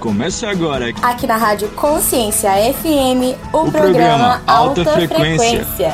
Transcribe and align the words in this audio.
Começa 0.00 0.48
agora. 0.48 0.90
Aqui 1.02 1.26
na 1.26 1.36
Rádio 1.36 1.68
Consciência 1.74 2.50
FM, 2.72 3.34
o, 3.52 3.66
o 3.66 3.72
programa, 3.72 3.72
programa 3.72 4.44
Alta, 4.46 4.80
Alta 4.80 4.92
Frequência. 4.92 5.64
Frequência. 5.64 5.92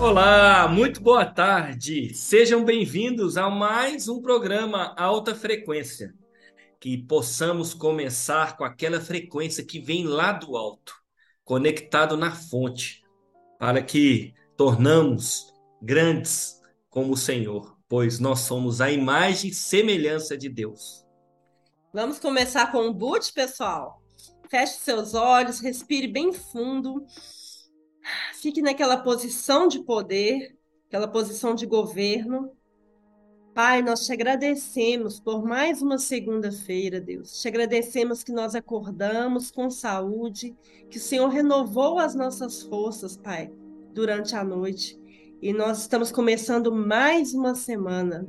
Olá, 0.00 0.66
muito 0.66 1.02
boa 1.02 1.26
tarde. 1.26 2.14
Sejam 2.14 2.64
bem-vindos 2.64 3.36
a 3.36 3.50
mais 3.50 4.08
um 4.08 4.22
programa 4.22 4.94
Alta 4.96 5.34
Frequência. 5.34 6.14
Que 6.80 6.96
possamos 6.96 7.74
começar 7.74 8.56
com 8.56 8.64
aquela 8.64 9.00
frequência 9.00 9.62
que 9.62 9.78
vem 9.78 10.06
lá 10.06 10.32
do 10.32 10.56
alto, 10.56 10.94
conectado 11.44 12.16
na 12.16 12.30
fonte, 12.30 13.02
para 13.58 13.82
que 13.82 14.32
tornamos 14.56 15.52
grandes 15.82 16.62
como 16.88 17.12
o 17.12 17.16
Senhor 17.16 17.73
pois 17.88 18.18
nós 18.18 18.40
somos 18.40 18.80
a 18.80 18.90
imagem 18.90 19.50
e 19.50 19.54
semelhança 19.54 20.36
de 20.36 20.48
Deus. 20.48 21.04
Vamos 21.92 22.18
começar 22.18 22.72
com 22.72 22.88
o 22.88 22.94
boot, 22.94 23.32
pessoal. 23.32 24.02
Feche 24.50 24.74
seus 24.78 25.14
olhos, 25.14 25.60
respire 25.60 26.08
bem 26.08 26.32
fundo. 26.32 27.04
Fique 28.40 28.60
naquela 28.60 28.96
posição 28.96 29.68
de 29.68 29.82
poder, 29.82 30.56
aquela 30.88 31.08
posição 31.08 31.54
de 31.54 31.66
governo. 31.66 32.50
Pai, 33.54 33.82
nós 33.82 34.04
te 34.04 34.12
agradecemos 34.12 35.20
por 35.20 35.44
mais 35.44 35.80
uma 35.80 35.96
segunda-feira, 35.96 37.00
Deus. 37.00 37.40
Te 37.40 37.46
agradecemos 37.46 38.24
que 38.24 38.32
nós 38.32 38.56
acordamos 38.56 39.52
com 39.52 39.70
saúde, 39.70 40.56
que 40.90 40.98
o 40.98 41.00
Senhor 41.00 41.28
renovou 41.28 42.00
as 42.00 42.16
nossas 42.16 42.62
forças, 42.62 43.16
Pai, 43.16 43.52
durante 43.92 44.34
a 44.34 44.42
noite 44.42 44.98
e 45.44 45.52
nós 45.52 45.80
estamos 45.82 46.10
começando 46.10 46.74
mais 46.74 47.34
uma 47.34 47.54
semana. 47.54 48.26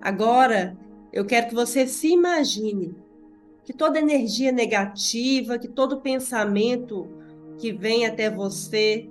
Agora, 0.00 0.78
eu 1.12 1.26
quero 1.26 1.48
que 1.48 1.54
você 1.54 1.84
se 1.84 2.12
imagine 2.12 2.94
que 3.64 3.72
toda 3.72 3.98
energia 3.98 4.52
negativa, 4.52 5.58
que 5.58 5.66
todo 5.66 6.00
pensamento 6.00 7.08
que 7.58 7.72
vem 7.72 8.06
até 8.06 8.30
você 8.30 9.10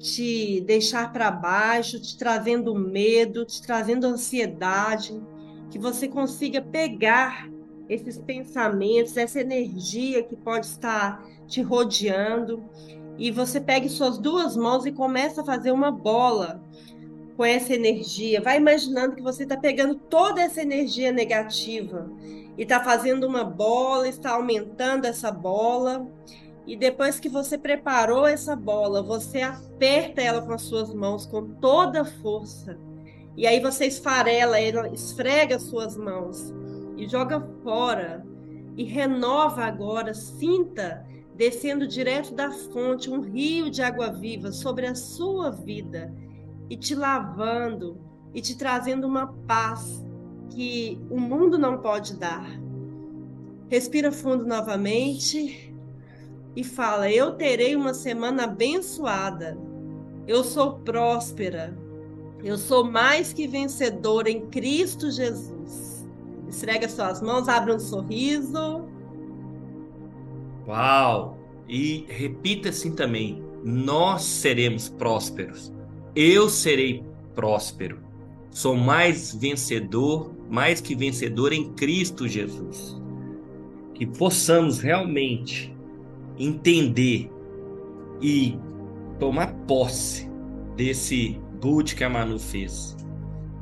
te 0.00 0.60
deixar 0.62 1.12
para 1.12 1.30
baixo, 1.30 2.02
te 2.02 2.18
trazendo 2.18 2.74
medo, 2.74 3.44
te 3.44 3.62
trazendo 3.62 4.04
ansiedade, 4.04 5.22
que 5.70 5.78
você 5.78 6.08
consiga 6.08 6.60
pegar 6.60 7.48
esses 7.88 8.18
pensamentos, 8.18 9.16
essa 9.16 9.40
energia 9.40 10.24
que 10.24 10.34
pode 10.34 10.66
estar 10.66 11.24
te 11.46 11.62
rodeando 11.62 12.64
e 13.20 13.30
você 13.30 13.60
pegue 13.60 13.86
suas 13.90 14.16
duas 14.16 14.56
mãos 14.56 14.86
e 14.86 14.92
começa 14.92 15.42
a 15.42 15.44
fazer 15.44 15.72
uma 15.72 15.90
bola 15.90 16.58
com 17.36 17.44
essa 17.44 17.74
energia. 17.74 18.40
Vai 18.40 18.56
imaginando 18.56 19.14
que 19.14 19.22
você 19.22 19.42
está 19.42 19.58
pegando 19.58 19.94
toda 19.94 20.40
essa 20.40 20.62
energia 20.62 21.12
negativa 21.12 22.10
e 22.56 22.62
está 22.62 22.82
fazendo 22.82 23.26
uma 23.26 23.44
bola, 23.44 24.08
está 24.08 24.30
aumentando 24.30 25.04
essa 25.04 25.30
bola. 25.30 26.08
E 26.66 26.74
depois 26.74 27.20
que 27.20 27.28
você 27.28 27.58
preparou 27.58 28.26
essa 28.26 28.56
bola, 28.56 29.02
você 29.02 29.42
aperta 29.42 30.22
ela 30.22 30.40
com 30.40 30.54
as 30.54 30.62
suas 30.62 30.94
mãos 30.94 31.26
com 31.26 31.46
toda 31.46 32.00
a 32.00 32.04
força. 32.06 32.78
E 33.36 33.46
aí 33.46 33.60
você 33.60 33.84
esfarela 33.84 34.58
ela, 34.58 34.88
esfrega 34.88 35.56
as 35.56 35.64
suas 35.64 35.94
mãos 35.94 36.54
e 36.96 37.06
joga 37.06 37.46
fora. 37.62 38.24
E 38.78 38.84
renova 38.84 39.64
agora, 39.64 40.14
sinta 40.14 41.09
descendo 41.40 41.86
direto 41.86 42.34
da 42.34 42.50
fonte 42.50 43.08
um 43.08 43.22
rio 43.22 43.70
de 43.70 43.80
água 43.80 44.12
viva 44.12 44.52
sobre 44.52 44.86
a 44.86 44.94
sua 44.94 45.50
vida 45.50 46.14
e 46.68 46.76
te 46.76 46.94
lavando 46.94 47.98
e 48.34 48.42
te 48.42 48.58
trazendo 48.58 49.06
uma 49.06 49.28
paz 49.46 50.04
que 50.50 51.00
o 51.08 51.18
mundo 51.18 51.56
não 51.56 51.78
pode 51.78 52.18
dar. 52.18 52.46
Respira 53.70 54.12
fundo 54.12 54.44
novamente 54.44 55.74
e 56.54 56.62
fala: 56.62 57.10
Eu 57.10 57.32
terei 57.32 57.74
uma 57.74 57.94
semana 57.94 58.44
abençoada. 58.44 59.56
Eu 60.26 60.44
sou 60.44 60.74
próspera. 60.80 61.74
Eu 62.44 62.58
sou 62.58 62.84
mais 62.84 63.32
que 63.32 63.48
vencedora 63.48 64.30
em 64.30 64.46
Cristo 64.50 65.10
Jesus. 65.10 66.06
Esfrega 66.46 66.86
suas 66.86 67.22
mãos, 67.22 67.48
abra 67.48 67.74
um 67.74 67.80
sorriso. 67.80 68.84
Uau! 70.68 71.39
E 71.70 72.04
repita 72.08 72.70
assim 72.70 72.92
também: 72.92 73.40
nós 73.64 74.24
seremos 74.24 74.88
prósperos. 74.88 75.72
Eu 76.16 76.48
serei 76.48 77.04
próspero. 77.36 78.00
Sou 78.50 78.74
mais 78.74 79.32
vencedor, 79.32 80.34
mais 80.50 80.80
que 80.80 80.96
vencedor 80.96 81.52
em 81.52 81.72
Cristo 81.74 82.26
Jesus. 82.26 83.00
Que 83.94 84.04
possamos 84.04 84.80
realmente 84.80 85.72
entender 86.36 87.30
e 88.20 88.58
tomar 89.20 89.54
posse 89.68 90.28
desse 90.76 91.38
boot 91.60 91.94
que 91.94 92.02
a 92.02 92.10
Manu 92.10 92.40
fez. 92.40 92.96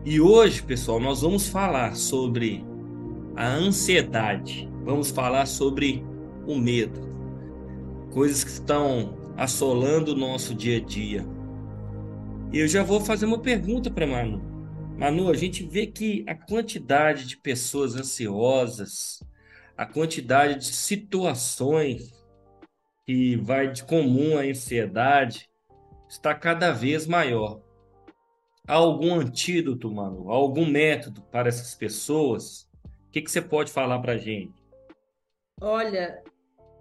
E 0.06 0.18
hoje, 0.18 0.62
pessoal, 0.62 0.98
nós 0.98 1.20
vamos 1.20 1.48
falar 1.48 1.94
sobre 1.94 2.64
a 3.36 3.46
ansiedade. 3.46 4.66
Vamos 4.84 5.10
falar 5.10 5.44
sobre 5.44 6.02
o 6.46 6.56
medo, 6.56 6.98
coisas 8.12 8.44
que 8.44 8.50
estão 8.50 9.16
assolando 9.36 10.12
o 10.12 10.16
nosso 10.16 10.54
dia 10.54 10.78
a 10.78 10.80
dia. 10.80 11.24
E 12.52 12.58
eu 12.58 12.68
já 12.68 12.82
vou 12.82 13.00
fazer 13.00 13.26
uma 13.26 13.40
pergunta 13.40 13.90
para 13.90 14.06
Manu. 14.06 14.42
Manu, 14.96 15.30
a 15.30 15.34
gente 15.34 15.62
vê 15.62 15.86
que 15.86 16.24
a 16.26 16.34
quantidade 16.34 17.26
de 17.26 17.36
pessoas 17.36 17.94
ansiosas, 17.94 19.22
a 19.76 19.86
quantidade 19.86 20.56
de 20.56 20.66
situações 20.66 22.12
que 23.06 23.36
vai 23.36 23.70
de 23.70 23.84
comum 23.84 24.36
à 24.36 24.42
ansiedade 24.42 25.48
está 26.08 26.34
cada 26.34 26.72
vez 26.72 27.06
maior. 27.06 27.60
Há 28.66 28.74
algum 28.74 29.14
antídoto, 29.14 29.90
Manu? 29.90 30.30
Há 30.30 30.34
algum 30.34 30.66
método 30.66 31.22
para 31.30 31.48
essas 31.48 31.74
pessoas? 31.74 32.68
O 33.06 33.10
que, 33.10 33.22
que 33.22 33.30
você 33.30 33.40
pode 33.40 33.70
falar 33.70 33.98
para 34.00 34.14
a 34.14 34.18
gente? 34.18 34.52
Olha, 35.60 36.22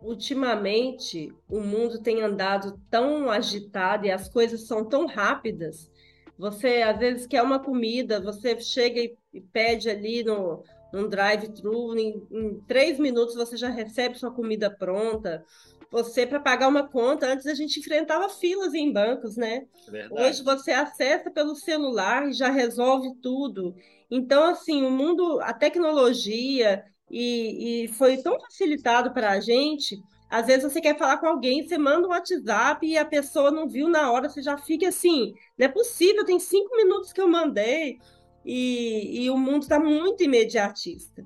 ultimamente 0.02 1.34
o 1.50 1.60
mundo 1.60 2.02
tem 2.02 2.22
andado 2.22 2.80
tão 2.90 3.30
agitado 3.30 4.06
e 4.06 4.12
as 4.12 4.30
coisas 4.30 4.68
são 4.68 4.86
tão 4.86 5.06
rápidas. 5.06 5.92
Você 6.38 6.84
às 6.84 7.00
vezes 7.00 7.26
quer 7.26 7.42
uma 7.42 7.60
comida, 7.60 8.22
você 8.22 8.60
chega 8.60 9.02
e 9.34 9.42
pede 9.42 9.90
ali 9.90 10.24
no, 10.24 10.64
num 10.94 11.10
drive-thru, 11.10 11.98
em, 11.98 12.22
em 12.32 12.60
três 12.68 13.00
minutos 13.00 13.36
você 13.36 13.58
já 13.58 13.70
recebe 13.70 14.18
sua 14.18 14.32
comida 14.32 14.70
pronta. 14.70 15.44
Você, 15.90 16.28
para 16.28 16.40
pagar 16.40 16.68
uma 16.68 16.88
conta, 16.88 17.28
antes 17.28 17.46
a 17.48 17.54
gente 17.54 17.80
enfrentava 17.80 18.28
filas 18.30 18.74
em 18.74 18.92
bancos, 18.92 19.38
né? 19.38 19.66
É 19.94 20.08
Hoje 20.12 20.44
você 20.44 20.72
acessa 20.72 21.32
pelo 21.32 21.56
celular 21.56 22.28
e 22.28 22.34
já 22.34 22.50
resolve 22.50 23.16
tudo. 23.22 23.74
Então, 24.12 24.44
assim, 24.44 24.84
o 24.84 24.92
mundo, 24.92 25.40
a 25.42 25.54
tecnologia 25.54 26.84
e, 27.10 27.86
e 27.86 27.88
foi 27.90 28.18
tão 28.18 28.40
facilitado 28.40 29.12
para 29.14 29.32
a 29.32 29.40
gente. 29.40 30.02
Às 30.30 30.46
vezes 30.46 30.64
você 30.64 30.82
quer 30.82 30.98
falar 30.98 31.18
com 31.18 31.28
alguém, 31.28 31.66
você 31.66 31.78
manda 31.78 32.08
um 32.08 32.12
WhatsApp 32.12 32.86
e 32.86 32.98
a 32.98 33.06
pessoa 33.06 33.50
não 33.50 33.68
viu 33.68 33.88
na 33.88 34.12
hora, 34.12 34.30
você 34.30 34.42
já 34.42 34.58
fica 34.58 34.90
assim, 34.90 35.34
não 35.58 35.66
é 35.66 35.70
possível, 35.70 36.26
tem 36.26 36.40
cinco 36.40 36.76
minutos 36.76 37.14
que 37.14 37.22
eu 37.22 37.28
mandei, 37.30 37.98
e, 38.44 39.24
e 39.24 39.30
o 39.30 39.38
mundo 39.38 39.64
está 39.64 39.80
muito 39.80 40.24
imediatista. 40.24 41.26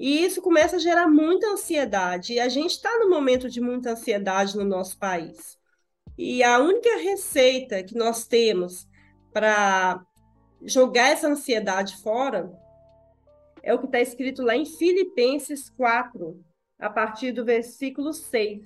E 0.00 0.24
isso 0.24 0.40
começa 0.40 0.76
a 0.76 0.78
gerar 0.78 1.08
muita 1.08 1.50
ansiedade, 1.50 2.34
e 2.34 2.40
a 2.40 2.48
gente 2.48 2.70
está 2.70 2.98
no 2.98 3.10
momento 3.10 3.50
de 3.50 3.60
muita 3.60 3.90
ansiedade 3.90 4.56
no 4.56 4.64
nosso 4.64 4.98
país. 4.98 5.58
E 6.16 6.42
a 6.42 6.58
única 6.58 6.96
receita 6.96 7.82
que 7.82 7.94
nós 7.94 8.26
temos 8.26 8.86
para 9.32 10.02
jogar 10.62 11.10
essa 11.10 11.28
ansiedade 11.28 11.96
fora 12.02 12.50
é 13.62 13.74
o 13.74 13.78
que 13.78 13.86
está 13.86 14.00
escrito 14.00 14.42
lá 14.42 14.56
em 14.56 14.64
Filipenses 14.64 15.68
4, 15.70 16.42
a 16.78 16.90
partir 16.90 17.32
do 17.32 17.44
versículo 17.44 18.12
6, 18.12 18.64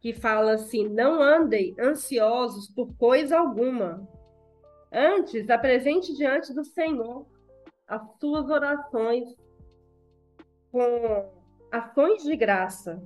que 0.00 0.12
fala 0.12 0.54
assim: 0.54 0.88
Não 0.88 1.22
andem 1.22 1.74
ansiosos 1.78 2.68
por 2.68 2.94
coisa 2.96 3.38
alguma. 3.38 4.08
Antes, 4.92 5.50
apresente 5.50 6.14
diante 6.14 6.52
do 6.52 6.64
Senhor 6.64 7.26
as 7.86 8.02
suas 8.18 8.48
orações 8.48 9.34
com 10.70 11.30
ações 11.70 12.22
de 12.22 12.36
graça. 12.36 13.02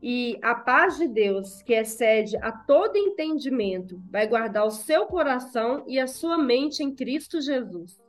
E 0.00 0.38
a 0.42 0.54
paz 0.54 0.96
de 0.96 1.08
Deus, 1.08 1.60
que 1.62 1.72
excede 1.72 2.36
a 2.36 2.52
todo 2.52 2.96
entendimento, 2.96 4.00
vai 4.08 4.28
guardar 4.28 4.64
o 4.64 4.70
seu 4.70 5.06
coração 5.06 5.84
e 5.88 5.98
a 5.98 6.06
sua 6.06 6.38
mente 6.38 6.82
em 6.84 6.94
Cristo 6.94 7.40
Jesus. 7.40 8.00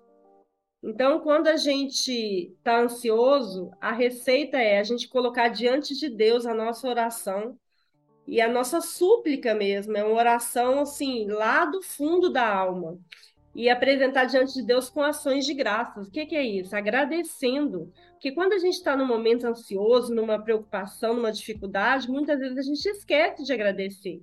Então, 0.82 1.20
quando 1.20 1.48
a 1.48 1.58
gente 1.58 2.54
está 2.58 2.82
ansioso, 2.82 3.72
a 3.82 3.92
receita 3.92 4.58
é 4.58 4.80
a 4.80 4.84
gente 4.84 5.10
colocar 5.10 5.50
diante 5.50 5.94
de 5.98 6.10
Deus 6.10 6.46
a 6.46 6.54
nossa 6.54 6.88
oração 6.88 7.58
e 8.26 8.40
a 8.42 8.48
nossa 8.48 8.80
súplica 8.82 9.54
mesmo, 9.56 9.98
é 9.98 10.04
uma 10.04 10.16
oração 10.16 10.80
assim, 10.82 11.28
lá 11.28 11.66
do 11.66 11.82
fundo 11.82 12.30
da 12.32 12.48
alma. 12.48 12.98
e 13.56 13.70
apresentar 13.70 14.26
diante 14.26 14.54
de 14.54 14.64
Deus 14.64 14.90
com 14.90 15.02
ações 15.02 15.46
de 15.46 15.54
graças. 15.54 16.08
O 16.08 16.12
que, 16.12 16.26
que 16.26 16.36
é 16.36 16.44
isso? 16.44 16.76
Agradecendo. 16.76 17.92
Porque 18.14 18.32
quando 18.32 18.54
a 18.54 18.60
gente 18.60 18.76
está 18.76 18.96
num 18.96 19.08
momento 19.08 19.46
ansioso, 19.48 20.14
numa 20.14 20.40
preocupação, 20.42 21.16
numa 21.16 21.32
dificuldade, 21.32 22.10
muitas 22.10 22.40
vezes 22.40 22.58
a 22.58 22.62
gente 22.62 22.86
esquece 22.88 23.44
de 23.44 23.52
agradecer. 23.52 24.22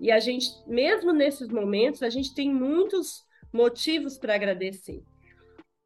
E 0.00 0.10
a 0.10 0.18
gente, 0.20 0.50
mesmo 0.66 1.12
nesses 1.12 1.48
momentos, 1.48 2.02
a 2.02 2.10
gente 2.10 2.34
tem 2.34 2.52
muitos 2.52 3.24
motivos 3.52 4.18
para 4.18 4.34
agradecer. 4.34 5.02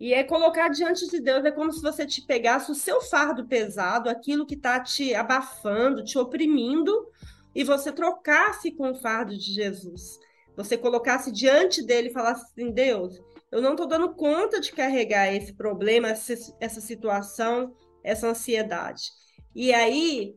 E 0.01 0.15
é 0.15 0.25
colocar 0.25 0.69
diante 0.69 1.07
de 1.09 1.21
Deus, 1.21 1.45
é 1.45 1.51
como 1.51 1.71
se 1.71 1.83
você 1.83 2.07
te 2.07 2.23
pegasse 2.23 2.73
o 2.73 2.75
seu 2.75 3.03
fardo 3.03 3.47
pesado, 3.47 4.09
aquilo 4.09 4.47
que 4.47 4.55
está 4.55 4.81
te 4.81 5.15
abafando, 5.15 6.03
te 6.03 6.19
oprimindo, 6.19 7.07
e 7.55 7.63
você 7.63 7.93
trocasse 7.93 8.71
com 8.71 8.93
o 8.93 8.95
fardo 8.95 9.37
de 9.37 9.53
Jesus. 9.53 10.19
Você 10.57 10.79
colocasse 10.79 11.31
diante 11.31 11.85
dele 11.85 12.09
e 12.09 12.13
falasse 12.13 12.45
assim: 12.45 12.73
Deus, 12.73 13.21
eu 13.53 13.61
não 13.61 13.73
estou 13.73 13.87
dando 13.87 14.15
conta 14.15 14.59
de 14.59 14.73
carregar 14.73 15.35
esse 15.35 15.53
problema, 15.53 16.09
essa, 16.09 16.81
situação, 16.81 17.75
essa 18.03 18.29
ansiedade. 18.29 19.11
E 19.55 19.71
aí, 19.75 20.35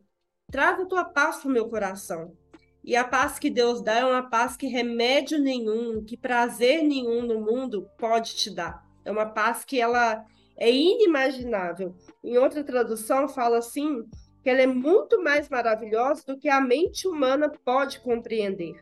traz 0.52 0.78
a 0.78 0.86
tua 0.86 1.06
paz 1.06 1.38
para 1.38 1.50
o 1.50 1.54
meu 1.54 1.70
coração. 1.70 2.36
E 2.84 2.98
a 2.98 3.04
paz 3.06 3.40
que 3.40 3.50
Deus 3.50 3.82
dá 3.82 4.00
é 4.00 4.06
uma 4.06 4.30
paz 4.30 4.58
que 4.58 4.68
remédio 4.68 5.40
nenhum, 5.40 6.04
que 6.04 6.18
prazer 6.18 6.84
nenhum 6.84 7.22
no 7.22 7.40
mundo 7.40 7.90
pode 7.98 8.36
te 8.36 8.54
dar. 8.54 8.83
É 9.06 9.12
uma 9.12 9.26
paz 9.26 9.64
que 9.64 9.80
ela 9.80 10.26
é 10.58 10.70
inimaginável. 10.72 11.96
Em 12.24 12.38
outra 12.38 12.64
tradução 12.64 13.28
fala 13.28 13.58
assim 13.58 14.04
que 14.42 14.50
ela 14.50 14.62
é 14.62 14.68
muito 14.68 15.24
mais 15.24 15.48
maravilhosa 15.48 16.24
do 16.28 16.38
que 16.38 16.50
a 16.50 16.60
mente 16.60 17.08
humana 17.08 17.50
pode 17.64 18.00
compreender. 18.02 18.76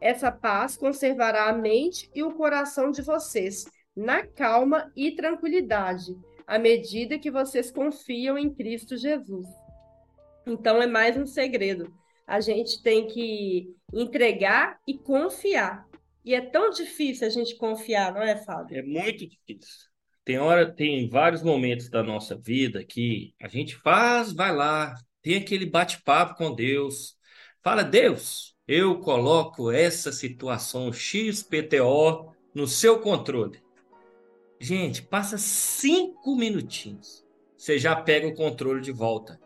Essa 0.00 0.30
paz 0.30 0.76
conservará 0.76 1.48
a 1.48 1.52
mente 1.52 2.10
e 2.14 2.22
o 2.22 2.32
coração 2.32 2.90
de 2.90 3.02
vocês 3.02 3.64
na 3.94 4.24
calma 4.26 4.90
e 4.96 5.12
tranquilidade, 5.12 6.16
à 6.46 6.58
medida 6.58 7.18
que 7.18 7.30
vocês 7.30 7.70
confiam 7.70 8.38
em 8.38 8.52
Cristo 8.54 8.96
Jesus. 8.96 9.46
Então 10.46 10.80
é 10.80 10.86
mais 10.86 11.16
um 11.16 11.26
segredo 11.26 11.92
a 12.30 12.38
gente 12.38 12.80
tem 12.80 13.08
que 13.08 13.74
entregar 13.92 14.78
e 14.86 14.96
confiar. 14.96 15.84
E 16.24 16.34
é 16.34 16.40
tão 16.40 16.70
difícil 16.70 17.26
a 17.26 17.30
gente 17.30 17.56
confiar, 17.56 18.12
não 18.12 18.22
é, 18.22 18.36
Fábio? 18.36 18.78
É 18.78 18.82
muito 18.82 19.26
difícil. 19.26 19.90
Tem 20.24 20.38
hora, 20.38 20.70
tem 20.70 21.08
vários 21.08 21.42
momentos 21.42 21.88
da 21.88 22.02
nossa 22.02 22.36
vida 22.36 22.84
que 22.84 23.34
a 23.40 23.48
gente 23.48 23.74
faz, 23.76 24.32
vai 24.32 24.54
lá, 24.54 24.94
tem 25.22 25.36
aquele 25.36 25.66
bate-papo 25.66 26.36
com 26.36 26.54
Deus, 26.54 27.16
fala, 27.62 27.82
Deus, 27.82 28.54
eu 28.68 29.00
coloco 29.00 29.70
essa 29.70 30.12
situação 30.12 30.92
XPTO 30.92 32.32
no 32.54 32.66
seu 32.66 33.00
controle. 33.00 33.62
Gente, 34.60 35.02
passa 35.02 35.38
cinco 35.38 36.36
minutinhos, 36.36 37.24
você 37.56 37.78
já 37.78 37.96
pega 37.96 38.28
o 38.28 38.34
controle 38.34 38.82
de 38.82 38.92
volta. 38.92 39.40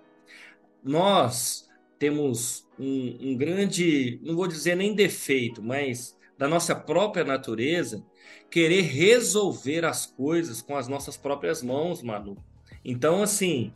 Nós 0.82 1.68
temos 1.98 2.68
um, 2.78 3.30
um 3.30 3.36
grande, 3.36 4.20
não 4.22 4.34
vou 4.34 4.48
dizer 4.48 4.74
nem 4.74 4.94
defeito, 4.94 5.62
mas 5.62 6.18
da 6.36 6.48
nossa 6.48 6.74
própria 6.74 7.24
natureza, 7.24 8.04
querer 8.50 8.82
resolver 8.82 9.84
as 9.84 10.06
coisas 10.06 10.60
com 10.60 10.76
as 10.76 10.88
nossas 10.88 11.16
próprias 11.16 11.62
mãos, 11.62 12.02
Manu. 12.02 12.36
Então, 12.84 13.22
assim, 13.22 13.72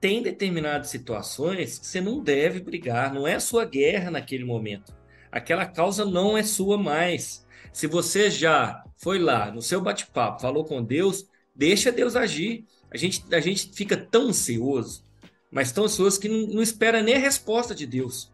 tem 0.00 0.22
determinadas 0.22 0.88
situações 0.88 1.78
que 1.78 1.86
você 1.86 2.00
não 2.00 2.22
deve 2.22 2.60
brigar, 2.60 3.12
não 3.12 3.26
é 3.26 3.34
a 3.34 3.40
sua 3.40 3.64
guerra 3.64 4.10
naquele 4.10 4.44
momento. 4.44 4.94
Aquela 5.32 5.66
causa 5.66 6.04
não 6.04 6.36
é 6.36 6.42
sua 6.42 6.78
mais. 6.78 7.46
Se 7.72 7.86
você 7.86 8.30
já 8.30 8.84
foi 8.96 9.18
lá 9.18 9.50
no 9.50 9.60
seu 9.60 9.80
bate-papo, 9.80 10.40
falou 10.40 10.64
com 10.64 10.82
Deus, 10.82 11.26
deixa 11.54 11.92
Deus 11.92 12.16
agir. 12.16 12.64
A 12.90 12.96
gente, 12.96 13.22
a 13.34 13.40
gente 13.40 13.70
fica 13.74 13.96
tão 13.96 14.28
ansioso, 14.28 15.04
mas 15.50 15.72
tão 15.72 15.84
ansioso 15.84 16.20
que 16.20 16.28
não, 16.28 16.46
não 16.54 16.62
espera 16.62 17.02
nem 17.02 17.16
a 17.16 17.18
resposta 17.18 17.74
de 17.74 17.86
Deus. 17.86 18.32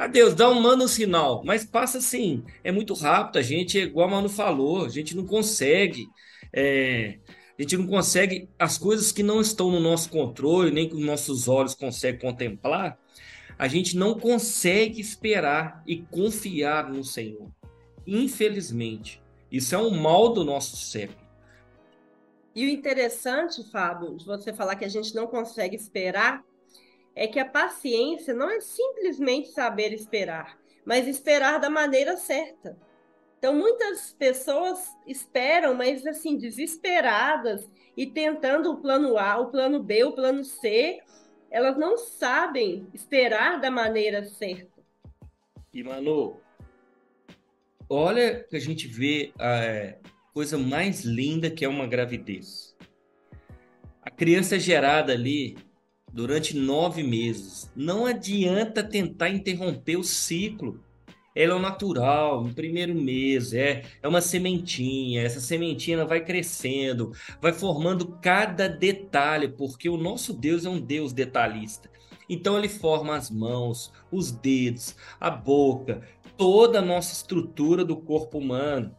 Ah, 0.00 0.06
Deus, 0.06 0.32
dá 0.32 0.48
um 0.48 0.60
mano 0.60 0.84
um 0.84 0.88
sinal, 0.88 1.42
mas 1.44 1.64
passa 1.64 1.98
assim, 1.98 2.44
é 2.62 2.70
muito 2.70 2.94
rápido, 2.94 3.36
a 3.36 3.42
gente, 3.42 3.78
igual 3.78 4.06
a 4.06 4.10
Mano 4.12 4.28
falou, 4.28 4.84
a 4.84 4.88
gente 4.88 5.16
não 5.16 5.26
consegue, 5.26 6.06
é, 6.52 7.18
a 7.58 7.62
gente 7.62 7.76
não 7.76 7.84
consegue, 7.84 8.48
as 8.56 8.78
coisas 8.78 9.10
que 9.10 9.24
não 9.24 9.40
estão 9.40 9.72
no 9.72 9.80
nosso 9.80 10.08
controle, 10.08 10.70
nem 10.70 10.88
que 10.88 10.94
os 10.94 11.04
nossos 11.04 11.48
olhos 11.48 11.74
conseguem 11.74 12.20
contemplar, 12.20 12.96
a 13.58 13.66
gente 13.66 13.96
não 13.96 14.16
consegue 14.16 15.00
esperar 15.00 15.82
e 15.84 15.96
confiar 15.96 16.88
no 16.88 17.02
Senhor. 17.02 17.50
Infelizmente, 18.06 19.20
isso 19.50 19.74
é 19.74 19.78
um 19.78 19.90
mal 19.90 20.32
do 20.32 20.44
nosso 20.44 20.76
século. 20.76 21.26
E 22.54 22.64
o 22.66 22.68
interessante, 22.68 23.68
Fábio, 23.68 24.16
de 24.16 24.24
você 24.24 24.52
falar 24.52 24.76
que 24.76 24.84
a 24.84 24.88
gente 24.88 25.12
não 25.12 25.26
consegue 25.26 25.74
esperar, 25.74 26.44
é 27.18 27.26
que 27.26 27.40
a 27.40 27.44
paciência 27.44 28.32
não 28.32 28.48
é 28.48 28.60
simplesmente 28.60 29.48
saber 29.48 29.92
esperar, 29.92 30.56
mas 30.84 31.08
esperar 31.08 31.58
da 31.58 31.68
maneira 31.68 32.16
certa. 32.16 32.78
Então, 33.36 33.56
muitas 33.56 34.12
pessoas 34.12 34.86
esperam, 35.04 35.74
mas 35.74 36.06
assim, 36.06 36.36
desesperadas 36.36 37.68
e 37.96 38.06
tentando 38.06 38.70
o 38.70 38.76
plano 38.76 39.18
A, 39.18 39.36
o 39.36 39.50
plano 39.50 39.82
B, 39.82 40.04
o 40.04 40.12
plano 40.12 40.44
C, 40.44 41.00
elas 41.50 41.76
não 41.76 41.98
sabem 41.98 42.86
esperar 42.94 43.60
da 43.60 43.70
maneira 43.70 44.24
certa. 44.24 44.80
E, 45.74 45.82
Manu, 45.82 46.40
olha 47.90 48.44
que 48.44 48.54
a 48.54 48.60
gente 48.60 48.86
vê 48.86 49.32
a 49.40 49.56
é, 49.56 49.98
coisa 50.32 50.56
mais 50.56 51.04
linda 51.04 51.50
que 51.50 51.64
é 51.64 51.68
uma 51.68 51.86
gravidez. 51.86 52.76
A 54.02 54.10
criança 54.10 54.54
é 54.54 54.60
gerada 54.60 55.12
ali 55.12 55.67
durante 56.12 56.56
nove 56.56 57.02
meses. 57.02 57.70
Não 57.74 58.06
adianta 58.06 58.82
tentar 58.82 59.30
interromper 59.30 59.96
o 59.96 60.04
ciclo. 60.04 60.82
Ela 61.34 61.52
é 61.52 61.56
o 61.56 61.60
natural, 61.60 62.42
no 62.42 62.52
primeiro 62.52 62.94
mês, 62.94 63.52
é, 63.52 63.84
é 64.02 64.08
uma 64.08 64.20
sementinha. 64.20 65.22
Essa 65.22 65.38
sementinha 65.38 66.04
vai 66.04 66.24
crescendo, 66.24 67.12
vai 67.40 67.52
formando 67.52 68.18
cada 68.20 68.68
detalhe, 68.68 69.48
porque 69.48 69.88
o 69.88 69.96
nosso 69.96 70.32
Deus 70.32 70.64
é 70.64 70.68
um 70.68 70.80
Deus 70.80 71.12
detalhista. 71.12 71.88
Então 72.28 72.58
ele 72.58 72.68
forma 72.68 73.16
as 73.16 73.30
mãos, 73.30 73.92
os 74.10 74.32
dedos, 74.32 74.96
a 75.20 75.30
boca, 75.30 76.02
toda 76.36 76.80
a 76.80 76.82
nossa 76.82 77.12
estrutura 77.12 77.84
do 77.84 77.96
corpo 77.96 78.38
humano. 78.38 78.94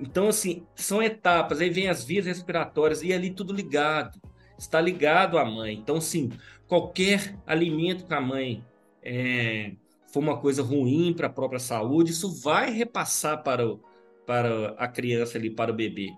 Então, 0.00 0.28
assim, 0.28 0.64
são 0.74 1.02
etapas, 1.02 1.60
aí 1.60 1.70
vem 1.70 1.88
as 1.88 2.04
vias 2.04 2.26
respiratórias 2.26 3.02
e 3.02 3.12
ali 3.12 3.30
tudo 3.30 3.52
ligado 3.52 4.20
está 4.58 4.80
ligado 4.80 5.38
à 5.38 5.44
mãe. 5.44 5.74
Então, 5.74 6.00
sim, 6.00 6.30
qualquer 6.66 7.36
alimento 7.46 8.06
que 8.06 8.14
a 8.14 8.20
mãe 8.20 8.64
é, 9.02 9.72
for 10.12 10.20
uma 10.20 10.38
coisa 10.40 10.62
ruim 10.62 11.14
para 11.14 11.28
a 11.28 11.30
própria 11.30 11.60
saúde, 11.60 12.10
isso 12.10 12.30
vai 12.42 12.70
repassar 12.70 13.42
para, 13.42 13.66
o, 13.66 13.80
para 14.26 14.70
a 14.78 14.88
criança 14.88 15.38
ali, 15.38 15.50
para 15.50 15.70
o 15.70 15.74
bebê. 15.74 16.10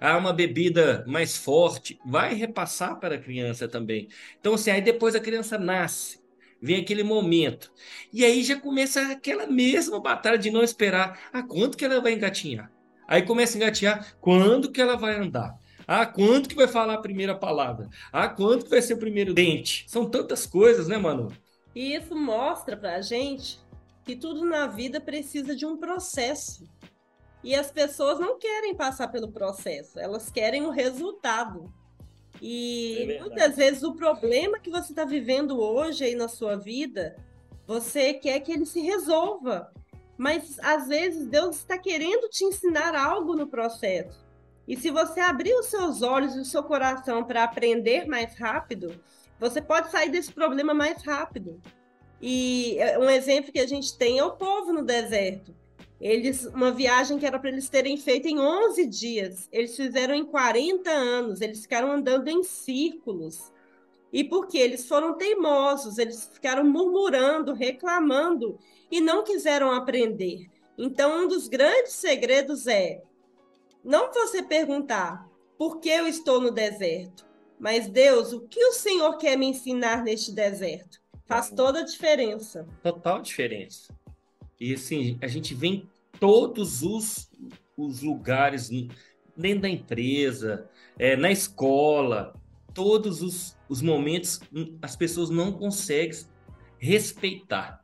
Ah, 0.00 0.16
uma 0.18 0.32
bebida 0.32 1.04
mais 1.06 1.36
forte, 1.36 1.98
vai 2.04 2.34
repassar 2.34 2.98
para 3.00 3.14
a 3.14 3.18
criança 3.18 3.68
também. 3.68 4.08
Então, 4.38 4.54
assim, 4.54 4.70
aí 4.70 4.80
depois 4.80 5.14
a 5.14 5.20
criança 5.20 5.58
nasce, 5.58 6.20
vem 6.60 6.80
aquele 6.80 7.02
momento. 7.02 7.72
E 8.12 8.24
aí 8.24 8.42
já 8.42 8.58
começa 8.58 9.12
aquela 9.12 9.46
mesma 9.46 10.00
batalha 10.00 10.38
de 10.38 10.50
não 10.50 10.62
esperar. 10.62 11.18
Ah, 11.32 11.42
quanto 11.42 11.76
que 11.76 11.84
ela 11.84 12.00
vai 12.00 12.12
engatinhar? 12.12 12.70
Aí 13.06 13.22
começa 13.22 13.56
a 13.56 13.58
engatinhar, 13.58 14.16
quando 14.20 14.70
que 14.70 14.80
ela 14.80 14.96
vai 14.96 15.16
andar? 15.16 15.58
Ah, 15.86 16.06
quanto 16.06 16.48
que 16.48 16.54
vai 16.54 16.68
falar 16.68 16.94
a 16.94 17.00
primeira 17.00 17.34
palavra? 17.34 17.88
Ah, 18.12 18.28
quanto 18.28 18.64
que 18.64 18.70
vai 18.70 18.82
ser 18.82 18.94
o 18.94 18.98
primeiro 18.98 19.34
dente? 19.34 19.84
São 19.88 20.08
tantas 20.08 20.46
coisas, 20.46 20.88
né, 20.88 20.96
mano? 20.96 21.32
E 21.74 21.94
isso 21.94 22.14
mostra 22.14 22.76
pra 22.76 23.00
gente 23.00 23.58
que 24.04 24.14
tudo 24.14 24.44
na 24.44 24.66
vida 24.66 25.00
precisa 25.00 25.56
de 25.56 25.66
um 25.66 25.76
processo. 25.76 26.68
E 27.42 27.54
as 27.54 27.70
pessoas 27.70 28.18
não 28.18 28.38
querem 28.38 28.74
passar 28.74 29.08
pelo 29.08 29.30
processo, 29.30 29.98
elas 29.98 30.30
querem 30.30 30.62
o 30.62 30.70
resultado. 30.70 31.72
E 32.40 33.12
é 33.12 33.20
muitas 33.20 33.56
vezes 33.56 33.82
o 33.82 33.94
problema 33.94 34.58
que 34.58 34.70
você 34.70 34.92
está 34.92 35.04
vivendo 35.04 35.60
hoje 35.60 36.04
aí 36.04 36.14
na 36.14 36.28
sua 36.28 36.56
vida, 36.56 37.16
você 37.66 38.14
quer 38.14 38.40
que 38.40 38.52
ele 38.52 38.66
se 38.66 38.80
resolva. 38.80 39.70
Mas 40.16 40.58
às 40.60 40.88
vezes 40.88 41.26
Deus 41.26 41.56
está 41.56 41.76
querendo 41.76 42.28
te 42.28 42.44
ensinar 42.44 42.94
algo 42.94 43.34
no 43.34 43.46
processo. 43.46 44.23
E 44.66 44.76
se 44.76 44.90
você 44.90 45.20
abrir 45.20 45.54
os 45.54 45.66
seus 45.66 46.02
olhos 46.02 46.34
e 46.34 46.40
o 46.40 46.44
seu 46.44 46.62
coração 46.62 47.22
para 47.24 47.44
aprender 47.44 48.06
mais 48.06 48.34
rápido, 48.38 48.98
você 49.38 49.60
pode 49.60 49.90
sair 49.90 50.10
desse 50.10 50.32
problema 50.32 50.72
mais 50.72 51.02
rápido. 51.02 51.60
E 52.20 52.78
é, 52.78 52.98
um 52.98 53.10
exemplo 53.10 53.52
que 53.52 53.60
a 53.60 53.66
gente 53.66 53.96
tem 53.98 54.18
é 54.18 54.24
o 54.24 54.36
povo 54.36 54.72
no 54.72 54.82
deserto. 54.82 55.54
Eles, 56.00 56.46
uma 56.46 56.72
viagem 56.72 57.18
que 57.18 57.26
era 57.26 57.38
para 57.38 57.50
eles 57.50 57.68
terem 57.68 57.96
feito 57.96 58.26
em 58.26 58.38
11 58.38 58.86
dias, 58.86 59.48
eles 59.52 59.76
fizeram 59.76 60.14
em 60.14 60.24
40 60.24 60.90
anos, 60.90 61.40
eles 61.40 61.62
ficaram 61.62 61.92
andando 61.92 62.28
em 62.28 62.42
círculos. 62.42 63.52
E 64.12 64.22
porque 64.22 64.58
eles 64.58 64.86
foram 64.86 65.14
teimosos, 65.14 65.98
eles 65.98 66.30
ficaram 66.32 66.64
murmurando, 66.64 67.52
reclamando 67.52 68.58
e 68.90 69.00
não 69.00 69.24
quiseram 69.24 69.72
aprender. 69.72 70.46
Então, 70.78 71.24
um 71.24 71.28
dos 71.28 71.48
grandes 71.48 71.94
segredos 71.94 72.66
é 72.66 73.02
não 73.84 74.12
você 74.12 74.42
perguntar 74.42 75.28
por 75.58 75.78
que 75.78 75.88
eu 75.88 76.06
estou 76.06 76.40
no 76.40 76.50
deserto, 76.50 77.26
mas 77.58 77.88
Deus, 77.88 78.32
o 78.32 78.40
que 78.40 78.64
o 78.64 78.72
Senhor 78.72 79.16
quer 79.18 79.36
me 79.36 79.46
ensinar 79.46 80.02
neste 80.02 80.32
deserto? 80.32 81.00
Faz 81.26 81.50
toda 81.50 81.80
a 81.80 81.84
diferença. 81.84 82.66
Total 82.82 83.20
diferença. 83.20 83.94
E 84.60 84.74
assim, 84.74 85.18
a 85.20 85.26
gente 85.26 85.54
vê 85.54 85.66
em 85.68 85.88
todos 86.18 86.82
os, 86.82 87.30
os 87.76 88.02
lugares, 88.02 88.70
dentro 89.36 89.62
da 89.62 89.68
empresa, 89.68 90.68
é, 90.98 91.16
na 91.16 91.30
escola, 91.30 92.34
todos 92.72 93.22
os, 93.22 93.56
os 93.68 93.80
momentos, 93.80 94.40
as 94.82 94.96
pessoas 94.96 95.30
não 95.30 95.52
conseguem 95.52 96.24
respeitar 96.78 97.82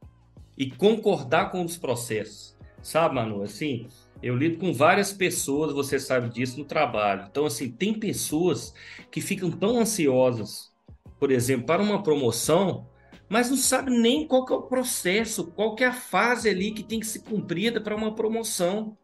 e 0.57 0.71
concordar 0.71 1.51
com 1.51 1.65
os 1.65 1.77
processos. 1.77 2.57
Sabe, 2.83 3.15
Manu? 3.15 3.43
Assim, 3.43 3.89
eu 4.23 4.37
lido 4.37 4.59
com 4.59 4.73
várias 4.73 5.13
pessoas, 5.13 5.73
você 5.73 5.99
sabe 5.99 6.29
disso, 6.29 6.59
no 6.59 6.65
trabalho. 6.65 7.27
Então, 7.31 7.47
assim, 7.47 7.71
tem 7.71 7.95
pessoas 7.95 8.75
que 9.11 9.21
ficam 9.21 9.51
tão 9.51 9.79
ansiosas, 9.79 10.71
por 11.19 11.31
exemplo, 11.31 11.67
para 11.67 11.83
uma 11.83 12.03
promoção, 12.03 12.87
mas 13.29 13.49
não 13.49 13.57
sabe 13.57 13.91
nem 13.91 14.27
qual 14.27 14.45
que 14.45 14.53
é 14.53 14.57
o 14.57 14.63
processo, 14.63 15.53
qual 15.53 15.75
que 15.75 15.85
é 15.85 15.87
a 15.87 15.93
fase 15.93 16.49
ali 16.49 16.73
que 16.73 16.83
tem 16.83 17.01
que 17.01 17.07
ser 17.07 17.21
cumprida 17.21 17.81
para 17.81 17.97
uma 17.97 18.15
promoção. 18.15 18.97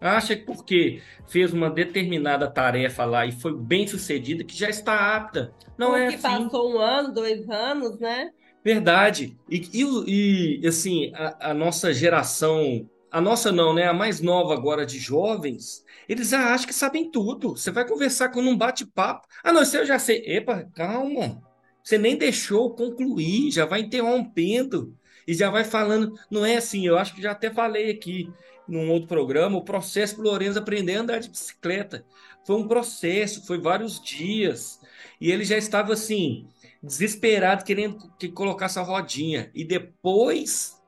Acha 0.00 0.36
que 0.36 0.44
porque 0.44 1.00
fez 1.26 1.52
uma 1.52 1.70
determinada 1.70 2.48
tarefa 2.48 3.04
lá 3.04 3.26
e 3.26 3.32
foi 3.32 3.56
bem 3.56 3.86
sucedida, 3.86 4.44
que 4.44 4.56
já 4.56 4.68
está 4.68 5.16
apta. 5.16 5.52
Não 5.76 5.88
porque 5.88 6.02
é 6.02 6.06
assim. 6.08 6.18
passou 6.18 6.74
um 6.74 6.78
ano, 6.78 7.12
dois 7.12 7.48
anos, 7.48 7.98
né? 7.98 8.30
Verdade. 8.64 9.36
E, 9.48 9.68
e, 9.72 10.60
e 10.62 10.66
assim, 10.66 11.12
a, 11.14 11.50
a 11.50 11.54
nossa 11.54 11.92
geração 11.92 12.88
a 13.10 13.20
nossa 13.20 13.50
não, 13.50 13.72
né? 13.74 13.86
A 13.86 13.94
mais 13.94 14.20
nova 14.20 14.54
agora 14.54 14.84
de 14.84 14.98
jovens, 14.98 15.84
eles 16.08 16.30
já 16.30 16.52
acham 16.52 16.66
que 16.66 16.74
sabem 16.74 17.10
tudo. 17.10 17.56
Você 17.56 17.70
vai 17.70 17.86
conversar 17.86 18.30
com 18.30 18.40
um 18.40 18.56
bate-papo. 18.56 19.26
Ah, 19.42 19.52
não, 19.52 19.62
isso 19.62 19.76
eu 19.76 19.86
já 19.86 19.98
sei. 19.98 20.22
Epa, 20.26 20.64
calma. 20.74 21.42
Você 21.82 21.96
nem 21.96 22.16
deixou 22.16 22.74
concluir, 22.74 23.50
já 23.50 23.64
vai 23.64 23.80
interrompendo 23.80 24.94
e 25.26 25.34
já 25.34 25.50
vai 25.50 25.64
falando. 25.64 26.18
Não 26.30 26.44
é 26.44 26.56
assim, 26.56 26.86
eu 26.86 26.98
acho 26.98 27.14
que 27.14 27.22
já 27.22 27.32
até 27.32 27.50
falei 27.50 27.90
aqui 27.90 28.30
num 28.68 28.90
outro 28.90 29.08
programa, 29.08 29.56
o 29.56 29.64
processo 29.64 30.16
para 30.16 30.24
o 30.24 30.28
Lourenço 30.28 30.58
aprender 30.58 30.96
a 30.96 31.00
andar 31.00 31.20
de 31.20 31.30
bicicleta. 31.30 32.04
Foi 32.44 32.56
um 32.56 32.68
processo, 32.68 33.46
foi 33.46 33.58
vários 33.58 34.00
dias. 34.02 34.80
E 35.20 35.30
ele 35.32 35.44
já 35.44 35.56
estava 35.56 35.94
assim, 35.94 36.46
desesperado, 36.82 37.64
querendo 37.64 38.10
que 38.18 38.28
colocasse 38.28 38.78
a 38.78 38.82
rodinha. 38.82 39.50
E 39.54 39.64
depois 39.64 40.78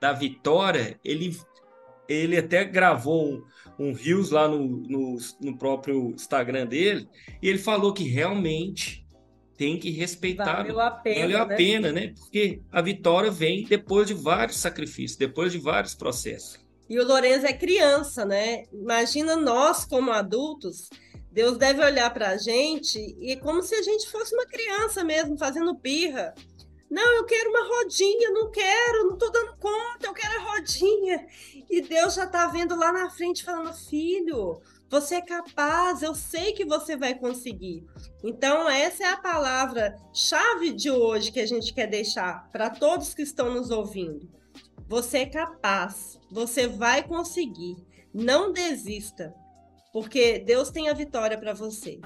da 0.00 0.12
vitória, 0.12 0.98
ele 1.04 1.36
ele 2.08 2.36
até 2.36 2.64
gravou 2.64 3.28
um, 3.28 3.44
um 3.78 3.92
Reels 3.92 4.30
lá 4.30 4.48
no, 4.48 4.66
no, 4.66 5.18
no, 5.40 5.58
próprio 5.58 6.10
Instagram 6.10 6.66
dele, 6.66 7.08
e 7.42 7.48
ele 7.48 7.58
falou 7.58 7.92
que 7.92 8.04
realmente 8.04 9.06
tem 9.56 9.78
que 9.78 9.90
respeitar. 9.90 10.62
Valeu 10.62 10.80
a 10.80 10.90
pena. 10.90 11.20
Valeu 11.20 11.42
a 11.42 11.46
né? 11.46 11.56
pena, 11.56 11.92
né? 11.92 12.14
Porque 12.16 12.62
a 12.72 12.80
vitória 12.80 13.30
vem 13.30 13.64
depois 13.64 14.06
de 14.06 14.14
vários 14.14 14.56
sacrifícios, 14.56 15.18
depois 15.18 15.52
de 15.52 15.58
vários 15.58 15.94
processos. 15.94 16.58
E 16.88 16.98
o 16.98 17.06
Lourenço 17.06 17.44
é 17.44 17.52
criança, 17.52 18.24
né? 18.24 18.62
Imagina 18.72 19.36
nós, 19.36 19.84
como 19.84 20.10
adultos, 20.10 20.88
Deus 21.30 21.58
deve 21.58 21.84
olhar 21.84 22.12
para 22.14 22.30
a 22.30 22.36
gente 22.38 22.98
e 23.20 23.36
como 23.36 23.62
se 23.62 23.74
a 23.74 23.82
gente 23.82 24.08
fosse 24.08 24.34
uma 24.34 24.46
criança 24.46 25.04
mesmo, 25.04 25.36
fazendo 25.36 25.74
birra. 25.74 26.34
Não, 26.90 27.16
eu 27.16 27.24
quero 27.24 27.50
uma 27.50 27.68
rodinha, 27.68 28.30
não 28.30 28.50
quero, 28.50 29.04
não 29.04 29.14
estou 29.14 29.30
dando 29.30 29.56
conta, 29.58 30.06
eu 30.06 30.14
quero 30.14 30.40
a 30.40 30.54
rodinha. 30.54 31.26
E 31.70 31.82
Deus 31.82 32.14
já 32.14 32.24
está 32.24 32.46
vendo 32.46 32.74
lá 32.74 32.90
na 32.92 33.10
frente, 33.10 33.44
falando: 33.44 33.74
filho, 33.74 34.60
você 34.90 35.16
é 35.16 35.20
capaz, 35.20 36.02
eu 36.02 36.14
sei 36.14 36.52
que 36.52 36.64
você 36.64 36.96
vai 36.96 37.14
conseguir. 37.14 37.84
Então, 38.24 38.68
essa 38.68 39.04
é 39.04 39.06
a 39.06 39.18
palavra-chave 39.18 40.72
de 40.72 40.90
hoje 40.90 41.30
que 41.30 41.40
a 41.40 41.46
gente 41.46 41.74
quer 41.74 41.86
deixar 41.86 42.48
para 42.50 42.70
todos 42.70 43.12
que 43.12 43.22
estão 43.22 43.52
nos 43.52 43.70
ouvindo. 43.70 44.26
Você 44.88 45.18
é 45.18 45.26
capaz, 45.26 46.18
você 46.30 46.66
vai 46.66 47.02
conseguir. 47.02 47.76
Não 48.14 48.50
desista, 48.50 49.34
porque 49.92 50.38
Deus 50.38 50.70
tem 50.70 50.88
a 50.88 50.94
vitória 50.94 51.36
para 51.36 51.52
você. 51.52 52.00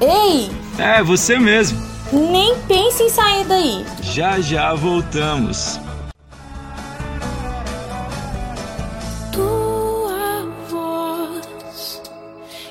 Ei! 0.00 0.48
É, 0.80 1.02
você 1.02 1.36
mesmo. 1.36 1.91
Nem 2.12 2.54
pense 2.68 3.02
em 3.02 3.08
sair 3.08 3.44
daí. 3.46 3.86
Já 4.02 4.38
já 4.38 4.74
voltamos. 4.74 5.80
Tua 9.32 10.46
voz 10.68 12.02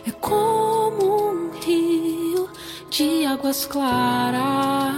é 0.05 0.11
como 0.11 1.31
um 1.31 1.51
rio 1.59 2.47
de 2.91 3.25
águas 3.25 3.65
claras 3.65 4.95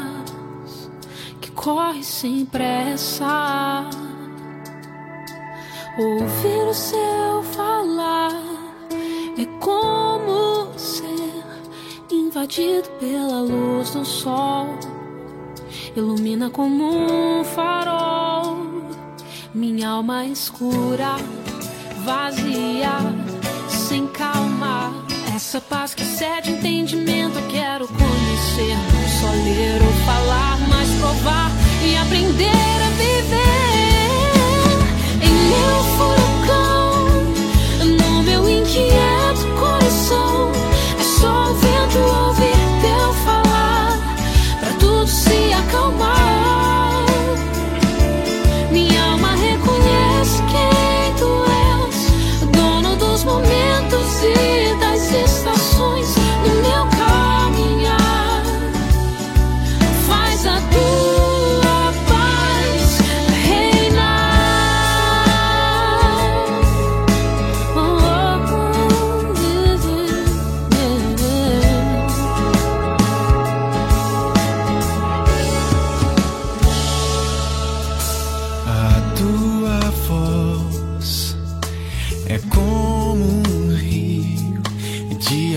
que 1.39 1.50
corre 1.51 2.03
sem 2.03 2.45
pressa. 2.45 3.85
Ouvir 5.97 6.67
o 6.67 6.73
seu 6.73 7.43
falar 7.53 8.33
é 9.38 9.45
como 9.62 10.62
invadido 12.33 12.89
pela 12.99 13.41
luz 13.41 13.91
do 13.91 14.03
sol, 14.03 14.67
ilumina 15.95 16.49
como 16.49 16.83
um 16.83 17.43
farol. 17.43 18.57
Minha 19.53 19.89
alma 19.89 20.25
escura, 20.25 21.15
vazia, 22.03 22.97
sem 23.69 24.07
calma. 24.07 24.91
Essa 25.35 25.61
paz 25.61 25.93
que 25.93 26.03
cede 26.03 26.49
entendimento 26.53 27.37
eu 27.37 27.47
quero 27.49 27.87
conhecer, 27.87 28.77
não 28.91 29.07
só 29.21 29.29
ler 29.29 29.79
ou 29.83 29.93
falar, 30.03 30.57
mas 30.67 30.89
provar 30.99 31.51
e 31.85 31.95
aprender 31.97 32.49
a 32.49 32.89
viver. 32.97 33.43
Em 35.21 35.35
meu 35.51 35.83
furacão, 35.97 37.05
no 37.95 38.23
meu 38.23 38.49
inquieto 38.49 39.12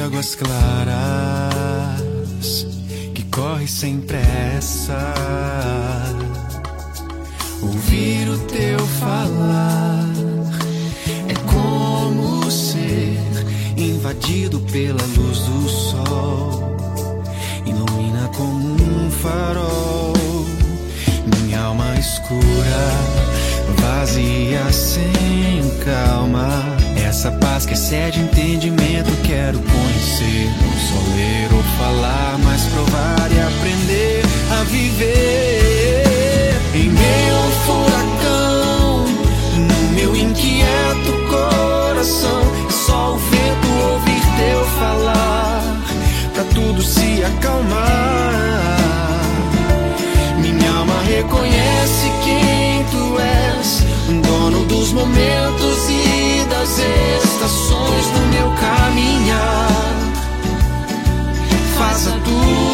águas 0.07 0.37
claras 0.37 0.97
que 3.13 3.25
corre 3.25 3.67
sem 3.67 4.01
pressa. 4.01 5.13
Ouvir 7.61 8.29
o 8.29 8.39
teu 8.39 8.79
falar 9.01 10.07
é 11.29 11.35
como 11.53 12.49
ser 12.51 13.19
invadido 13.77 14.61
pela 14.73 15.03
luz 15.17 15.41
do 15.41 15.69
sol. 15.69 16.77
Ilumina 17.67 18.31
como 18.37 18.75
um 18.75 19.11
farol 19.11 20.13
minha 21.27 21.63
alma 21.63 21.97
escura, 21.99 23.16
vazia 23.81 24.71
sem 24.73 25.63
calma. 25.85 26.77
Essa 26.97 27.31
paz 27.33 27.65
que 27.67 27.75
excede 27.75 28.21
entendimento, 28.21 29.11
quero 29.23 29.59
conhecer. 29.59 30.51
Não 30.61 30.73
só 30.73 30.99
ler 31.15 31.53
ou 31.53 31.63
falar, 31.79 32.39
mas 32.43 32.63
provar 32.65 33.31
e 33.31 33.41
aprender 33.41 34.23
a 34.51 34.65
viver. 34.65 36.07
Em 36.75 36.91
ao 37.33 37.51
furacão, 37.65 39.07
no 39.57 39.95
meu 39.95 40.15
inquieto 40.17 41.13
coração, 41.31 42.43
só 42.71 43.15
o 43.15 43.19
vento 43.19 43.69
ouvir 43.93 44.23
teu 44.37 44.65
falar, 44.79 45.63
pra 46.35 46.45
tudo 46.55 46.83
se 46.83 47.25
acalmar. 47.25 48.47
Minha 50.39 50.71
alma 50.71 51.01
reconhece 51.03 52.11
és, 52.27 52.76
dono 54.51 54.65
dos 54.67 54.93
momentos 54.93 55.89
e 55.89 56.45
das 56.49 56.79
estações 56.79 58.07
do 58.07 58.21
meu 58.29 58.49
caminhar. 58.61 59.69
Faça 61.77 62.11
tudo. 62.25 62.66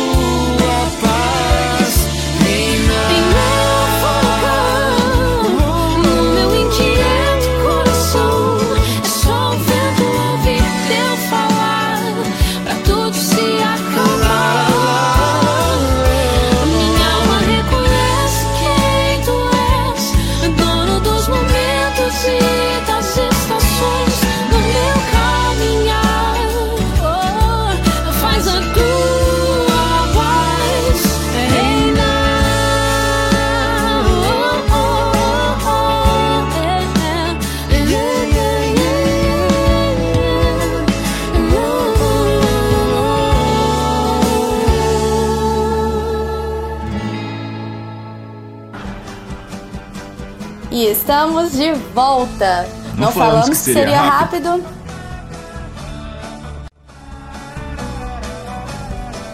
Estamos 51.03 51.51
de 51.51 51.73
volta. 51.73 52.65
Não 52.95 53.07
Não, 53.07 53.13
falamos 53.13 53.13
falamos 53.13 53.49
que 53.49 53.51
que 53.51 53.57
seria 53.57 53.83
seria 53.83 54.03
rápido. 54.03 54.65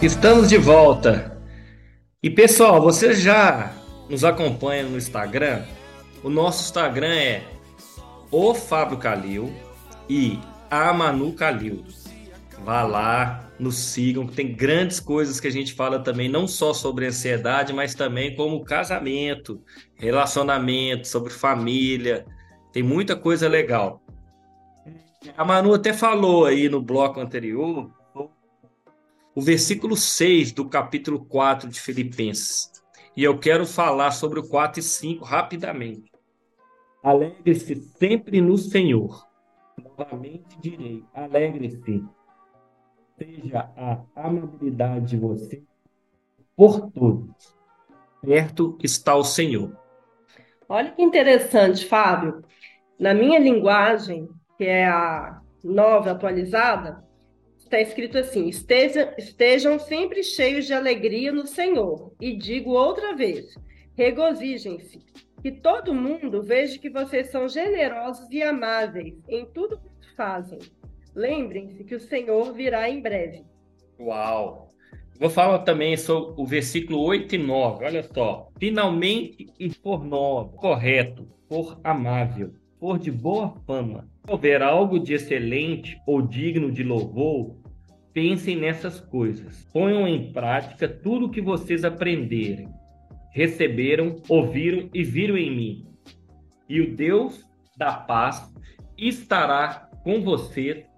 Estamos 0.01 0.49
de 0.49 0.57
volta. 0.57 1.37
E 2.23 2.29
pessoal, 2.29 2.81
vocês 2.81 3.21
já 3.21 3.71
nos 4.09 4.23
acompanham 4.23 4.89
no 4.89 4.97
Instagram? 4.97 5.61
O 6.23 6.29
nosso 6.29 6.63
Instagram 6.63 7.13
é 7.13 7.43
o 8.31 8.55
Fábio 8.55 8.97
Calil 8.97 9.53
e 10.09 10.39
a 10.71 10.91
Manu 10.91 11.33
Calil. 11.33 11.85
Vá 12.65 12.81
lá, 12.81 13.43
nos 13.59 13.75
sigam, 13.77 14.25
que 14.25 14.35
tem 14.35 14.53
grandes 14.53 14.99
coisas 14.99 15.39
que 15.39 15.47
a 15.47 15.51
gente 15.51 15.73
fala 15.73 15.99
também, 15.99 16.29
não 16.29 16.47
só 16.47 16.73
sobre 16.73 17.05
ansiedade, 17.05 17.73
mas 17.73 17.93
também 17.93 18.35
como 18.35 18.63
casamento, 18.63 19.61
relacionamento, 19.95 21.07
sobre 21.07 21.31
família. 21.31 22.25
Tem 22.71 22.81
muita 22.81 23.15
coisa 23.15 23.47
legal. 23.47 24.01
A 25.35 25.43
Manu 25.43 25.73
até 25.73 25.91
falou 25.91 26.45
aí 26.45 26.69
no 26.69 26.81
bloco 26.81 27.19
anterior 27.19 27.91
o 29.35 29.41
versículo 29.41 29.95
6 29.95 30.51
do 30.51 30.67
capítulo 30.67 31.23
4 31.25 31.69
de 31.69 31.79
Filipenses. 31.79 32.71
E 33.15 33.23
eu 33.23 33.37
quero 33.37 33.65
falar 33.65 34.11
sobre 34.11 34.39
o 34.39 34.47
4 34.47 34.79
e 34.79 34.83
5 34.83 35.23
rapidamente. 35.23 36.11
Alegre-se 37.01 37.75
sempre 37.97 38.41
no 38.41 38.57
Senhor. 38.57 39.25
Novamente 39.97 40.59
direi: 40.59 41.03
alegre-se. 41.13 42.03
Seja 43.19 43.69
a 43.75 44.01
amabilidade 44.15 45.07
de 45.07 45.17
você 45.17 45.61
por 46.55 46.89
todos. 46.91 47.53
Perto 48.21 48.77
está 48.81 49.15
o 49.15 49.23
Senhor. 49.23 49.77
Olha 50.67 50.91
que 50.91 51.01
interessante, 51.01 51.85
Fábio. 51.85 52.43
Na 52.97 53.13
minha 53.13 53.39
linguagem, 53.39 54.29
que 54.57 54.63
é 54.65 54.87
a 54.87 55.41
nova 55.63 56.11
atualizada, 56.11 57.03
está 57.57 57.79
escrito 57.79 58.17
assim: 58.17 58.47
"Esteja- 58.47 59.13
estejam 59.17 59.77
sempre 59.79 60.23
cheios 60.23 60.65
de 60.65 60.73
alegria 60.73 61.31
no 61.31 61.45
Senhor. 61.45 62.13
E 62.19 62.35
digo 62.35 62.71
outra 62.71 63.15
vez: 63.15 63.53
regozijem-se. 63.97 65.03
Que 65.41 65.51
todo 65.51 65.95
mundo 65.95 66.41
veja 66.43 66.77
que 66.77 66.89
vocês 66.89 67.31
são 67.31 67.47
generosos 67.47 68.29
e 68.29 68.43
amáveis 68.43 69.15
em 69.29 69.45
tudo 69.45 69.79
que 70.01 70.13
fazem. 70.15 70.59
Lembrem-se 71.15 71.83
que 71.83 71.95
o 71.95 71.99
Senhor 71.99 72.53
virá 72.53 72.89
em 72.89 73.01
breve. 73.01 73.43
Uau! 73.99 74.69
Vou 75.19 75.29
falar 75.29 75.59
também 75.59 75.97
sobre 75.97 76.41
o 76.41 76.45
versículo 76.45 77.01
8 77.01 77.35
e 77.35 77.37
9. 77.37 77.83
Olha 77.83 78.03
só. 78.03 78.49
Finalmente 78.57 79.47
e 79.59 79.69
for 79.69 80.05
novo, 80.05 80.55
correto, 80.55 81.27
for 81.49 81.77
amável, 81.83 82.53
for 82.79 82.97
de 82.97 83.11
boa 83.11 83.53
fama, 83.67 84.07
se 84.25 84.31
houver 84.31 84.61
algo 84.61 84.97
de 84.97 85.13
excelente 85.13 85.99
ou 86.07 86.21
digno 86.21 86.71
de 86.71 86.83
louvor, 86.83 87.57
pensem 88.13 88.55
nessas 88.55 89.01
coisas. 89.01 89.67
Ponham 89.73 90.07
em 90.07 90.31
prática 90.31 90.87
tudo 90.87 91.25
o 91.25 91.31
que 91.31 91.41
vocês 91.41 91.83
aprenderem, 91.83 92.69
receberam, 93.33 94.15
ouviram 94.29 94.89
e 94.93 95.03
viram 95.03 95.37
em 95.37 95.53
mim. 95.53 95.87
E 96.69 96.79
o 96.79 96.95
Deus 96.95 97.45
da 97.75 97.93
paz 97.93 98.53
estará 98.97 99.89
com 100.03 100.21
vocês. 100.21 100.88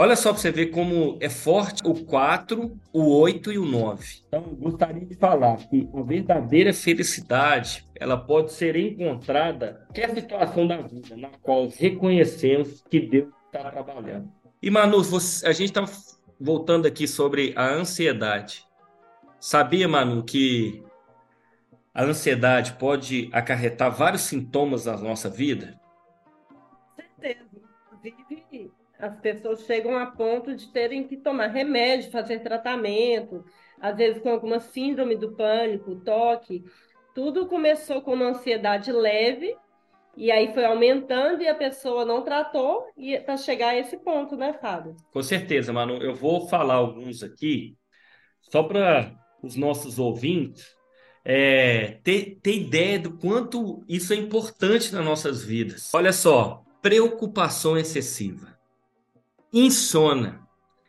Olha 0.00 0.16
só 0.16 0.32
para 0.32 0.40
você 0.40 0.50
ver 0.50 0.68
como 0.68 1.18
é 1.20 1.28
forte 1.28 1.82
o 1.84 1.92
4, 1.92 2.74
o 2.90 3.18
8 3.18 3.52
e 3.52 3.58
o 3.58 3.66
9. 3.66 4.22
Então, 4.28 4.40
gostaria 4.58 5.04
de 5.04 5.14
falar 5.14 5.58
que 5.68 5.86
a 5.94 6.00
verdadeira 6.00 6.72
felicidade, 6.72 7.84
ela 7.94 8.16
pode 8.16 8.50
ser 8.50 8.76
encontrada 8.76 9.82
em 9.82 9.84
qualquer 9.92 10.14
situação 10.14 10.66
da 10.66 10.78
vida 10.78 11.14
na 11.18 11.28
qual 11.42 11.68
reconhecemos 11.68 12.82
que 12.88 12.98
Deus 12.98 13.28
está 13.44 13.70
trabalhando. 13.70 14.32
E 14.62 14.70
Manu, 14.70 15.02
você- 15.02 15.46
a 15.46 15.52
gente 15.52 15.68
está 15.68 15.84
voltando 16.40 16.86
aqui 16.86 17.06
sobre 17.06 17.52
a 17.54 17.68
ansiedade. 17.70 18.64
Sabia, 19.38 19.86
Manu, 19.86 20.22
que 20.24 20.82
a 21.92 22.04
ansiedade 22.04 22.72
pode 22.78 23.28
acarretar 23.32 23.94
vários 23.94 24.22
sintomas 24.22 24.86
na 24.86 24.96
nossa 24.96 25.28
vida? 25.28 25.78
As 29.00 29.18
pessoas 29.20 29.64
chegam 29.64 29.96
a 29.96 30.06
ponto 30.06 30.54
de 30.54 30.68
terem 30.68 31.06
que 31.06 31.16
tomar 31.16 31.48
remédio, 31.48 32.10
fazer 32.10 32.40
tratamento, 32.40 33.44
às 33.80 33.96
vezes 33.96 34.22
com 34.22 34.30
alguma 34.30 34.60
síndrome 34.60 35.16
do 35.16 35.32
pânico, 35.32 35.96
toque. 35.96 36.64
Tudo 37.14 37.46
começou 37.46 38.02
com 38.02 38.12
uma 38.14 38.26
ansiedade 38.28 38.92
leve, 38.92 39.56
e 40.16 40.30
aí 40.30 40.52
foi 40.52 40.64
aumentando 40.64 41.42
e 41.42 41.48
a 41.48 41.54
pessoa 41.54 42.04
não 42.04 42.22
tratou, 42.22 42.84
e 42.96 43.18
para 43.18 43.36
chegar 43.36 43.68
a 43.70 43.78
esse 43.78 43.96
ponto, 43.96 44.36
né, 44.36 44.52
Fábio? 44.52 44.96
Com 45.12 45.22
certeza, 45.22 45.72
Manu. 45.72 45.96
Eu 45.96 46.14
vou 46.14 46.46
falar 46.48 46.74
alguns 46.74 47.22
aqui, 47.22 47.76
só 48.40 48.62
para 48.62 49.12
os 49.42 49.56
nossos 49.56 49.98
ouvintes 49.98 50.66
é, 51.24 51.98
ter, 52.02 52.38
ter 52.42 52.56
ideia 52.56 52.98
do 52.98 53.16
quanto 53.18 53.84
isso 53.88 54.12
é 54.12 54.16
importante 54.16 54.92
nas 54.92 55.04
nossas 55.04 55.42
vidas. 55.42 55.90
Olha 55.94 56.12
só, 56.12 56.62
preocupação 56.82 57.76
excessiva, 57.76 58.58
insônia. 59.52 60.40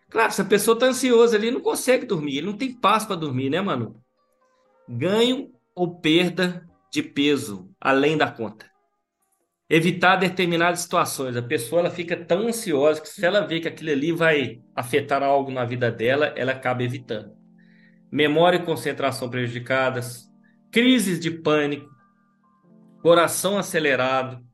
Claro, 0.10 0.32
se 0.32 0.42
a 0.42 0.46
pessoa 0.46 0.76
está 0.76 0.88
ansiosa 0.88 1.38
ali, 1.38 1.52
não 1.52 1.62
consegue 1.62 2.06
dormir, 2.06 2.38
ele 2.38 2.48
não 2.48 2.58
tem 2.58 2.74
paz 2.74 3.06
para 3.06 3.16
dormir, 3.16 3.50
né, 3.50 3.62
Manu? 3.62 3.96
Ganho 4.88 5.52
ou 5.74 6.00
perda 6.00 6.68
de 6.92 7.02
peso 7.02 7.70
além 7.80 8.18
da 8.18 8.30
conta. 8.30 8.70
Evitar 9.70 10.18
determinadas 10.18 10.82
situações. 10.82 11.38
A 11.38 11.42
pessoa 11.42 11.80
ela 11.80 11.90
fica 11.90 12.18
tão 12.18 12.48
ansiosa 12.48 13.00
que 13.00 13.08
se 13.08 13.26
ela 13.26 13.48
vê 13.48 13.62
que 13.62 13.70
aquilo 13.70 13.92
ali 13.92 14.12
vai 14.12 14.62
afetar 14.76 15.24
algo 15.24 15.50
na 15.50 15.64
vida 15.64 15.90
dela, 15.90 16.34
ela 16.36 16.52
acaba 16.52 16.84
evitando. 16.84 17.32
Memória 18.12 18.58
e 18.58 18.66
concentração 18.66 19.30
prejudicadas, 19.30 20.30
crises 20.70 21.22
de 21.22 21.32
pânico, 21.32 21.90
coração 23.02 23.58
acelerado, 23.58 24.46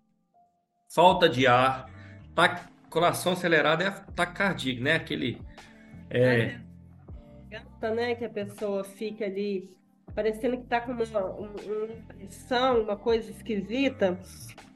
falta 0.94 1.28
de 1.28 1.48
ar, 1.48 1.90
tá, 2.36 2.70
coração 2.90 3.34
acelerado 3.34 3.84
é 3.84 3.92
taquicardia, 4.16 4.80
né? 4.82 4.96
Aquele 4.96 5.42
é, 6.10 6.60
Garganta, 7.50 7.92
né, 7.96 8.16
que 8.16 8.26
a 8.26 8.30
pessoa 8.30 8.84
fica 8.84 9.26
ali 9.26 9.70
parecendo 10.14 10.58
que 10.58 10.64
está 10.64 10.82
com 10.82 10.92
uma, 10.94 11.04
um- 11.04 11.46
uma 11.46 12.14
pressão, 12.16 12.82
uma 12.82 12.98
coisa 12.98 13.30
esquisita. 13.32 14.20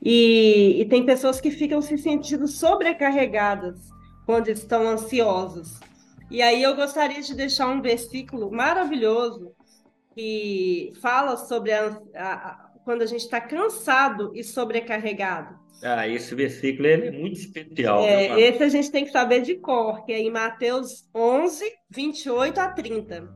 E, 0.02 0.82
e 0.82 0.86
tem 0.86 1.06
pessoas 1.06 1.39
que 1.41 1.52
ficam 1.52 1.82
se 1.82 1.97
sentindo 1.97 2.47
sobrecarregadas 2.47 3.80
quando 4.26 4.50
estão 4.50 4.88
ansiosas. 4.88 5.80
E 6.30 6.41
aí 6.41 6.63
eu 6.63 6.76
gostaria 6.76 7.21
de 7.21 7.36
deixar 7.36 7.67
um 7.67 7.82
versículo 7.82 8.52
maravilhoso 8.52 9.54
que 10.15 10.91
fala 11.02 11.38
sobre 11.38 11.71
a, 11.74 12.02
a- 12.15 12.34
a- 12.34 12.71
quando 12.84 13.02
a 13.02 13.06
gente 13.06 13.21
está 13.21 13.39
cansado 13.41 14.32
e 14.36 14.43
sobrecarregado. 14.43 15.60
Ah, 15.84 16.07
esse 16.07 16.34
versículo 16.36 16.88
é 16.88 17.12
muito 17.12 17.39
especial, 17.39 18.07
É, 18.07 18.27
Manu? 18.27 18.39
esse 18.39 18.63
a 18.63 18.69
gente 18.69 18.91
tem 18.91 19.05
que 19.05 19.12
saber 19.12 19.41
de 19.41 19.55
cor, 19.55 20.03
que 20.05 20.12
é 20.13 20.19
em 20.19 20.31
Mateus 20.31 21.07
11, 21.15 21.63
28 21.89 22.60
a 22.60 22.69
30. 22.69 23.29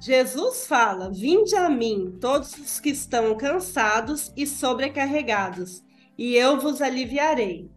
Jesus 0.00 0.66
fala: 0.66 1.10
Vinde 1.12 1.54
a 1.56 1.68
mim, 1.70 2.16
todos 2.20 2.52
os 2.58 2.80
que 2.80 2.90
estão 2.90 3.36
cansados 3.36 4.32
e 4.36 4.46
sobrecarregados, 4.46 5.82
e 6.18 6.34
eu 6.36 6.58
vos 6.60 6.82
aliviarei. 6.82 7.70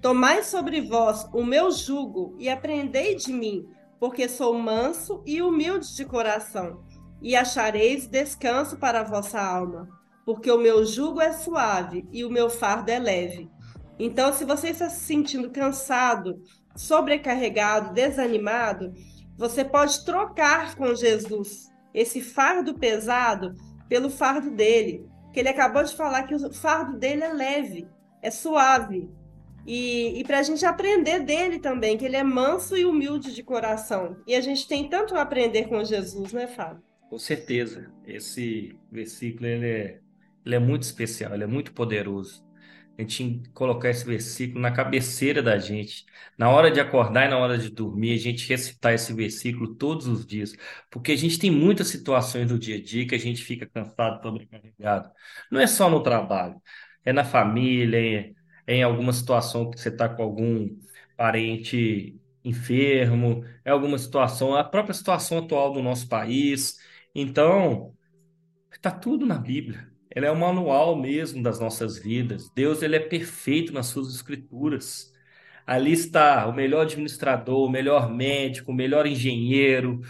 Tomai 0.00 0.42
sobre 0.42 0.80
vós 0.82 1.26
o 1.32 1.44
meu 1.44 1.70
jugo 1.70 2.36
e 2.38 2.48
aprendei 2.48 3.16
de 3.16 3.32
mim, 3.32 3.66
porque 3.98 4.28
sou 4.28 4.54
manso 4.58 5.22
e 5.26 5.42
humilde 5.42 5.94
de 5.96 6.04
coração, 6.04 6.84
e 7.22 7.34
achareis 7.34 8.06
descanso 8.06 8.76
para 8.78 9.00
a 9.00 9.04
vossa 9.04 9.40
alma, 9.40 9.88
porque 10.24 10.50
o 10.50 10.58
meu 10.58 10.84
jugo 10.84 11.20
é 11.20 11.32
suave 11.32 12.06
e 12.12 12.24
o 12.24 12.30
meu 12.30 12.48
fardo 12.48 12.90
é 12.90 12.98
leve. 12.98 13.50
Então, 13.98 14.32
se 14.32 14.44
você 14.44 14.70
está 14.70 14.88
se 14.88 15.04
sentindo 15.04 15.50
cansado, 15.50 16.42
sobrecarregado, 16.74 17.94
desanimado, 17.94 18.92
você 19.36 19.64
pode 19.64 20.04
trocar 20.04 20.74
com 20.74 20.94
Jesus 20.94 21.72
esse 21.92 22.20
fardo 22.20 22.74
pesado 22.74 23.54
pelo 23.88 24.10
fardo 24.10 24.50
dele, 24.50 25.06
que 25.32 25.40
ele 25.40 25.48
acabou 25.48 25.84
de 25.84 25.94
falar 25.94 26.24
que 26.24 26.34
o 26.34 26.52
fardo 26.52 26.98
dele 26.98 27.22
é 27.22 27.32
leve, 27.32 27.86
é 28.22 28.30
suave. 28.30 29.08
E, 29.66 30.20
e 30.20 30.24
para 30.24 30.40
a 30.40 30.42
gente 30.42 30.64
aprender 30.66 31.20
dele 31.20 31.58
também, 31.58 31.96
que 31.96 32.04
ele 32.04 32.16
é 32.16 32.24
manso 32.24 32.76
e 32.76 32.84
humilde 32.84 33.34
de 33.34 33.42
coração. 33.42 34.16
E 34.26 34.34
a 34.34 34.40
gente 34.40 34.68
tem 34.68 34.88
tanto 34.88 35.14
a 35.14 35.22
aprender 35.22 35.68
com 35.68 35.82
Jesus, 35.84 36.32
né, 36.32 36.46
Fábio? 36.46 36.82
Com 37.08 37.18
certeza. 37.18 37.90
Esse 38.06 38.76
versículo 38.90 39.46
ele 39.46 39.66
é, 39.66 40.00
ele 40.44 40.54
é 40.54 40.58
muito 40.58 40.82
especial, 40.82 41.34
ele 41.34 41.44
é 41.44 41.46
muito 41.46 41.72
poderoso. 41.72 42.44
A 42.96 43.02
gente 43.02 43.42
colocar 43.52 43.90
esse 43.90 44.04
versículo 44.06 44.60
na 44.60 44.70
cabeceira 44.70 45.42
da 45.42 45.58
gente, 45.58 46.04
na 46.38 46.48
hora 46.50 46.70
de 46.70 46.78
acordar 46.80 47.26
e 47.26 47.28
na 47.28 47.38
hora 47.38 47.58
de 47.58 47.68
dormir, 47.70 48.14
a 48.14 48.18
gente 48.18 48.48
recitar 48.48 48.94
esse 48.94 49.12
versículo 49.12 49.74
todos 49.74 50.06
os 50.06 50.24
dias, 50.24 50.54
porque 50.90 51.10
a 51.12 51.16
gente 51.16 51.38
tem 51.38 51.50
muitas 51.50 51.88
situações 51.88 52.48
do 52.48 52.58
dia 52.58 52.76
a 52.76 52.82
dia 52.82 53.06
que 53.06 53.14
a 53.14 53.18
gente 53.18 53.42
fica 53.42 53.66
cansado, 53.66 54.22
sobrecarregado. 54.22 55.10
Não 55.50 55.60
é 55.60 55.66
só 55.66 55.90
no 55.90 56.02
trabalho. 56.02 56.60
é 57.04 57.12
na 57.12 57.24
família, 57.24 58.32
é 58.66 58.74
em 58.76 58.82
alguma 58.82 59.12
situação 59.12 59.70
que 59.70 59.80
você 59.80 59.88
está 59.90 60.08
com 60.08 60.22
algum 60.22 60.68
parente 61.16 62.18
enfermo, 62.44 63.44
é 63.64 63.70
alguma 63.70 63.98
situação, 63.98 64.54
a 64.54 64.64
própria 64.64 64.94
situação 64.94 65.38
atual 65.38 65.72
do 65.72 65.82
nosso 65.82 66.08
país. 66.08 66.78
Então, 67.14 67.94
está 68.72 68.90
tudo 68.90 69.26
na 69.26 69.38
Bíblia. 69.38 69.93
Ela 70.14 70.26
é 70.26 70.30
o 70.30 70.38
manual 70.38 70.96
mesmo 70.96 71.42
das 71.42 71.58
nossas 71.58 71.98
vidas. 71.98 72.50
Deus 72.54 72.82
ele 72.82 72.96
é 72.96 73.00
perfeito 73.00 73.72
nas 73.72 73.86
suas 73.86 74.14
escrituras. 74.14 75.12
Ali 75.66 75.92
está 75.92 76.46
o 76.46 76.52
melhor 76.52 76.82
administrador, 76.82 77.66
o 77.66 77.70
melhor 77.70 78.12
médico, 78.12 78.70
o 78.70 78.74
melhor 78.74 79.06
engenheiro, 79.06 80.00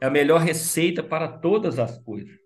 a 0.00 0.08
melhor 0.10 0.40
receita 0.40 1.02
para 1.02 1.26
todas 1.26 1.78
as 1.78 1.98
coisas. 1.98 2.38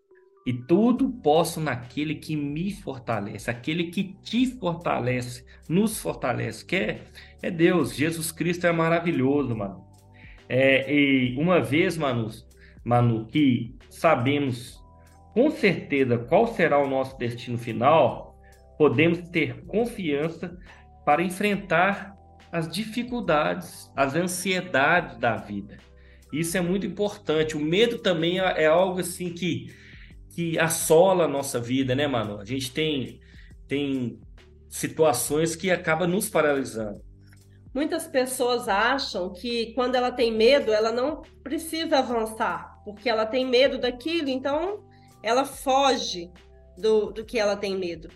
E 0.46 0.52
tudo 0.52 1.10
posso 1.22 1.60
naquele 1.60 2.16
que 2.16 2.34
me 2.34 2.72
fortalece, 2.72 3.48
aquele 3.48 3.90
que 3.90 4.16
te 4.22 4.46
fortalece, 4.58 5.44
nos 5.68 6.00
fortalece, 6.00 6.64
que 6.64 6.76
é, 6.76 7.04
é 7.40 7.50
Deus. 7.50 7.94
Jesus 7.94 8.32
Cristo 8.32 8.66
é 8.66 8.72
maravilhoso, 8.72 9.54
mano. 9.54 9.86
É, 10.48 10.92
e 10.92 11.36
uma 11.38 11.60
vez, 11.60 11.96
Manu, 11.96 12.28
Manu, 12.84 13.26
que 13.26 13.76
sabemos 13.88 14.81
com 15.32 15.50
certeza 15.50 16.18
qual 16.18 16.46
será 16.54 16.78
o 16.78 16.88
nosso 16.88 17.16
destino 17.18 17.58
final, 17.58 18.36
podemos 18.78 19.18
ter 19.30 19.64
confiança 19.66 20.56
para 21.04 21.22
enfrentar 21.22 22.16
as 22.50 22.68
dificuldades, 22.68 23.90
as 23.96 24.14
ansiedades 24.14 25.16
da 25.16 25.36
vida. 25.36 25.78
Isso 26.32 26.56
é 26.56 26.60
muito 26.60 26.86
importante. 26.86 27.56
O 27.56 27.60
medo 27.60 27.98
também 27.98 28.40
é, 28.40 28.64
é 28.64 28.66
algo 28.66 29.00
assim 29.00 29.32
que 29.32 29.68
que 30.34 30.58
assola 30.58 31.24
a 31.24 31.28
nossa 31.28 31.60
vida, 31.60 31.94
né, 31.94 32.06
mano? 32.06 32.40
A 32.40 32.44
gente 32.44 32.72
tem, 32.72 33.20
tem 33.68 34.18
situações 34.68 35.54
que 35.54 35.70
acabam 35.70 36.08
nos 36.08 36.28
paralisando. 36.28 37.00
Muitas 37.74 38.06
pessoas 38.06 38.68
acham 38.68 39.32
que 39.32 39.72
quando 39.74 39.94
ela 39.94 40.10
tem 40.10 40.32
medo, 40.32 40.72
ela 40.72 40.92
não 40.92 41.22
precisa 41.42 41.98
avançar, 41.98 42.82
porque 42.84 43.08
ela 43.08 43.24
tem 43.24 43.46
medo 43.46 43.78
daquilo, 43.78 44.28
então 44.28 44.84
ela 45.22 45.44
foge 45.44 46.30
do, 46.76 47.10
do 47.10 47.24
que 47.24 47.38
ela 47.38 47.56
tem 47.56 47.76
medo. 47.76 48.08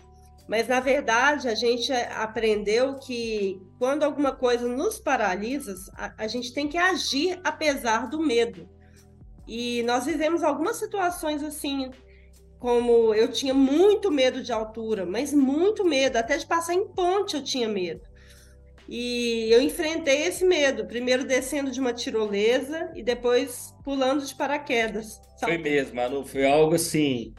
Mas, 0.47 0.67
na 0.67 0.79
verdade, 0.79 1.49
a 1.49 1.55
gente 1.55 1.91
aprendeu 1.91 2.95
que 2.95 3.61
quando 3.77 4.03
alguma 4.03 4.31
coisa 4.31 4.67
nos 4.67 4.97
paralisa, 4.97 5.75
a, 5.93 6.23
a 6.23 6.27
gente 6.27 6.53
tem 6.53 6.67
que 6.67 6.77
agir 6.77 7.39
apesar 7.43 8.07
do 8.07 8.19
medo. 8.19 8.69
E 9.45 9.83
nós 9.83 10.05
vivemos 10.05 10.43
algumas 10.43 10.77
situações 10.77 11.43
assim 11.43 11.91
como 12.59 13.13
eu 13.13 13.31
tinha 13.31 13.53
muito 13.53 14.09
medo 14.09 14.41
de 14.41 14.51
altura, 14.51 15.05
mas 15.05 15.33
muito 15.33 15.85
medo, 15.85 16.17
até 16.17 16.37
de 16.37 16.45
passar 16.45 16.73
em 16.73 16.87
ponte 16.87 17.35
eu 17.35 17.43
tinha 17.43 17.67
medo. 17.67 18.01
E 18.89 19.49
eu 19.51 19.61
enfrentei 19.61 20.23
esse 20.23 20.45
medo, 20.45 20.85
primeiro 20.85 21.25
descendo 21.25 21.71
de 21.71 21.79
uma 21.79 21.93
tirolesa 21.93 22.91
e 22.95 23.03
depois 23.03 23.75
pulando 23.83 24.25
de 24.25 24.33
paraquedas. 24.33 25.19
Foi 25.39 25.57
mesmo, 25.57 25.95
Manu, 25.95 26.25
foi 26.25 26.45
algo 26.45 26.75
assim 26.75 27.33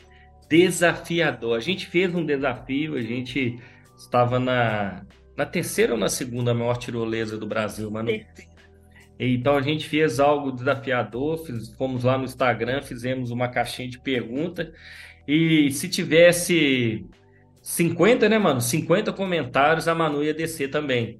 desafiador. 0.49 1.57
A 1.57 1.61
gente 1.61 1.87
fez 1.87 2.15
um 2.15 2.25
desafio, 2.25 2.97
a 2.97 3.03
gente 3.03 3.59
estava 3.97 4.39
na, 4.39 5.05
na 5.37 5.47
terceira 5.47 5.93
ou 5.93 5.99
na 5.99 6.09
segunda 6.09 6.55
maior 6.55 6.77
tirolesa 6.77 7.37
do 7.37 7.47
Brasil, 7.47 7.91
Manu. 7.91 8.11
Então 9.19 9.57
a 9.57 9.63
gente 9.63 9.89
fez 9.89 10.21
algo 10.21 10.53
desafiador, 10.53 11.45
fomos 11.77 12.05
lá 12.05 12.17
no 12.17 12.25
Instagram, 12.25 12.83
fizemos 12.83 13.31
uma 13.31 13.49
caixinha 13.49 13.89
de 13.89 13.99
pergunta 13.99 14.73
e 15.27 15.71
se 15.73 15.89
tivesse 15.89 17.05
50, 17.61 18.29
né, 18.29 18.39
mano? 18.39 18.61
50 18.61 19.13
comentários, 19.13 19.89
a 19.89 19.95
Manu 19.95 20.23
ia 20.23 20.33
descer 20.33 20.71
também. 20.71 21.19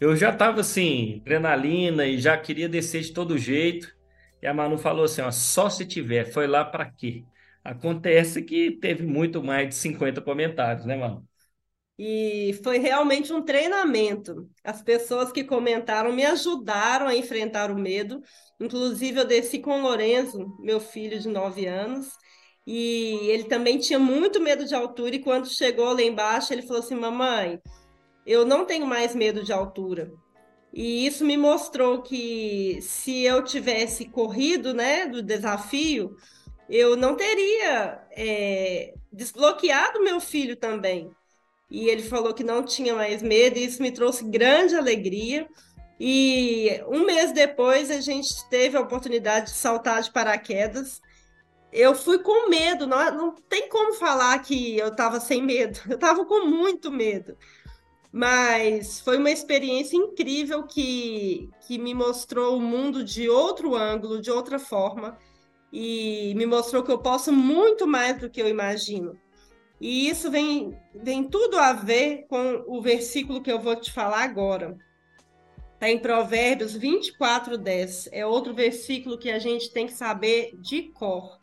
Eu 0.00 0.14
já 0.14 0.34
tava 0.34 0.60
assim, 0.60 1.20
adrenalina 1.20 2.06
e 2.06 2.18
já 2.18 2.36
queria 2.36 2.68
descer 2.68 3.02
de 3.02 3.12
todo 3.12 3.38
jeito. 3.38 3.94
E 4.42 4.46
a 4.46 4.52
Manu 4.52 4.76
falou 4.78 5.04
assim: 5.04 5.22
ó, 5.22 5.30
só 5.30 5.70
se 5.70 5.86
tiver, 5.86 6.26
foi 6.32 6.46
lá 6.46 6.64
para 6.64 6.90
quê? 6.90 7.24
Acontece 7.64 8.42
que 8.42 8.72
teve 8.72 9.04
muito 9.04 9.42
mais 9.42 9.68
de 9.68 9.74
50 9.74 10.20
comentários, 10.20 10.84
né, 10.84 10.96
Manu? 10.96 11.26
E 11.98 12.52
foi 12.62 12.76
realmente 12.78 13.32
um 13.32 13.42
treinamento. 13.42 14.48
As 14.62 14.82
pessoas 14.82 15.32
que 15.32 15.42
comentaram 15.42 16.12
me 16.12 16.24
ajudaram 16.26 17.06
a 17.08 17.16
enfrentar 17.16 17.70
o 17.70 17.78
medo. 17.78 18.20
Inclusive, 18.60 19.20
eu 19.20 19.24
desci 19.24 19.58
com 19.60 19.80
o 19.80 19.82
Lorenzo, 19.82 20.54
meu 20.60 20.78
filho 20.78 21.18
de 21.18 21.28
9 21.28 21.66
anos, 21.66 22.08
e 22.66 23.18
ele 23.30 23.44
também 23.44 23.78
tinha 23.78 23.98
muito 23.98 24.40
medo 24.40 24.66
de 24.66 24.74
altura. 24.74 25.16
E 25.16 25.22
quando 25.22 25.48
chegou 25.48 25.92
lá 25.94 26.02
embaixo, 26.02 26.52
ele 26.52 26.62
falou 26.62 26.82
assim: 26.82 26.94
Mamãe, 26.94 27.58
eu 28.26 28.44
não 28.44 28.64
tenho 28.64 28.86
mais 28.86 29.14
medo 29.14 29.42
de 29.42 29.52
altura. 29.52 30.12
E 30.72 31.06
isso 31.06 31.24
me 31.24 31.36
mostrou 31.36 32.02
que 32.02 32.78
se 32.82 33.22
eu 33.22 33.42
tivesse 33.42 34.06
corrido 34.06 34.74
né, 34.74 35.06
do 35.06 35.22
desafio, 35.22 36.16
eu 36.68 36.96
não 36.96 37.16
teria 37.16 38.00
é, 38.10 38.94
desbloqueado 39.12 40.02
meu 40.02 40.20
filho 40.20 40.56
também. 40.56 41.10
E 41.70 41.88
ele 41.88 42.02
falou 42.02 42.34
que 42.34 42.44
não 42.44 42.62
tinha 42.62 42.94
mais 42.94 43.22
medo, 43.22 43.58
e 43.58 43.64
isso 43.64 43.82
me 43.82 43.90
trouxe 43.90 44.24
grande 44.24 44.74
alegria. 44.74 45.48
E 45.98 46.80
um 46.88 47.06
mês 47.06 47.32
depois 47.32 47.90
a 47.90 48.00
gente 48.00 48.28
teve 48.50 48.76
a 48.76 48.80
oportunidade 48.80 49.46
de 49.46 49.56
saltar 49.56 50.02
de 50.02 50.12
paraquedas 50.12 51.00
eu 51.76 51.94
fui 51.94 52.18
com 52.18 52.48
medo, 52.48 52.86
não, 52.86 53.14
não 53.14 53.34
tem 53.34 53.68
como 53.68 53.92
falar 53.92 54.38
que 54.38 54.78
eu 54.78 54.88
estava 54.88 55.20
sem 55.20 55.42
medo, 55.42 55.78
eu 55.88 55.96
estava 55.96 56.24
com 56.24 56.46
muito 56.46 56.90
medo. 56.90 57.36
Mas 58.12 59.00
foi 59.00 59.18
uma 59.18 59.30
experiência 59.30 59.96
incrível 59.96 60.64
que, 60.64 61.50
que 61.66 61.78
me 61.78 61.94
mostrou 61.94 62.56
o 62.56 62.60
mundo 62.60 63.04
de 63.04 63.28
outro 63.28 63.74
ângulo, 63.74 64.20
de 64.20 64.30
outra 64.30 64.58
forma, 64.58 65.18
e 65.72 66.32
me 66.36 66.46
mostrou 66.46 66.82
que 66.82 66.90
eu 66.90 66.98
posso 66.98 67.32
muito 67.32 67.86
mais 67.86 68.18
do 68.18 68.30
que 68.30 68.40
eu 68.40 68.48
imagino. 68.48 69.18
E 69.80 70.08
isso 70.08 70.30
vem, 70.30 70.76
vem 70.94 71.24
tudo 71.24 71.58
a 71.58 71.72
ver 71.72 72.26
com 72.28 72.64
o 72.66 72.80
versículo 72.80 73.42
que 73.42 73.52
eu 73.52 73.58
vou 73.58 73.76
te 73.76 73.92
falar 73.92 74.22
agora. 74.22 74.76
Está 75.74 75.90
em 75.90 75.98
Provérbios 75.98 76.74
24, 76.74 77.58
10. 77.58 78.08
É 78.10 78.24
outro 78.24 78.54
versículo 78.54 79.18
que 79.18 79.30
a 79.30 79.38
gente 79.38 79.70
tem 79.70 79.86
que 79.86 79.92
saber 79.92 80.56
de 80.58 80.84
cor 80.84 81.38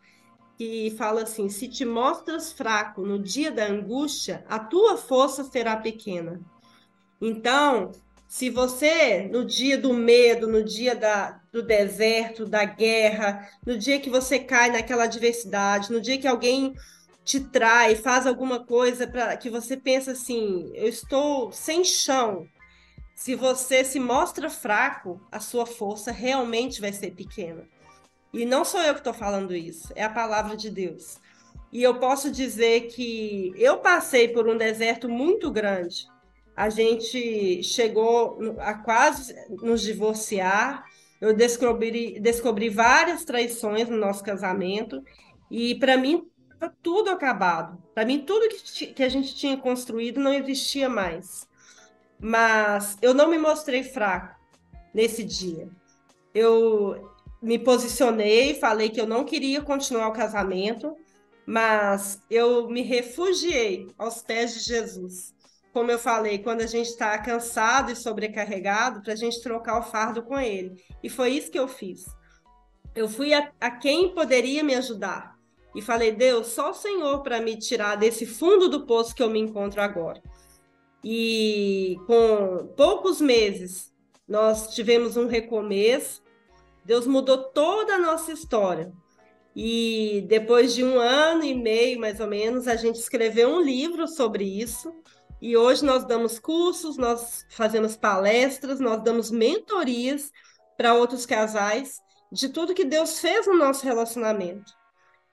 que 0.57 0.91
fala 0.97 1.23
assim: 1.23 1.49
se 1.49 1.67
te 1.67 1.85
mostras 1.85 2.51
fraco 2.51 3.05
no 3.05 3.19
dia 3.19 3.51
da 3.51 3.65
angústia, 3.65 4.45
a 4.47 4.59
tua 4.59 4.97
força 4.97 5.43
será 5.43 5.77
pequena. 5.77 6.41
Então, 7.25 7.93
se 8.27 8.49
você, 8.49 9.29
no 9.31 9.45
dia 9.45 9.77
do 9.77 9.93
medo, 9.93 10.45
no 10.45 10.61
dia 10.61 10.93
da, 10.93 11.39
do 11.53 11.63
deserto, 11.63 12.45
da 12.45 12.65
guerra, 12.65 13.49
no 13.65 13.77
dia 13.77 13.97
que 13.97 14.09
você 14.09 14.39
cai 14.39 14.69
naquela 14.69 15.05
adversidade, 15.05 15.89
no 15.89 16.01
dia 16.01 16.17
que 16.17 16.27
alguém 16.27 16.73
te 17.23 17.39
trai, 17.39 17.95
faz 17.95 18.27
alguma 18.27 18.65
coisa 18.65 19.07
para 19.07 19.37
que 19.37 19.49
você 19.49 19.77
pensa 19.77 20.11
assim, 20.11 20.69
eu 20.73 20.89
estou 20.89 21.49
sem 21.53 21.85
chão. 21.85 22.45
Se 23.15 23.35
você 23.35 23.85
se 23.85 24.01
mostra 24.01 24.49
fraco, 24.49 25.21
a 25.31 25.39
sua 25.39 25.65
força 25.65 26.11
realmente 26.11 26.81
vai 26.81 26.91
ser 26.91 27.11
pequena. 27.11 27.63
E 28.33 28.43
não 28.43 28.65
sou 28.65 28.81
eu 28.81 28.95
que 28.95 28.99
estou 28.99 29.13
falando 29.13 29.55
isso, 29.55 29.93
é 29.95 30.03
a 30.03 30.09
palavra 30.09 30.57
de 30.57 30.69
Deus. 30.69 31.19
E 31.71 31.81
eu 31.81 31.99
posso 31.99 32.29
dizer 32.29 32.87
que 32.87 33.53
eu 33.55 33.77
passei 33.77 34.27
por 34.27 34.45
um 34.45 34.57
deserto 34.57 35.07
muito 35.07 35.49
grande. 35.49 36.11
A 36.55 36.69
gente 36.69 37.63
chegou 37.63 38.55
a 38.59 38.73
quase 38.75 39.33
nos 39.61 39.81
divorciar. 39.81 40.85
Eu 41.19 41.33
descobri, 41.33 42.19
descobri 42.19 42.69
várias 42.69 43.23
traições 43.23 43.89
no 43.89 43.97
nosso 43.97 44.23
casamento. 44.23 45.03
E 45.49 45.75
para 45.75 45.97
mim, 45.97 46.27
tudo 46.81 47.09
acabado. 47.09 47.81
Para 47.93 48.05
mim, 48.05 48.19
tudo 48.19 48.49
que, 48.49 48.87
que 48.87 49.03
a 49.03 49.09
gente 49.09 49.35
tinha 49.35 49.57
construído 49.57 50.19
não 50.19 50.33
existia 50.33 50.87
mais. 50.87 51.47
Mas 52.19 52.97
eu 53.01 53.13
não 53.13 53.29
me 53.29 53.37
mostrei 53.37 53.83
fraco 53.83 54.35
nesse 54.93 55.23
dia. 55.23 55.69
Eu, 56.33 57.13
me 57.43 57.59
posicionei, 57.59 58.55
falei 58.55 58.89
que 58.89 59.01
eu 59.01 59.05
não 59.05 59.25
queria 59.25 59.61
continuar 59.61 60.07
o 60.07 60.13
casamento, 60.13 60.95
mas 61.45 62.21
eu 62.29 62.69
me 62.69 62.81
refugiei 62.81 63.87
aos 63.97 64.21
pés 64.21 64.53
de 64.53 64.59
Jesus. 64.61 65.32
Como 65.73 65.91
eu 65.91 65.99
falei, 65.99 66.37
quando 66.37 66.61
a 66.61 66.67
gente 66.67 66.87
está 66.87 67.17
cansado 67.17 67.91
e 67.91 67.95
sobrecarregado, 67.95 69.01
para 69.01 69.13
a 69.13 69.15
gente 69.15 69.41
trocar 69.41 69.79
o 69.79 69.83
fardo 69.83 70.23
com 70.23 70.39
ele. 70.39 70.75
E 71.01 71.09
foi 71.09 71.31
isso 71.31 71.51
que 71.51 71.59
eu 71.59 71.67
fiz. 71.67 72.05
Eu 72.95 73.09
fui 73.09 73.33
a, 73.33 73.51
a 73.59 73.71
quem 73.71 74.13
poderia 74.13 74.63
me 74.63 74.75
ajudar. 74.75 75.35
E 75.75 75.81
falei, 75.81 76.11
Deus, 76.11 76.47
só 76.47 76.69
o 76.69 76.75
Senhor 76.75 77.23
para 77.23 77.41
me 77.41 77.57
tirar 77.57 77.95
desse 77.95 78.25
fundo 78.27 78.69
do 78.69 78.85
poço 78.85 79.15
que 79.15 79.23
eu 79.23 79.29
me 79.29 79.39
encontro 79.39 79.81
agora. 79.81 80.21
E 81.03 81.97
com 82.05 82.71
poucos 82.77 83.19
meses, 83.19 83.91
nós 84.27 84.73
tivemos 84.75 85.17
um 85.17 85.27
recomeço 85.27 86.23
Deus 86.85 87.07
mudou 87.07 87.37
toda 87.37 87.95
a 87.95 87.99
nossa 87.99 88.31
história. 88.31 88.91
E 89.55 90.25
depois 90.27 90.73
de 90.73 90.83
um 90.83 90.99
ano 90.99 91.43
e 91.43 91.53
meio, 91.53 91.99
mais 91.99 92.19
ou 92.19 92.27
menos, 92.27 92.67
a 92.67 92.75
gente 92.75 92.95
escreveu 92.95 93.49
um 93.49 93.61
livro 93.61 94.07
sobre 94.07 94.43
isso. 94.43 94.93
E 95.43 95.57
hoje 95.57 95.83
nós 95.83 96.05
damos 96.05 96.39
cursos, 96.39 96.95
nós 96.95 97.45
fazemos 97.49 97.97
palestras, 97.97 98.79
nós 98.79 99.03
damos 99.03 99.29
mentorias 99.29 100.31
para 100.77 100.93
outros 100.93 101.25
casais 101.25 101.99
de 102.31 102.47
tudo 102.47 102.73
que 102.73 102.85
Deus 102.85 103.19
fez 103.19 103.45
no 103.45 103.57
nosso 103.57 103.83
relacionamento. 103.83 104.71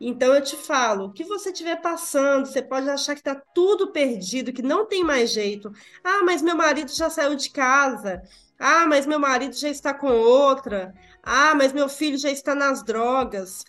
Então 0.00 0.34
eu 0.34 0.42
te 0.42 0.56
falo, 0.56 1.04
o 1.04 1.12
que 1.12 1.22
você 1.22 1.50
estiver 1.50 1.80
passando, 1.80 2.46
você 2.46 2.60
pode 2.60 2.90
achar 2.90 3.14
que 3.14 3.20
está 3.20 3.40
tudo 3.54 3.92
perdido, 3.92 4.52
que 4.52 4.62
não 4.62 4.84
tem 4.84 5.04
mais 5.04 5.30
jeito. 5.30 5.70
Ah, 6.02 6.24
mas 6.24 6.42
meu 6.42 6.56
marido 6.56 6.90
já 6.90 7.08
saiu 7.08 7.36
de 7.36 7.48
casa. 7.48 8.20
Ah, 8.58 8.88
mas 8.88 9.06
meu 9.06 9.20
marido 9.20 9.54
já 9.54 9.68
está 9.68 9.94
com 9.94 10.10
outra. 10.10 10.92
Ah, 11.22 11.54
mas 11.54 11.72
meu 11.72 11.88
filho 11.88 12.18
já 12.18 12.32
está 12.32 12.52
nas 12.52 12.82
drogas. 12.82 13.64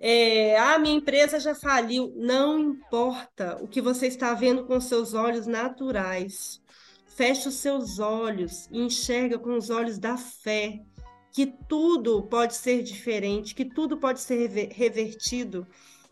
É, 0.00 0.58
ah, 0.58 0.78
minha 0.78 0.96
empresa 0.96 1.38
já 1.38 1.54
faliu. 1.54 2.12
Não 2.16 2.58
importa 2.58 3.58
o 3.62 3.68
que 3.68 3.82
você 3.82 4.06
está 4.06 4.32
vendo 4.32 4.64
com 4.64 4.80
seus 4.80 5.12
olhos 5.12 5.46
naturais. 5.46 6.60
Feche 7.06 7.48
os 7.48 7.56
seus 7.56 7.98
olhos 7.98 8.66
e 8.72 8.80
enxerga 8.80 9.38
com 9.38 9.54
os 9.56 9.68
olhos 9.68 9.98
da 9.98 10.16
fé 10.16 10.80
que 11.32 11.46
tudo 11.68 12.22
pode 12.22 12.54
ser 12.54 12.82
diferente, 12.82 13.54
que 13.54 13.64
tudo 13.64 13.98
pode 13.98 14.20
ser 14.20 14.48
revertido, 14.72 15.66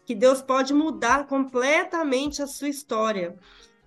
que 0.07 0.15
Deus 0.15 0.41
pode 0.41 0.73
mudar 0.73 1.27
completamente 1.27 2.43
a 2.43 2.47
sua 2.47 2.69
história. 2.69 3.37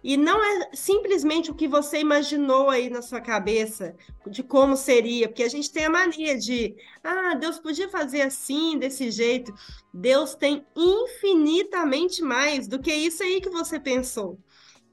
E 0.04 0.18
não 0.18 0.44
é 0.44 0.70
simplesmente 0.74 1.52
o 1.52 1.56
que 1.56 1.68
você 1.68 2.00
imaginou 2.00 2.70
aí 2.70 2.90
na 2.90 3.02
sua 3.02 3.22
cabeça 3.22 3.96
de 4.28 4.42
como 4.42 4.76
seria, 4.76 5.28
porque 5.28 5.44
a 5.44 5.50
gente 5.50 5.72
tem 5.72 5.86
a 5.86 5.90
mania 5.90 6.38
de, 6.38 6.76
ah, 7.04 7.36
Deus 7.36 7.60
podia 7.60 7.88
fazer 7.88 8.22
assim, 8.22 8.80
desse 8.80 9.12
jeito. 9.12 9.54
Deus 9.94 10.34
tem 10.34 10.66
infinitamente 10.76 12.24
mais 12.24 12.68
do 12.68 12.80
que 12.80 12.92
isso 12.92 13.22
aí 13.22 13.40
que 13.40 13.50
você 13.50 13.80
pensou. 13.80 14.40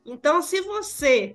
Então, 0.05 0.43
se 0.43 0.61
você 0.61 1.35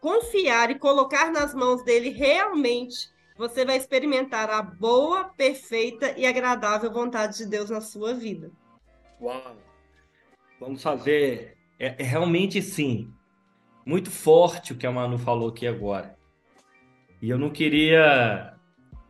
confiar 0.00 0.70
e 0.70 0.78
colocar 0.78 1.30
nas 1.32 1.54
mãos 1.54 1.82
dele 1.84 2.10
realmente 2.10 3.14
você 3.36 3.64
vai 3.64 3.76
experimentar 3.76 4.48
a 4.48 4.62
boa, 4.62 5.24
perfeita 5.24 6.14
e 6.16 6.24
agradável 6.24 6.92
vontade 6.92 7.38
de 7.38 7.46
Deus 7.46 7.68
na 7.68 7.80
sua 7.80 8.14
vida. 8.14 8.50
Uau! 9.20 9.56
Vamos 10.60 10.82
fazer. 10.82 11.56
É, 11.78 11.94
é 11.98 12.02
realmente 12.02 12.60
sim. 12.62 13.10
Muito 13.84 14.10
forte 14.10 14.72
o 14.72 14.76
que 14.76 14.86
a 14.86 14.92
Manu 14.92 15.18
falou 15.18 15.48
aqui 15.48 15.66
agora. 15.66 16.16
E 17.20 17.28
eu 17.28 17.38
não 17.38 17.50
queria 17.50 18.54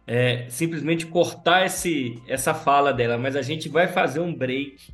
é, 0.07 0.47
simplesmente 0.49 1.07
cortar 1.07 1.67
esse, 1.67 2.21
essa 2.29 2.55
fala 2.55 2.93
dela, 2.93 3.17
mas 3.19 3.37
a 3.37 3.43
gente 3.43 3.69
vai 3.69 3.89
fazer 3.89 4.21
um 4.21 4.35
break 4.35 4.93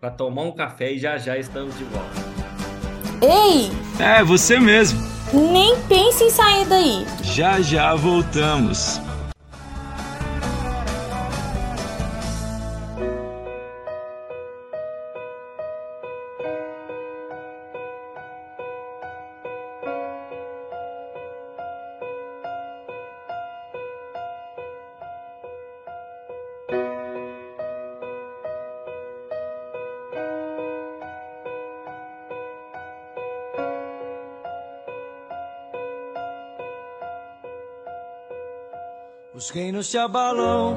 para 0.00 0.10
tomar 0.10 0.42
um 0.42 0.52
café 0.52 0.92
e 0.92 0.98
já 0.98 1.16
já 1.18 1.38
estamos 1.38 1.76
de 1.78 1.84
volta. 1.84 2.32
Ei! 3.22 3.70
É, 4.04 4.22
você 4.22 4.58
mesmo. 4.58 5.00
Nem 5.32 5.80
pense 5.88 6.24
em 6.24 6.30
sair 6.30 6.66
daí. 6.66 7.06
Já 7.22 7.60
já 7.60 7.94
voltamos. 7.94 9.00
Os 39.34 39.48
reinos 39.48 39.86
se 39.86 39.96
abalam, 39.96 40.76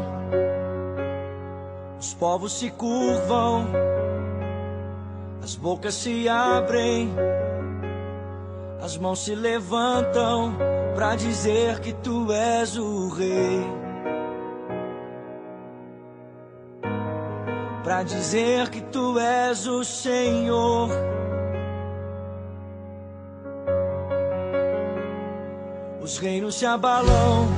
os 2.00 2.14
povos 2.14 2.54
se 2.54 2.72
curvam, 2.72 3.68
as 5.44 5.58
bocas 5.58 5.94
se 5.94 6.30
abrem, 6.30 7.14
as 8.82 8.98
mãos 8.98 9.26
se 9.26 9.36
levantam 9.36 10.56
para 10.96 11.18
dizer 11.18 11.82
que 11.82 11.92
tu 11.92 12.32
és 12.32 12.78
o 12.78 13.10
rei. 13.10 13.62
Para 17.84 18.04
dizer 18.04 18.70
que 18.70 18.80
tu 18.80 19.20
és 19.20 19.68
o 19.68 19.84
Senhor. 19.84 20.90
Os 26.02 26.18
reinos 26.20 26.56
se 26.56 26.66
abalam 26.66 27.50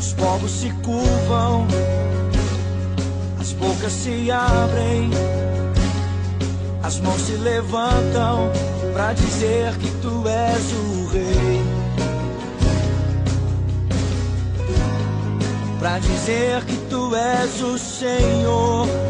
os 0.00 0.14
povos 0.14 0.50
se 0.50 0.70
curvam, 0.82 1.66
as 3.38 3.52
bocas 3.52 3.92
se 3.92 4.30
abrem, 4.30 5.10
as 6.82 6.98
mãos 7.00 7.20
se 7.20 7.32
levantam 7.32 8.50
para 8.94 9.12
dizer 9.12 9.76
que 9.76 9.90
tu 10.00 10.26
és 10.26 10.72
o 10.72 11.06
rei. 11.12 11.60
Para 15.78 15.98
dizer 15.98 16.64
que 16.64 16.76
tu 16.88 17.14
és 17.14 17.60
o 17.62 17.78
Senhor. 17.78 19.09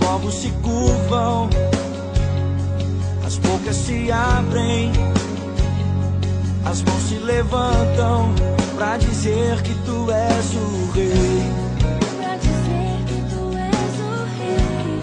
povos 0.00 0.34
se 0.34 0.50
curvam, 0.62 1.48
as 3.24 3.36
bocas 3.38 3.76
se 3.76 4.10
abrem, 4.10 4.90
as 6.64 6.82
mãos 6.82 7.02
se 7.08 7.14
levantam 7.16 8.34
pra 8.76 8.96
dizer 8.96 9.62
que 9.62 9.74
tu 9.84 10.10
és 10.10 10.54
o 10.54 10.90
rei. 10.92 11.42
Pra 12.16 12.36
dizer 12.36 13.04
que 13.06 13.20
tu 13.30 13.42
és 13.56 13.94
o 14.00 14.12
rei. 14.38 15.00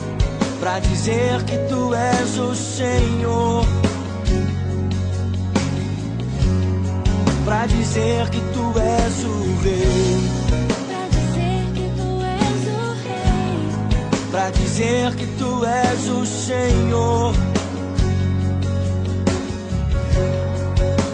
Pra 0.60 0.80
dizer 0.80 1.44
que 1.44 1.58
tu 1.70 1.94
és 1.94 2.38
o 2.38 2.56
Senhor. 2.56 3.66
Pra 7.46 7.66
dizer 7.66 8.30
que 8.30 8.42
tu 8.54 8.80
és 8.80 9.24
o 9.24 9.64
rei. 9.64 10.37
Dizer 14.52 15.16
que 15.16 15.26
tu 15.40 15.66
és 15.66 16.10
o 16.10 16.26
Senhor. 16.26 17.34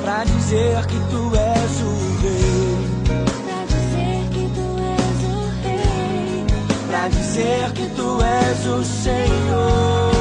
Pra 0.03 0.23
dizer 0.25 0.85
que 0.87 0.99
tu 1.09 1.31
és 1.35 1.81
o 1.81 1.93
Rei. 2.21 2.77
Pra 3.45 3.65
dizer 3.73 4.29
que 4.33 4.43
tu 4.55 4.67
és 5.01 5.19
o 5.31 5.37
Rei. 5.63 6.45
Pra 6.89 7.07
dizer 7.07 7.71
que 7.71 7.85
tu 7.95 8.21
és 8.21 8.65
o 8.67 8.83
Senhor. 8.83 10.12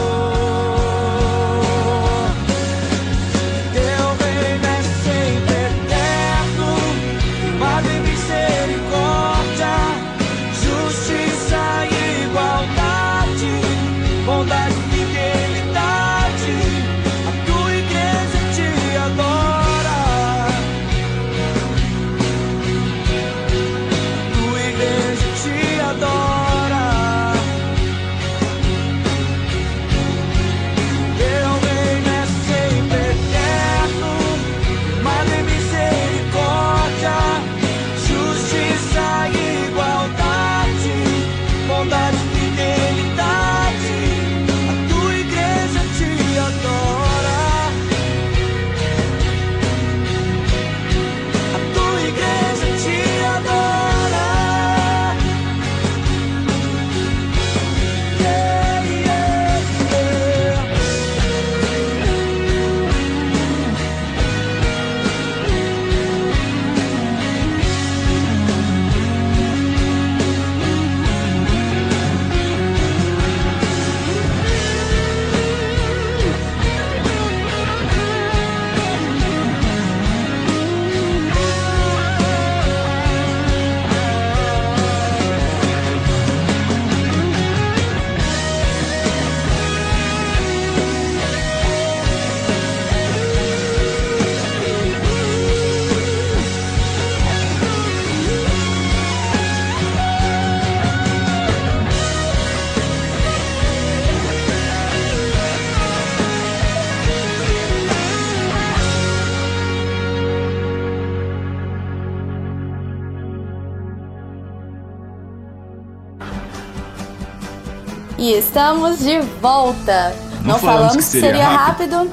Estamos 118.53 118.99
de 118.99 119.19
volta. 119.41 120.15
Não 120.45 120.59
falamos 120.59 120.97
que 120.97 121.03
seria 121.03 121.49
rápido. 121.49 122.13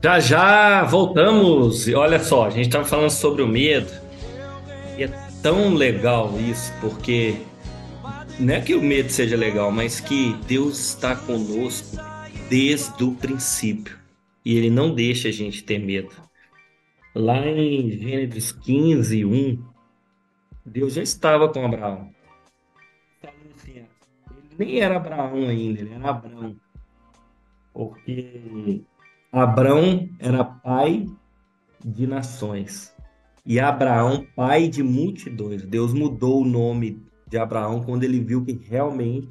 Já 0.00 0.20
já 0.20 0.84
voltamos. 0.84 1.88
E 1.88 1.96
olha 1.96 2.22
só, 2.22 2.46
a 2.46 2.50
gente 2.50 2.66
estava 2.66 2.84
falando 2.84 3.10
sobre 3.10 3.42
o 3.42 3.48
medo. 3.48 3.90
E 4.96 5.02
é 5.02 5.08
tão 5.42 5.74
legal 5.74 6.32
isso, 6.38 6.72
porque 6.80 7.34
não 8.38 8.54
é 8.54 8.60
que 8.60 8.76
o 8.76 8.80
medo 8.80 9.10
seja 9.10 9.36
legal, 9.36 9.72
mas 9.72 9.98
que 9.98 10.36
Deus 10.46 10.78
está 10.78 11.16
conosco 11.16 11.96
desde 12.48 13.02
o 13.02 13.10
princípio. 13.10 13.98
E 14.44 14.56
Ele 14.56 14.70
não 14.70 14.94
deixa 14.94 15.30
a 15.30 15.32
gente 15.32 15.64
ter 15.64 15.80
medo. 15.80 16.12
Lá 17.12 17.44
em 17.44 17.90
Gênesis 17.90 18.52
15, 18.52 19.24
1, 19.24 19.71
Deus 20.64 20.94
já 20.94 21.02
estava 21.02 21.48
com 21.48 21.64
Abraão. 21.64 22.10
Assim, 23.56 23.78
ele 23.78 23.88
nem 24.58 24.80
era 24.80 24.96
Abraão 24.96 25.34
ainda, 25.34 25.80
ele 25.80 25.94
era 25.94 26.10
Abrão. 26.10 26.56
Porque 27.72 28.82
Abrão 29.32 30.08
era 30.18 30.44
pai 30.44 31.06
de 31.84 32.06
nações 32.06 32.94
e 33.44 33.58
Abraão 33.58 34.26
pai 34.36 34.68
de 34.68 34.82
multidões. 34.82 35.62
Deus 35.62 35.92
mudou 35.92 36.42
o 36.42 36.44
nome 36.44 37.02
de 37.26 37.38
Abraão 37.38 37.82
quando 37.82 38.04
ele 38.04 38.20
viu 38.20 38.44
que 38.44 38.52
realmente 38.52 39.28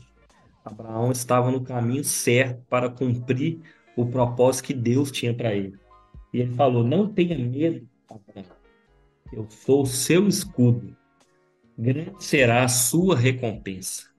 Abraão 0.66 1.12
estava 1.12 1.50
no 1.50 1.62
caminho 1.62 2.04
certo 2.04 2.62
para 2.70 2.90
cumprir 2.90 3.62
o 3.96 4.06
propósito 4.06 4.66
que 4.66 4.74
Deus 4.74 5.12
tinha 5.12 5.34
para 5.34 5.56
ele. 5.56 5.78
E 6.34 6.42
ele 6.42 6.54
falou: 6.54 6.84
Não 6.84 7.08
tenha 7.08 7.38
medo, 7.38 7.88
Abraão. 8.10 8.46
Eu 9.32 9.48
sou 9.50 9.84
o 9.84 9.88
seu 9.88 10.28
escudo. 10.28 10.96
Grande 11.78 12.14
será 12.20 12.64
a 12.64 12.68
sua 12.68 13.16
recompensa. 13.16 14.10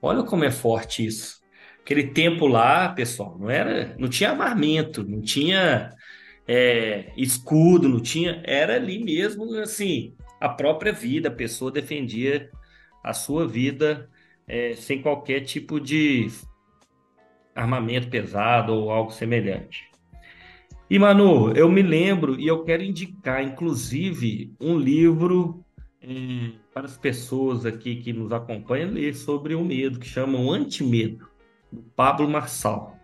Olha 0.00 0.22
como 0.22 0.44
é 0.44 0.50
forte 0.50 1.04
isso. 1.06 1.40
Aquele 1.80 2.08
tempo 2.08 2.46
lá, 2.46 2.88
pessoal, 2.90 3.38
não 3.38 3.48
era, 3.48 3.94
não 3.98 4.08
tinha 4.08 4.30
armamento, 4.30 5.04
não 5.04 5.20
tinha 5.20 5.94
é, 6.46 7.12
escudo, 7.16 7.88
não 7.88 8.00
tinha, 8.00 8.42
era 8.44 8.74
ali 8.74 9.02
mesmo, 9.02 9.54
assim, 9.58 10.14
a 10.40 10.48
própria 10.48 10.92
vida. 10.92 11.28
A 11.28 11.32
pessoa 11.32 11.70
defendia 11.70 12.50
a 13.02 13.12
sua 13.12 13.46
vida 13.46 14.10
é, 14.46 14.74
sem 14.74 15.00
qualquer 15.00 15.40
tipo 15.40 15.80
de 15.80 16.28
armamento 17.54 18.08
pesado 18.08 18.72
ou 18.74 18.90
algo 18.90 19.10
semelhante. 19.10 19.90
E 20.88 20.98
Manu, 20.98 21.52
eu 21.52 21.68
me 21.68 21.82
lembro 21.82 22.38
e 22.38 22.46
eu 22.46 22.62
quero 22.62 22.82
indicar, 22.82 23.42
inclusive, 23.42 24.54
um 24.60 24.78
livro 24.78 25.65
para 26.72 26.86
as 26.86 26.96
pessoas 26.96 27.66
aqui 27.66 27.96
que 27.96 28.12
nos 28.12 28.32
acompanham 28.32 28.90
ler 28.90 29.14
sobre 29.14 29.54
o 29.54 29.64
medo, 29.64 29.98
que 29.98 30.06
chama 30.06 30.38
o 30.38 30.52
Antimedo, 30.52 31.28
do 31.72 31.82
Pablo 31.94 32.28
Marçal. 32.28 32.96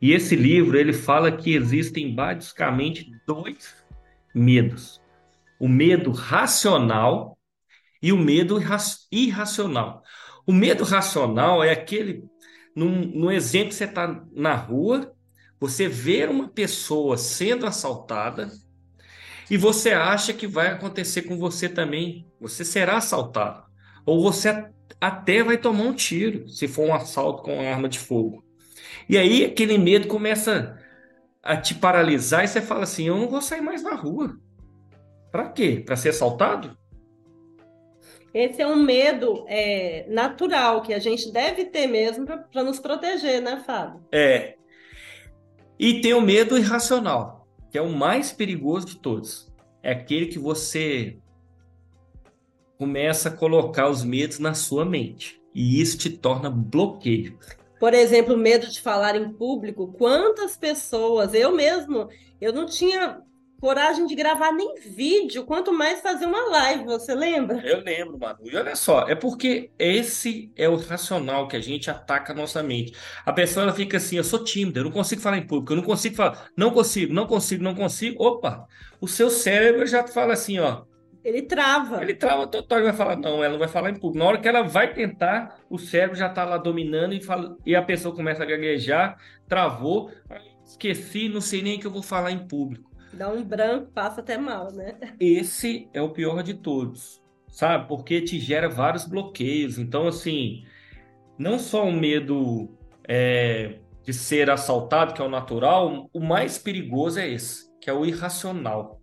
E 0.00 0.12
esse 0.12 0.34
livro 0.34 0.78
ele 0.78 0.92
fala 0.92 1.30
que 1.30 1.54
existem 1.54 2.14
basicamente 2.14 3.10
dois 3.26 3.74
medos: 4.34 5.00
o 5.58 5.68
medo 5.68 6.10
racional 6.10 7.38
e 8.02 8.12
o 8.12 8.18
medo 8.18 8.58
irracional. 9.12 10.02
O 10.46 10.52
medo 10.52 10.84
racional 10.84 11.62
é 11.62 11.70
aquele, 11.70 12.24
num 12.74 13.30
exemplo, 13.30 13.72
você 13.72 13.84
está 13.84 14.24
na 14.32 14.54
rua, 14.54 15.14
você 15.60 15.86
vê 15.86 16.24
uma 16.24 16.48
pessoa 16.48 17.18
sendo 17.18 17.66
assaltada 17.66 18.50
e 19.50 19.56
você 19.56 19.90
acha 19.90 20.32
que 20.32 20.46
vai 20.46 20.68
acontecer 20.68 21.22
com 21.22 21.36
você 21.36 21.68
também. 21.68 22.26
Você 22.40 22.64
será 22.64 22.98
assaltado. 22.98 23.64
Ou 24.06 24.22
você 24.22 24.66
até 25.00 25.42
vai 25.42 25.58
tomar 25.58 25.82
um 25.82 25.92
tiro, 25.92 26.48
se 26.48 26.68
for 26.68 26.86
um 26.86 26.94
assalto 26.94 27.42
com 27.42 27.60
arma 27.60 27.88
de 27.88 27.98
fogo. 27.98 28.44
E 29.08 29.18
aí 29.18 29.44
aquele 29.44 29.76
medo 29.76 30.06
começa 30.06 30.78
a 31.42 31.56
te 31.56 31.74
paralisar 31.74 32.44
e 32.44 32.48
você 32.48 32.62
fala 32.62 32.84
assim: 32.84 33.08
eu 33.08 33.16
não 33.16 33.28
vou 33.28 33.42
sair 33.42 33.60
mais 33.60 33.82
na 33.82 33.94
rua. 33.94 34.38
Para 35.32 35.48
quê? 35.48 35.82
Para 35.84 35.96
ser 35.96 36.10
assaltado? 36.10 36.78
Esse 38.32 38.62
é 38.62 38.66
um 38.66 38.76
medo 38.76 39.44
é, 39.48 40.06
natural 40.08 40.82
que 40.82 40.94
a 40.94 41.00
gente 41.00 41.32
deve 41.32 41.64
ter 41.64 41.88
mesmo 41.88 42.24
para 42.24 42.62
nos 42.62 42.78
proteger, 42.78 43.42
né, 43.42 43.60
Fábio? 43.66 44.00
É. 44.12 44.54
E 45.76 46.00
tem 46.00 46.14
o 46.14 46.20
medo 46.20 46.56
irracional, 46.56 47.39
que 47.70 47.78
é 47.78 47.82
o 47.82 47.92
mais 47.92 48.32
perigoso 48.32 48.86
de 48.86 48.96
todos. 48.96 49.50
É 49.82 49.92
aquele 49.92 50.26
que 50.26 50.38
você 50.38 51.18
começa 52.78 53.28
a 53.28 53.32
colocar 53.32 53.88
os 53.88 54.02
medos 54.02 54.38
na 54.38 54.54
sua 54.54 54.84
mente. 54.84 55.40
E 55.54 55.80
isso 55.80 55.98
te 55.98 56.10
torna 56.10 56.50
bloqueio. 56.50 57.38
Por 57.78 57.94
exemplo, 57.94 58.36
medo 58.36 58.68
de 58.68 58.80
falar 58.80 59.16
em 59.16 59.32
público. 59.32 59.92
Quantas 59.92 60.56
pessoas, 60.56 61.32
eu 61.32 61.54
mesmo, 61.54 62.08
eu 62.40 62.52
não 62.52 62.66
tinha 62.66 63.22
coragem 63.60 64.06
de 64.06 64.14
gravar 64.14 64.52
nem 64.52 64.74
vídeo, 64.80 65.44
quanto 65.44 65.72
mais 65.72 66.00
fazer 66.00 66.24
uma 66.24 66.48
live, 66.48 66.84
você 66.84 67.14
lembra? 67.14 67.60
Eu 67.64 67.82
lembro, 67.82 68.18
Manu. 68.18 68.38
E 68.42 68.56
olha 68.56 68.74
só, 68.74 69.06
é 69.06 69.14
porque 69.14 69.70
esse 69.78 70.50
é 70.56 70.68
o 70.68 70.76
racional 70.76 71.46
que 71.46 71.56
a 71.56 71.60
gente 71.60 71.90
ataca 71.90 72.32
a 72.32 72.36
nossa 72.36 72.62
mente. 72.62 72.94
A 73.24 73.32
pessoa 73.32 73.64
ela 73.64 73.72
fica 73.72 73.98
assim, 73.98 74.16
eu 74.16 74.24
sou 74.24 74.42
tímida, 74.42 74.80
eu 74.80 74.84
não 74.84 74.90
consigo 74.90 75.20
falar 75.20 75.36
em 75.36 75.46
público, 75.46 75.72
eu 75.72 75.76
não 75.76 75.84
consigo 75.84 76.16
falar, 76.16 76.48
não 76.56 76.70
consigo, 76.70 77.12
não 77.12 77.26
consigo, 77.26 77.62
não 77.62 77.74
consigo. 77.74 78.24
Opa, 78.24 78.66
o 79.00 79.06
seu 79.06 79.28
cérebro 79.28 79.86
já 79.86 80.06
fala 80.06 80.32
assim, 80.32 80.58
ó. 80.58 80.84
Ele 81.22 81.42
trava. 81.42 82.00
Ele 82.02 82.14
trava 82.14 82.46
total 82.46 82.78
e 82.78 82.84
vai 82.84 82.94
falar, 82.94 83.16
não, 83.16 83.44
ela 83.44 83.52
não 83.52 83.58
vai 83.58 83.68
falar 83.68 83.90
em 83.90 83.94
público. 83.94 84.18
Na 84.18 84.24
hora 84.24 84.38
que 84.38 84.48
ela 84.48 84.62
vai 84.62 84.94
tentar, 84.94 85.60
o 85.68 85.78
cérebro 85.78 86.16
já 86.16 86.30
tá 86.30 86.46
lá 86.46 86.56
dominando 86.56 87.12
e, 87.12 87.20
fala, 87.20 87.58
e 87.66 87.76
a 87.76 87.82
pessoa 87.82 88.14
começa 88.14 88.42
a 88.42 88.46
gaguejar, 88.46 89.18
travou, 89.46 90.10
esqueci, 90.64 91.28
não 91.28 91.42
sei 91.42 91.60
nem 91.60 91.76
o 91.76 91.80
que 91.80 91.86
eu 91.86 91.90
vou 91.90 92.02
falar 92.02 92.30
em 92.30 92.48
público. 92.48 92.89
Dá 93.12 93.28
um 93.28 93.42
branco, 93.42 93.90
passa 93.92 94.20
até 94.20 94.38
mal, 94.38 94.72
né? 94.72 94.96
esse 95.18 95.88
é 95.92 96.00
o 96.00 96.10
pior 96.10 96.42
de 96.42 96.54
todos, 96.54 97.20
sabe? 97.48 97.88
Porque 97.88 98.20
te 98.20 98.38
gera 98.38 98.68
vários 98.68 99.04
bloqueios. 99.04 99.78
Então, 99.78 100.06
assim, 100.06 100.64
não 101.38 101.58
só 101.58 101.84
o 101.86 101.92
medo 101.92 102.70
é, 103.08 103.80
de 104.04 104.12
ser 104.12 104.48
assaltado, 104.50 105.14
que 105.14 105.20
é 105.20 105.24
o 105.24 105.28
natural, 105.28 106.08
o 106.12 106.20
mais 106.20 106.58
perigoso 106.58 107.18
é 107.18 107.28
esse, 107.28 107.70
que 107.80 107.90
é 107.90 107.92
o 107.92 108.04
irracional. 108.04 109.00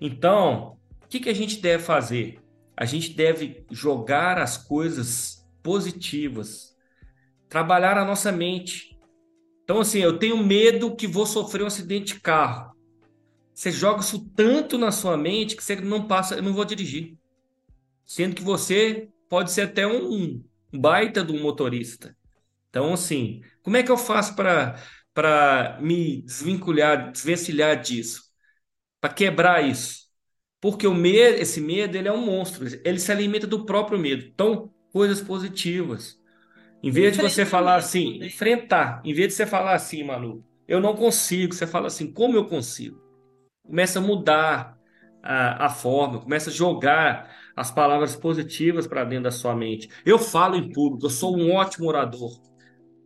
Então, 0.00 0.78
o 1.04 1.08
que, 1.08 1.20
que 1.20 1.28
a 1.28 1.34
gente 1.34 1.60
deve 1.60 1.82
fazer? 1.82 2.38
A 2.76 2.86
gente 2.86 3.12
deve 3.12 3.66
jogar 3.70 4.38
as 4.38 4.56
coisas 4.56 5.46
positivas, 5.62 6.74
trabalhar 7.48 7.98
a 7.98 8.04
nossa 8.04 8.32
mente. 8.32 8.98
Então, 9.64 9.80
assim, 9.80 9.98
eu 9.98 10.18
tenho 10.18 10.42
medo 10.42 10.96
que 10.96 11.06
vou 11.06 11.26
sofrer 11.26 11.62
um 11.62 11.66
acidente 11.66 12.14
de 12.14 12.20
carro. 12.20 12.72
Você 13.54 13.70
joga 13.70 14.00
isso 14.00 14.28
tanto 14.34 14.78
na 14.78 14.90
sua 14.90 15.16
mente 15.16 15.56
que 15.56 15.62
você 15.62 15.76
não 15.76 16.06
passa, 16.06 16.36
eu 16.36 16.42
não 16.42 16.54
vou 16.54 16.64
dirigir. 16.64 17.16
Sendo 18.06 18.34
que 18.34 18.42
você 18.42 19.08
pode 19.28 19.52
ser 19.52 19.62
até 19.62 19.86
um, 19.86 20.42
um 20.72 20.80
baita 20.80 21.24
de 21.24 21.32
um 21.32 21.42
motorista. 21.42 22.16
Então, 22.68 22.92
assim, 22.94 23.42
como 23.62 23.76
é 23.76 23.82
que 23.82 23.90
eu 23.90 23.98
faço 23.98 24.34
para 24.36 24.80
para 25.12 25.78
me 25.82 26.22
desvincular, 26.22 27.10
desvencilhar 27.12 27.80
disso? 27.80 28.22
Para 29.00 29.12
quebrar 29.12 29.62
isso? 29.66 30.08
Porque 30.60 30.86
o 30.86 30.94
medo, 30.94 31.40
esse 31.40 31.60
medo, 31.60 31.96
ele 31.96 32.08
é 32.08 32.12
um 32.12 32.24
monstro. 32.24 32.66
Ele 32.84 32.98
se 32.98 33.10
alimenta 33.10 33.46
do 33.46 33.64
próprio 33.64 33.98
medo. 33.98 34.24
Então, 34.26 34.72
coisas 34.92 35.20
positivas. 35.20 36.18
Em 36.82 36.90
vez 36.90 37.14
de 37.14 37.22
você 37.22 37.46
falar 37.46 37.76
assim, 37.76 38.24
enfrentar. 38.24 39.02
Em 39.04 39.14
vez 39.14 39.28
de 39.28 39.34
você 39.34 39.46
falar 39.46 39.74
assim, 39.74 40.04
Manu, 40.04 40.44
eu 40.68 40.80
não 40.80 40.94
consigo. 40.96 41.54
Você 41.54 41.66
fala 41.66 41.88
assim, 41.88 42.12
como 42.12 42.36
eu 42.36 42.46
consigo? 42.46 43.00
Começa 43.70 44.00
a 44.00 44.02
mudar 44.02 44.76
a, 45.22 45.66
a 45.66 45.68
forma, 45.68 46.20
começa 46.20 46.50
a 46.50 46.52
jogar 46.52 47.30
as 47.54 47.70
palavras 47.70 48.16
positivas 48.16 48.86
para 48.86 49.04
dentro 49.04 49.24
da 49.24 49.30
sua 49.30 49.54
mente. 49.54 49.88
Eu 50.04 50.18
falo 50.18 50.56
em 50.56 50.72
público, 50.72 51.06
eu 51.06 51.10
sou 51.10 51.36
um 51.36 51.52
ótimo 51.52 51.86
orador. 51.86 52.32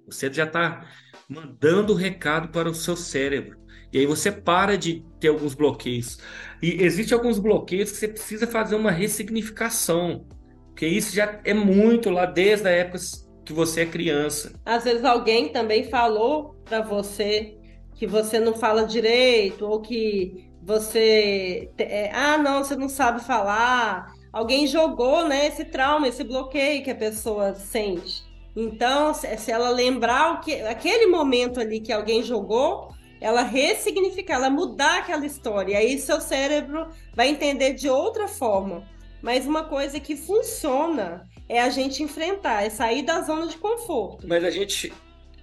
Você 0.07 0.33
já 0.33 0.45
está 0.45 0.87
mandando 1.29 1.93
o 1.93 1.97
recado 1.97 2.49
para 2.49 2.69
o 2.69 2.75
seu 2.75 2.97
cérebro. 2.97 3.59
E 3.93 3.99
aí 3.99 4.07
você 4.07 4.33
para 4.33 4.77
de 4.77 5.05
ter 5.21 5.29
alguns 5.29 5.55
bloqueios. 5.55 6.19
E 6.63 6.83
existem 6.83 7.17
alguns 7.17 7.39
bloqueios 7.39 7.93
que 7.93 7.97
você 7.99 8.09
precisa 8.09 8.47
fazer 8.47 8.75
uma 8.75 8.91
ressignificação. 8.91 10.27
Porque 10.69 10.87
isso 10.87 11.15
já 11.15 11.41
é 11.45 11.55
muito 11.55 12.11
lá 12.11 12.27
desde 12.27 12.67
a 12.67 12.71
época 12.71 12.99
que 13.45 13.53
você 13.53 13.83
é 13.83 13.87
criança. 13.87 14.59
Às 14.65 14.85
vezes 14.85 15.05
alguém 15.05 15.51
também 15.51 15.85
falou 15.85 16.55
para 16.65 16.81
você 16.81 17.57
que 17.95 18.07
você 18.07 18.41
não 18.41 18.55
fala 18.55 18.85
direito 18.85 19.65
ou 19.67 19.81
que 19.81 20.54
você 20.65 21.71
é, 21.77 22.11
ah 22.13 22.39
não 22.39 22.65
você 22.65 22.75
não 22.75 22.89
sabe 22.89 23.23
falar. 23.23 24.15
Alguém 24.33 24.67
jogou 24.67 25.29
né 25.29 25.47
esse 25.47 25.65
trauma 25.65 26.09
esse 26.09 26.25
bloqueio 26.25 26.83
que 26.83 26.91
a 26.91 26.95
pessoa 26.95 27.55
sente. 27.55 28.25
Então 28.57 29.13
se 29.13 29.51
ela 29.51 29.69
lembrar 29.71 30.35
o 30.35 30.41
que 30.41 30.61
aquele 30.63 31.07
momento 31.07 31.61
ali 31.61 31.81
que 31.81 31.93
alguém 31.93 32.23
jogou 32.23 32.95
ela 33.21 33.43
ressignificar 33.43 34.35
ela 34.35 34.51
mudar 34.51 34.99
aquela 34.99 35.25
história. 35.25 35.79
Aí 35.79 35.99
seu 35.99 36.21
cérebro 36.21 36.89
vai 37.15 37.29
entender 37.29 37.75
de 37.75 37.89
outra 37.89 38.29
forma. 38.29 38.87
Mas 39.23 39.47
uma 39.47 39.65
coisa 39.65 39.99
que 39.99 40.17
funciona 40.17 41.27
é 41.49 41.61
a 41.61 41.71
gente 41.71 42.03
enfrentar 42.03 42.63
é 42.65 42.71
sair 42.71 43.03
da 43.03 43.23
zona 43.23 43.47
de 43.47 43.57
conforto. 43.57 44.27
Mas 44.27 44.45
a 44.45 44.51
gente 44.51 44.93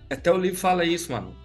até 0.10 0.32
o 0.32 0.38
livro 0.38 0.60
fala 0.60 0.84
isso 0.84 1.12
mano. 1.12 1.36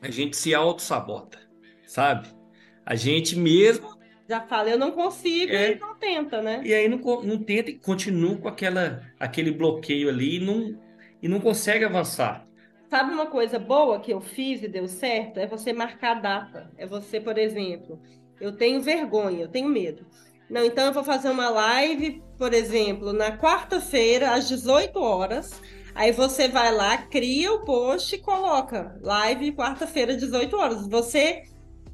A 0.00 0.10
gente 0.10 0.36
se 0.36 0.54
auto 0.54 0.82
sabota 0.82 1.38
sabe 1.86 2.41
a 2.84 2.94
gente 2.94 3.36
mesmo. 3.36 3.88
Já 4.28 4.40
fala, 4.40 4.70
eu 4.70 4.78
não 4.78 4.92
consigo 4.92 5.52
É. 5.52 5.72
e 5.72 5.78
não 5.78 5.94
tenta, 5.96 6.40
né? 6.40 6.62
E 6.64 6.72
aí 6.72 6.88
não, 6.88 6.98
não 7.22 7.42
tenta 7.42 7.70
e 7.70 7.78
continua 7.78 8.36
com 8.36 8.48
aquela, 8.48 9.02
aquele 9.18 9.50
bloqueio 9.50 10.08
ali 10.08 10.36
e 10.36 10.40
não, 10.40 10.78
e 11.20 11.28
não 11.28 11.40
consegue 11.40 11.84
avançar. 11.84 12.46
Sabe 12.88 13.12
uma 13.12 13.26
coisa 13.26 13.58
boa 13.58 14.00
que 14.00 14.12
eu 14.12 14.20
fiz 14.20 14.62
e 14.62 14.68
deu 14.68 14.86
certo? 14.86 15.38
É 15.38 15.46
você 15.46 15.72
marcar 15.72 16.16
a 16.16 16.20
data. 16.20 16.70
É 16.76 16.86
você, 16.86 17.20
por 17.20 17.38
exemplo, 17.38 18.00
eu 18.40 18.52
tenho 18.56 18.80
vergonha, 18.82 19.42
eu 19.42 19.48
tenho 19.48 19.68
medo. 19.68 20.06
Não, 20.48 20.64
então 20.64 20.86
eu 20.86 20.92
vou 20.92 21.02
fazer 21.02 21.30
uma 21.30 21.48
live, 21.48 22.22
por 22.36 22.52
exemplo, 22.52 23.12
na 23.12 23.36
quarta-feira, 23.38 24.32
às 24.32 24.46
18 24.48 24.98
horas. 25.00 25.60
Aí 25.94 26.12
você 26.12 26.48
vai 26.48 26.72
lá, 26.72 26.96
cria 26.98 27.52
o 27.52 27.64
post 27.64 28.14
e 28.14 28.18
coloca 28.18 28.98
live 29.02 29.52
quarta-feira, 29.52 30.16
18 30.16 30.56
horas. 30.56 30.86
Você 30.88 31.42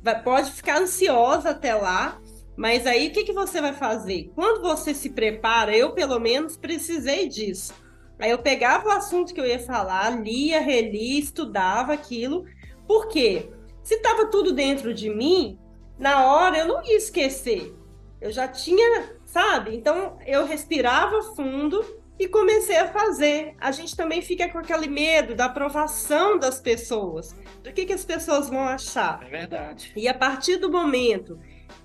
vai- 0.02 0.22
pode 0.22 0.50
ficar 0.52 0.80
ansiosa 0.80 1.50
até 1.50 1.74
lá, 1.74 2.20
mas 2.56 2.86
aí 2.86 3.08
o 3.08 3.12
que, 3.12 3.24
que 3.24 3.32
você 3.32 3.60
vai 3.60 3.72
fazer? 3.72 4.30
Quando 4.34 4.62
você 4.62 4.92
se 4.94 5.10
prepara, 5.10 5.76
eu 5.76 5.92
pelo 5.92 6.18
menos 6.18 6.56
precisei 6.56 7.28
disso. 7.28 7.72
Aí 8.18 8.30
eu 8.30 8.38
pegava 8.38 8.88
o 8.88 8.92
assunto 8.92 9.32
que 9.32 9.40
eu 9.40 9.46
ia 9.46 9.60
falar, 9.60 10.10
lia, 10.20 10.60
relia, 10.60 11.20
estudava 11.20 11.92
aquilo. 11.92 12.44
Por 12.86 13.08
quê? 13.08 13.50
Se 13.82 13.94
estava 13.94 14.26
tudo 14.26 14.52
dentro 14.52 14.92
de 14.92 15.08
mim, 15.08 15.56
na 15.98 16.26
hora 16.26 16.58
eu 16.58 16.66
não 16.66 16.82
ia 16.84 16.96
esquecer. 16.96 17.74
Eu 18.20 18.32
já 18.32 18.48
tinha, 18.48 19.14
sabe? 19.24 19.76
Então 19.76 20.18
eu 20.26 20.44
respirava 20.44 21.22
fundo 21.34 21.84
e 22.18 22.26
comecei 22.26 22.76
a 22.76 22.88
fazer. 22.88 23.54
A 23.60 23.70
gente 23.70 23.96
também 23.96 24.20
fica 24.20 24.48
com 24.48 24.58
aquele 24.58 24.88
medo 24.88 25.34
da 25.34 25.44
aprovação 25.44 26.38
das 26.38 26.60
pessoas. 26.60 27.34
Do 27.62 27.72
que, 27.72 27.86
que 27.86 27.92
as 27.92 28.04
pessoas 28.04 28.48
vão 28.48 28.64
achar? 28.64 29.22
É 29.22 29.28
verdade. 29.28 29.92
E 29.94 30.08
a 30.08 30.14
partir 30.14 30.56
do 30.56 30.70
momento 30.70 31.38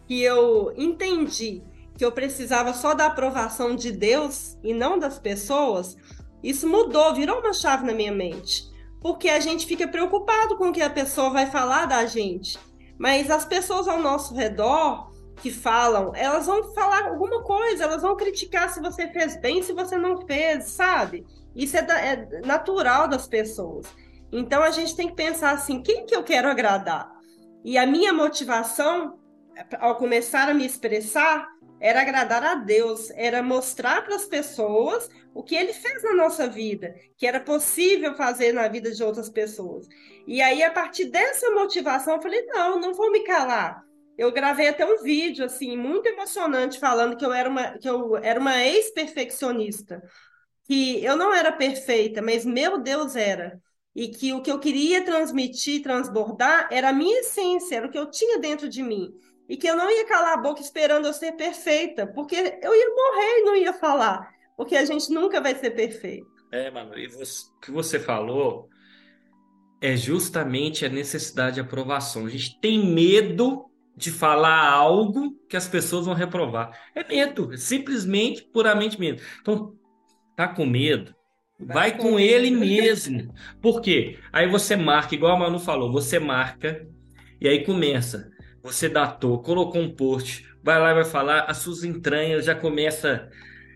que 0.07 0.21
eu 0.21 0.73
entendi 0.75 1.61
que 1.95 2.03
eu 2.03 2.11
precisava 2.11 2.73
só 2.73 2.95
da 2.95 3.05
aprovação 3.05 3.75
de 3.75 3.91
Deus 3.91 4.57
e 4.63 4.73
não 4.73 4.97
das 4.97 5.19
pessoas, 5.19 5.95
isso 6.41 6.67
mudou, 6.67 7.13
virou 7.13 7.39
uma 7.39 7.53
chave 7.53 7.85
na 7.85 7.93
minha 7.93 8.11
mente. 8.11 8.63
Porque 8.99 9.29
a 9.29 9.39
gente 9.39 9.67
fica 9.67 9.87
preocupado 9.87 10.57
com 10.57 10.69
o 10.69 10.73
que 10.73 10.81
a 10.81 10.89
pessoa 10.89 11.29
vai 11.29 11.45
falar 11.45 11.85
da 11.85 12.05
gente. 12.05 12.57
Mas 12.97 13.29
as 13.29 13.45
pessoas 13.45 13.87
ao 13.87 14.01
nosso 14.01 14.33
redor 14.33 15.12
que 15.41 15.51
falam, 15.51 16.13
elas 16.15 16.45
vão 16.45 16.73
falar 16.73 17.07
alguma 17.07 17.43
coisa, 17.43 17.83
elas 17.83 18.01
vão 18.01 18.15
criticar 18.15 18.69
se 18.69 18.79
você 18.81 19.07
fez 19.09 19.35
bem, 19.37 19.61
se 19.61 19.73
você 19.73 19.97
não 19.97 20.25
fez, 20.25 20.65
sabe? 20.65 21.25
Isso 21.55 21.77
é, 21.77 21.81
da- 21.81 21.99
é 21.99 22.41
natural 22.45 23.07
das 23.07 23.27
pessoas. 23.27 23.85
Então 24.31 24.63
a 24.63 24.71
gente 24.71 24.95
tem 24.95 25.07
que 25.07 25.15
pensar 25.15 25.51
assim, 25.51 25.81
quem 25.81 26.05
que 26.05 26.15
eu 26.15 26.23
quero 26.23 26.49
agradar? 26.49 27.11
E 27.63 27.77
a 27.77 27.85
minha 27.85 28.11
motivação, 28.13 29.19
ao 29.79 29.95
começar 29.97 30.49
a 30.49 30.53
me 30.53 30.65
expressar, 30.65 31.47
era 31.79 32.01
agradar 32.01 32.43
a 32.43 32.55
Deus, 32.55 33.09
era 33.11 33.43
mostrar 33.43 34.03
para 34.03 34.15
as 34.15 34.25
pessoas 34.25 35.09
o 35.33 35.43
que 35.43 35.55
Ele 35.55 35.73
fez 35.73 36.01
na 36.03 36.13
nossa 36.13 36.47
vida, 36.47 36.95
que 37.17 37.27
era 37.27 37.39
possível 37.39 38.15
fazer 38.15 38.53
na 38.53 38.67
vida 38.67 38.91
de 38.91 39.03
outras 39.03 39.29
pessoas. 39.29 39.87
E 40.25 40.41
aí, 40.41 40.63
a 40.63 40.71
partir 40.71 41.05
dessa 41.05 41.51
motivação, 41.51 42.15
eu 42.15 42.21
falei: 42.21 42.45
não, 42.45 42.79
não 42.79 42.93
vou 42.93 43.11
me 43.11 43.23
calar. 43.23 43.83
Eu 44.17 44.31
gravei 44.31 44.67
até 44.67 44.85
um 44.85 45.01
vídeo 45.01 45.45
assim 45.45 45.75
muito 45.75 46.07
emocionante 46.07 46.79
falando 46.79 47.17
que 47.17 47.25
eu 47.25 47.33
era 47.33 47.49
uma 47.49 47.77
que 47.77 47.89
eu 47.89 48.15
era 48.17 48.39
uma 48.39 48.63
ex-perfeccionista, 48.63 50.01
que 50.65 51.03
eu 51.03 51.15
não 51.15 51.33
era 51.33 51.51
perfeita, 51.51 52.21
mas 52.21 52.45
meu 52.45 52.79
Deus 52.79 53.15
era 53.15 53.59
e 53.95 54.07
que 54.09 54.33
o 54.33 54.41
que 54.41 54.51
eu 54.51 54.59
queria 54.59 55.05
transmitir, 55.05 55.83
transbordar, 55.83 56.67
era 56.71 56.89
a 56.89 56.93
minha 56.93 57.19
essência, 57.19 57.75
era 57.75 57.87
o 57.87 57.91
que 57.91 57.97
eu 57.97 58.09
tinha 58.09 58.39
dentro 58.39 58.67
de 58.67 58.81
mim. 58.81 59.11
E 59.47 59.57
que 59.57 59.67
eu 59.67 59.75
não 59.75 59.91
ia 59.91 60.05
calar 60.05 60.33
a 60.33 60.41
boca 60.41 60.61
esperando 60.61 61.05
eu 61.05 61.13
ser 61.13 61.33
perfeita, 61.33 62.07
porque 62.07 62.35
eu 62.35 62.75
ia 62.75 62.89
morrer 62.89 63.39
e 63.39 63.43
não 63.43 63.55
ia 63.55 63.73
falar, 63.73 64.27
porque 64.57 64.75
a 64.75 64.85
gente 64.85 65.11
nunca 65.11 65.41
vai 65.41 65.53
ser 65.55 65.71
perfeito. 65.71 66.25
É, 66.51 66.71
mano, 66.71 66.97
e 66.97 67.07
você- 67.07 67.45
o 67.57 67.59
que 67.59 67.71
você 67.71 67.99
falou 67.99 68.69
é 69.81 69.95
justamente 69.97 70.85
a 70.85 70.89
necessidade 70.89 71.55
de 71.55 71.61
aprovação. 71.61 72.25
A 72.25 72.29
gente 72.29 72.59
tem 72.61 72.85
medo 72.93 73.65
de 73.95 74.11
falar 74.11 74.71
algo 74.71 75.37
que 75.47 75.55
as 75.57 75.67
pessoas 75.67 76.05
vão 76.05 76.15
reprovar. 76.15 76.71
É 76.95 77.03
medo, 77.07 77.53
é 77.53 77.57
simplesmente, 77.57 78.43
puramente 78.43 78.99
medo. 78.99 79.21
Então, 79.41 79.75
tá 80.35 80.47
com 80.47 80.65
medo? 80.65 81.13
Vai 81.59 81.97
com 81.97 82.19
ele 82.19 82.51
mesmo. 82.51 83.33
Por 83.61 83.81
quê? 83.81 84.19
Aí 84.31 84.47
você 84.47 84.75
marca, 84.75 85.15
igual 85.15 85.35
a 85.35 85.39
Manu 85.39 85.59
falou, 85.59 85.91
você 85.91 86.19
marca 86.19 86.87
e 87.39 87.47
aí 87.47 87.63
começa. 87.65 88.31
você 88.61 88.87
datou, 88.89 89.41
colocou 89.41 89.81
um 89.81 89.93
post, 89.93 90.45
vai 90.63 90.79
lá 90.79 90.91
e 90.91 90.95
vai 90.95 91.05
falar, 91.05 91.41
as 91.41 91.57
suas 91.57 91.83
entranhas 91.83 92.45
já 92.45 92.55
começa 92.55 93.29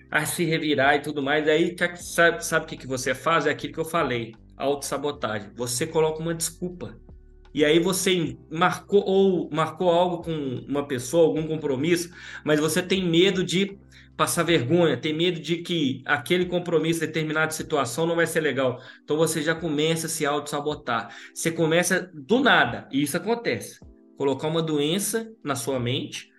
a 0.09 0.25
se 0.25 0.45
revirar 0.45 0.95
e 0.95 1.01
tudo 1.01 1.21
mais. 1.21 1.47
Aí 1.47 1.75
sabe, 1.97 2.43
sabe 2.45 2.65
o 2.65 2.67
que, 2.69 2.77
que 2.77 2.87
você 2.87 3.13
faz? 3.13 3.45
É 3.45 3.51
aquilo 3.51 3.73
que 3.73 3.79
eu 3.79 3.85
falei, 3.85 4.33
autossabotagem. 4.55 5.51
Você 5.55 5.85
coloca 5.87 6.21
uma 6.21 6.33
desculpa. 6.35 6.97
E 7.57 7.65
aí 7.65 7.79
você 7.79 8.37
marcou 8.51 9.03
ou 9.03 9.49
marcou 9.51 9.89
algo 9.89 10.21
com 10.21 10.31
uma 10.69 10.87
pessoa, 10.87 11.25
algum 11.25 11.47
compromisso, 11.47 12.11
mas 12.45 12.59
você 12.59 12.83
tem 12.83 13.03
medo 13.03 13.43
de 13.43 13.79
passar 14.15 14.43
vergonha, 14.43 14.95
tem 14.95 15.11
medo 15.11 15.39
de 15.39 15.57
que 15.63 16.03
aquele 16.05 16.45
compromisso, 16.45 16.99
determinada 16.99 17.49
situação 17.49 18.05
não 18.05 18.15
vai 18.15 18.27
ser 18.27 18.41
legal. 18.41 18.79
Então 19.03 19.17
você 19.17 19.41
já 19.41 19.55
começa 19.55 20.05
a 20.05 20.09
se 20.09 20.23
auto-sabotar. 20.23 21.09
Você 21.33 21.49
começa 21.49 22.11
do 22.13 22.41
nada, 22.41 22.87
e 22.91 23.01
isso 23.01 23.17
acontece. 23.17 23.79
Colocar 24.15 24.49
uma 24.49 24.61
doença 24.61 25.27
na 25.43 25.55
sua 25.55 25.79
mente, 25.79 26.29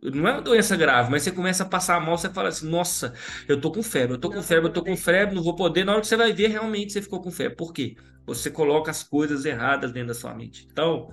não 0.00 0.28
é 0.28 0.32
uma 0.34 0.42
doença 0.42 0.76
grave, 0.76 1.10
mas 1.10 1.24
você 1.24 1.32
começa 1.32 1.64
a 1.64 1.68
passar 1.68 2.00
mal, 2.00 2.16
você 2.16 2.30
fala 2.30 2.50
assim, 2.50 2.68
nossa, 2.68 3.12
eu 3.48 3.60
tô 3.60 3.72
com 3.72 3.82
febre, 3.82 4.14
eu 4.14 4.20
tô 4.20 4.30
com 4.30 4.40
febre, 4.40 4.68
eu 4.68 4.72
tô 4.72 4.84
com 4.84 4.96
febre, 4.96 5.34
não 5.34 5.42
vou 5.42 5.56
poder. 5.56 5.84
Na 5.84 5.90
hora 5.90 6.00
que 6.00 6.06
você 6.06 6.16
vai 6.16 6.32
ver, 6.32 6.46
realmente 6.46 6.92
você 6.92 7.02
ficou 7.02 7.20
com 7.20 7.32
febre. 7.32 7.56
Por 7.56 7.72
quê? 7.72 7.96
Você 8.28 8.50
coloca 8.50 8.90
as 8.90 9.02
coisas 9.02 9.44
erradas 9.46 9.90
dentro 9.90 10.08
da 10.08 10.14
sua 10.14 10.34
mente. 10.34 10.68
Então, 10.70 11.08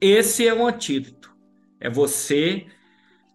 esse 0.00 0.46
é 0.46 0.52
um 0.52 0.66
antídoto. 0.66 1.32
É 1.80 1.88
você 1.88 2.66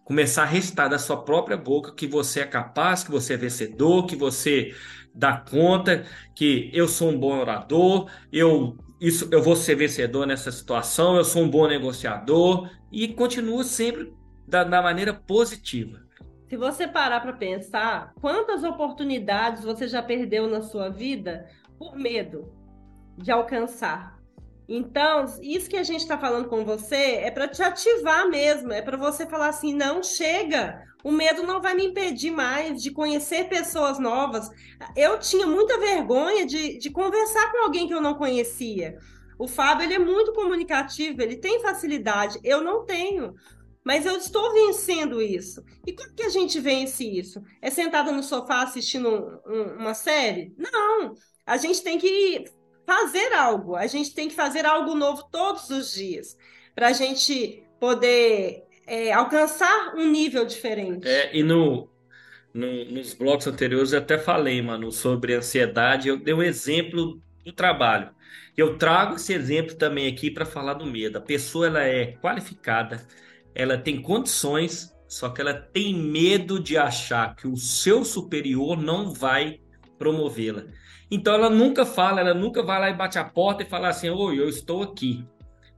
começar 0.04 0.42
a 0.42 0.46
recitar 0.46 0.88
da 0.88 0.98
sua 0.98 1.24
própria 1.24 1.56
boca 1.56 1.94
que 1.94 2.06
você 2.06 2.40
é 2.40 2.46
capaz, 2.46 3.02
que 3.02 3.10
você 3.10 3.34
é 3.34 3.36
vencedor, 3.36 4.06
que 4.06 4.14
você 4.14 4.74
dá 5.14 5.38
conta, 5.38 6.04
que 6.34 6.70
eu 6.74 6.86
sou 6.86 7.08
um 7.08 7.18
bom 7.18 7.40
orador, 7.40 8.08
eu 8.30 8.76
isso 9.00 9.28
eu 9.32 9.42
vou 9.42 9.56
ser 9.56 9.74
vencedor 9.74 10.26
nessa 10.26 10.52
situação, 10.52 11.16
eu 11.16 11.24
sou 11.24 11.42
um 11.42 11.50
bom 11.50 11.66
negociador 11.66 12.70
e 12.92 13.08
continua 13.08 13.64
sempre 13.64 14.12
da, 14.46 14.62
da 14.62 14.82
maneira 14.82 15.12
positiva. 15.12 16.00
Se 16.48 16.56
você 16.56 16.86
parar 16.86 17.20
para 17.20 17.32
pensar, 17.32 18.12
quantas 18.20 18.62
oportunidades 18.62 19.64
você 19.64 19.88
já 19.88 20.02
perdeu 20.02 20.48
na 20.48 20.62
sua 20.62 20.88
vida 20.88 21.48
por 21.78 21.96
medo 21.96 22.65
de 23.16 23.30
alcançar? 23.30 24.16
Então, 24.68 25.26
isso 25.42 25.70
que 25.70 25.76
a 25.76 25.84
gente 25.84 26.00
está 26.00 26.18
falando 26.18 26.48
com 26.48 26.64
você 26.64 27.16
é 27.16 27.30
para 27.30 27.46
te 27.46 27.62
ativar 27.62 28.28
mesmo, 28.28 28.72
é 28.72 28.82
para 28.82 28.96
você 28.96 29.24
falar 29.26 29.48
assim: 29.48 29.72
não, 29.72 30.02
chega, 30.02 30.82
o 31.04 31.12
medo 31.12 31.44
não 31.44 31.62
vai 31.62 31.74
me 31.74 31.86
impedir 31.86 32.32
mais 32.32 32.82
de 32.82 32.90
conhecer 32.90 33.48
pessoas 33.48 33.98
novas. 33.98 34.50
Eu 34.96 35.18
tinha 35.20 35.46
muita 35.46 35.78
vergonha 35.78 36.44
de, 36.44 36.78
de 36.78 36.90
conversar 36.90 37.52
com 37.52 37.64
alguém 37.64 37.86
que 37.86 37.94
eu 37.94 38.00
não 38.00 38.14
conhecia. 38.14 38.98
O 39.38 39.46
Fábio 39.46 39.84
ele 39.84 39.94
é 39.94 39.98
muito 39.98 40.32
comunicativo, 40.32 41.22
ele 41.22 41.36
tem 41.36 41.60
facilidade, 41.60 42.40
eu 42.42 42.60
não 42.60 42.84
tenho. 42.84 43.34
Mas 43.84 44.04
eu 44.04 44.16
estou 44.16 44.52
vencendo 44.52 45.22
isso. 45.22 45.62
E 45.86 45.92
como 45.92 46.12
que 46.12 46.24
a 46.24 46.28
gente 46.28 46.58
vence 46.58 47.04
isso? 47.04 47.40
É 47.62 47.70
sentada 47.70 48.10
no 48.10 48.20
sofá 48.20 48.62
assistindo 48.62 49.08
um, 49.08 49.52
um, 49.52 49.62
uma 49.78 49.94
série? 49.94 50.52
Não. 50.58 51.14
A 51.46 51.56
gente 51.56 51.80
tem 51.84 51.96
que 51.96 52.44
fazer 52.86 53.32
algo. 53.32 53.74
A 53.74 53.86
gente 53.86 54.14
tem 54.14 54.28
que 54.28 54.34
fazer 54.34 54.64
algo 54.64 54.94
novo 54.94 55.24
todos 55.30 55.68
os 55.70 55.92
dias 55.92 56.36
para 56.74 56.88
a 56.88 56.92
gente 56.92 57.64
poder 57.80 58.64
é, 58.86 59.12
alcançar 59.12 59.94
um 59.96 60.10
nível 60.10 60.44
diferente. 60.46 61.06
É, 61.06 61.36
e 61.36 61.42
no, 61.42 61.90
no, 62.54 62.84
nos 62.86 63.12
blocos 63.12 63.46
anteriores 63.46 63.92
eu 63.92 63.98
até 63.98 64.16
falei, 64.16 64.62
mano, 64.62 64.92
sobre 64.92 65.34
ansiedade. 65.34 66.08
Eu 66.08 66.16
dei 66.16 66.32
um 66.32 66.42
exemplo 66.42 67.20
do 67.44 67.52
trabalho. 67.52 68.10
Eu 68.56 68.78
trago 68.78 69.16
esse 69.16 69.34
exemplo 69.34 69.74
também 69.74 70.06
aqui 70.06 70.30
para 70.30 70.46
falar 70.46 70.74
do 70.74 70.86
medo. 70.86 71.18
A 71.18 71.20
pessoa 71.20 71.66
ela 71.66 71.82
é 71.82 72.12
qualificada, 72.12 73.06
ela 73.54 73.76
tem 73.76 74.00
condições, 74.00 74.94
só 75.06 75.28
que 75.28 75.40
ela 75.40 75.52
tem 75.52 75.94
medo 75.94 76.58
de 76.58 76.78
achar 76.78 77.36
que 77.36 77.46
o 77.46 77.56
seu 77.56 78.04
superior 78.04 78.80
não 78.80 79.12
vai 79.12 79.60
promovê-la. 79.98 80.64
Então 81.10 81.34
ela 81.34 81.48
nunca 81.48 81.86
fala, 81.86 82.20
ela 82.20 82.34
nunca 82.34 82.62
vai 82.62 82.80
lá 82.80 82.90
e 82.90 82.94
bate 82.94 83.18
a 83.18 83.24
porta 83.24 83.62
e 83.62 83.66
fala 83.66 83.88
assim: 83.88 84.10
Oi, 84.10 84.40
eu 84.40 84.48
estou 84.48 84.82
aqui. 84.82 85.24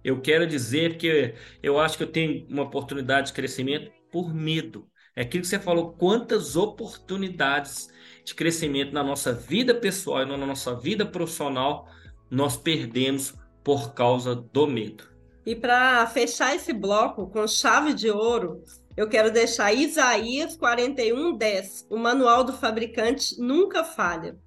Eu 0.02 0.20
quero 0.20 0.46
dizer 0.46 0.96
que 0.96 1.34
eu 1.62 1.78
acho 1.78 1.98
que 1.98 2.04
eu 2.04 2.10
tenho 2.10 2.46
uma 2.48 2.62
oportunidade 2.62 3.28
de 3.28 3.32
crescimento 3.32 3.90
por 4.10 4.32
medo. 4.32 4.86
É 5.14 5.22
aquilo 5.22 5.42
que 5.42 5.48
você 5.48 5.58
falou, 5.58 5.92
quantas 5.92 6.54
oportunidades 6.56 7.88
de 8.24 8.34
crescimento 8.34 8.92
na 8.92 9.02
nossa 9.02 9.32
vida 9.32 9.74
pessoal 9.74 10.22
e 10.22 10.26
na 10.26 10.36
nossa 10.36 10.76
vida 10.76 11.04
profissional 11.04 11.88
nós 12.30 12.56
perdemos 12.56 13.34
por 13.64 13.92
causa 13.94 14.34
do 14.34 14.66
medo. 14.66 15.04
E 15.44 15.56
para 15.56 16.06
fechar 16.06 16.54
esse 16.54 16.72
bloco 16.72 17.26
com 17.28 17.46
chave 17.46 17.94
de 17.94 18.10
ouro, 18.10 18.62
eu 18.96 19.08
quero 19.08 19.30
deixar 19.30 19.72
Isaías 19.72 20.56
41:10. 20.56 21.86
O 21.90 21.96
manual 21.96 22.44
do 22.44 22.52
fabricante 22.52 23.40
nunca 23.40 23.82
falha. 23.82 24.38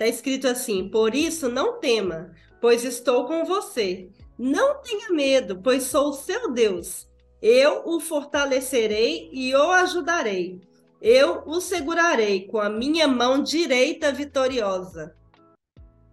Está 0.00 0.06
escrito 0.06 0.46
assim: 0.46 0.88
Por 0.88 1.12
isso 1.12 1.48
não 1.48 1.80
tema, 1.80 2.30
pois 2.60 2.84
estou 2.84 3.24
com 3.26 3.44
você. 3.44 4.08
Não 4.38 4.80
tenha 4.80 5.10
medo, 5.10 5.60
pois 5.60 5.82
sou 5.82 6.10
o 6.10 6.12
seu 6.12 6.52
Deus. 6.52 7.08
Eu 7.42 7.82
o 7.84 7.98
fortalecerei 7.98 9.28
e 9.32 9.52
o 9.56 9.72
ajudarei. 9.72 10.60
Eu 11.02 11.42
o 11.46 11.60
segurarei 11.60 12.46
com 12.46 12.60
a 12.60 12.70
minha 12.70 13.08
mão 13.08 13.42
direita 13.42 14.12
vitoriosa. 14.12 15.16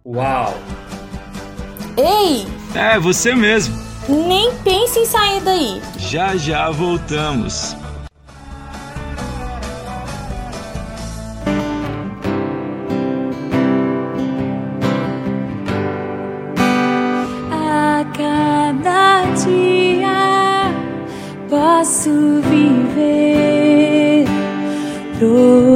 Uau! 0.04 0.52
Ei, 1.96 2.44
É 2.74 2.98
você 2.98 3.36
mesmo. 3.36 3.76
nem 4.08 4.52
pense 4.64 4.98
em 4.98 5.06
sair 5.06 5.40
daí. 5.42 5.80
Já 5.98 6.36
já 6.36 6.70
voltamos. 6.70 7.76
Posso 21.76 22.10
viver. 22.40 24.24
Protegido 25.18 25.75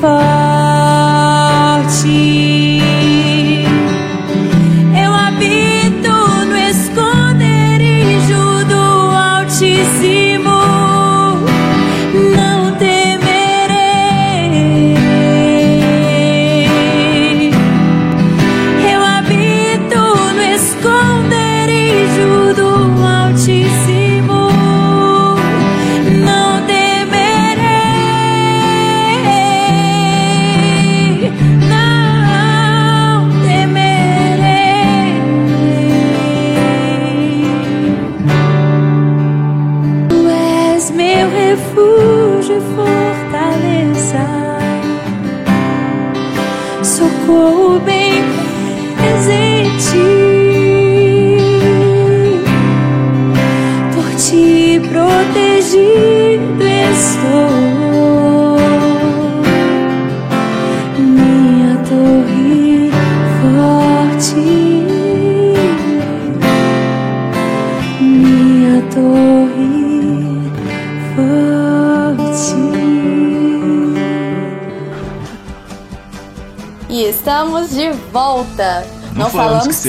for 0.00 0.37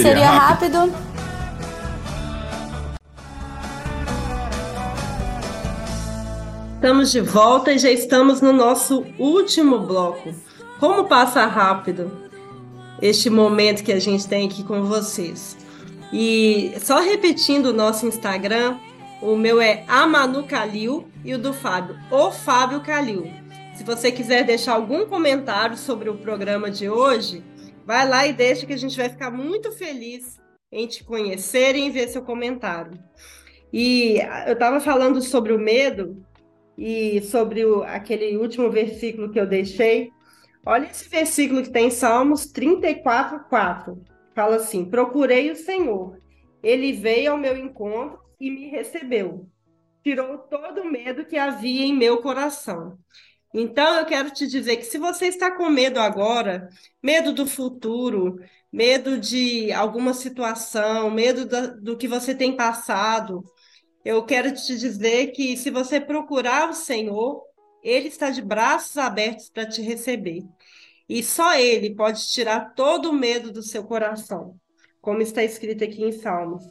seria 0.01 0.15
seria 0.15 0.31
rápido. 0.31 0.93
Estamos 6.75 7.11
de 7.11 7.19
volta 7.19 7.73
e 7.73 7.77
já 7.77 7.91
estamos 7.91 8.39
no 8.39 8.53
nosso 8.53 9.05
último 9.17 9.79
bloco. 9.79 10.33
Como 10.79 11.03
passa 11.05 11.45
rápido 11.45 12.29
este 13.01 13.29
momento 13.29 13.83
que 13.83 13.91
a 13.91 13.99
gente 13.99 14.27
tem 14.27 14.47
aqui 14.47 14.63
com 14.63 14.83
vocês. 14.83 15.57
E 16.11 16.73
só 16.79 16.99
repetindo 16.99 17.67
o 17.67 17.73
nosso 17.73 18.05
Instagram, 18.07 18.77
o 19.21 19.35
meu 19.35 19.61
é 19.61 19.83
Amanu 19.87 20.43
Calil 20.43 21.07
e 21.23 21.33
o 21.33 21.37
do 21.37 21.53
Fábio, 21.53 21.97
o 22.09 22.31
Fábio 22.31 22.79
Calil. 22.79 23.29
Se 23.75 23.83
você 23.83 24.11
quiser 24.11 24.43
deixar 24.43 24.73
algum 24.73 25.05
comentário 25.05 25.77
sobre 25.77 26.09
o 26.09 26.15
programa 26.15 26.71
de 26.71 26.89
hoje, 26.89 27.43
vai 27.89 28.07
lá 28.07 28.27
e 28.27 28.33
deixa 28.33 28.67
que 28.67 28.73
a 28.73 28.77
gente 28.77 28.95
vai 28.95 29.09
ficar 29.09 29.31
muito 29.31 29.71
feliz 29.71 30.39
em 30.71 30.85
te 30.85 31.03
conhecer 31.03 31.75
e 31.75 31.79
em 31.79 31.89
ver 31.89 32.07
seu 32.07 32.21
comentário. 32.21 33.03
E 33.73 34.19
eu 34.45 34.53
estava 34.53 34.79
falando 34.79 35.19
sobre 35.23 35.53
o 35.53 35.57
medo 35.57 36.23
e 36.77 37.19
sobre 37.23 37.65
o- 37.65 37.81
aquele 37.81 38.37
último 38.37 38.69
versículo 38.69 39.31
que 39.31 39.39
eu 39.39 39.47
deixei. 39.47 40.11
Olha 40.63 40.85
esse 40.85 41.09
versículo 41.09 41.63
que 41.63 41.71
tem 41.71 41.87
em 41.87 41.89
Salmos 41.89 42.45
34, 42.51 43.45
4. 43.49 43.99
Fala 44.35 44.57
assim: 44.57 44.85
Procurei 44.85 45.49
o 45.49 45.55
Senhor, 45.55 46.15
ele 46.61 46.93
veio 46.93 47.31
ao 47.31 47.39
meu 47.39 47.57
encontro 47.57 48.19
e 48.39 48.51
me 48.51 48.69
recebeu. 48.69 49.47
Tirou 50.03 50.37
todo 50.37 50.81
o 50.81 50.91
medo 50.91 51.25
que 51.25 51.39
havia 51.39 51.87
em 51.87 51.97
meu 51.97 52.21
coração. 52.21 52.99
Então 53.53 53.99
eu 53.99 54.05
quero 54.05 54.31
te 54.31 54.45
dizer 54.47 54.77
que 54.77 54.83
se 54.83 54.97
você 54.97 55.27
está 55.27 55.51
com 55.55 55.69
medo 55.69 55.99
agora, 55.99 56.69
medo 57.01 57.33
do 57.33 57.47
futuro, 57.47 58.39
medo 58.71 59.17
de 59.19 59.71
alguma 59.71 60.13
situação, 60.13 61.09
medo 61.09 61.45
da- 61.45 61.67
do 61.67 61.97
que 61.97 62.07
você 62.07 62.35
tem 62.35 62.55
passado, 62.55 63.43
eu 64.05 64.23
quero 64.25 64.53
te 64.53 64.77
dizer 64.77 65.27
que 65.31 65.57
se 65.57 65.71
você 65.71 65.99
procurar 66.01 66.69
o 66.69 66.73
Senhor, 66.73 67.43
Ele 67.83 68.09
está 68.09 68.29
de 68.31 68.41
braços 68.41 68.97
abertos 68.97 69.49
para 69.49 69.67
te 69.67 69.81
receber. 69.81 70.43
E 71.07 71.23
só 71.23 71.55
Ele 71.55 71.95
pode 71.95 72.27
tirar 72.29 72.73
todo 72.75 73.09
o 73.09 73.13
medo 73.13 73.51
do 73.51 73.63
seu 73.63 73.83
coração, 73.83 74.55
como 75.01 75.21
está 75.21 75.43
escrito 75.43 75.83
aqui 75.83 76.03
em 76.03 76.11
Salmos. 76.11 76.63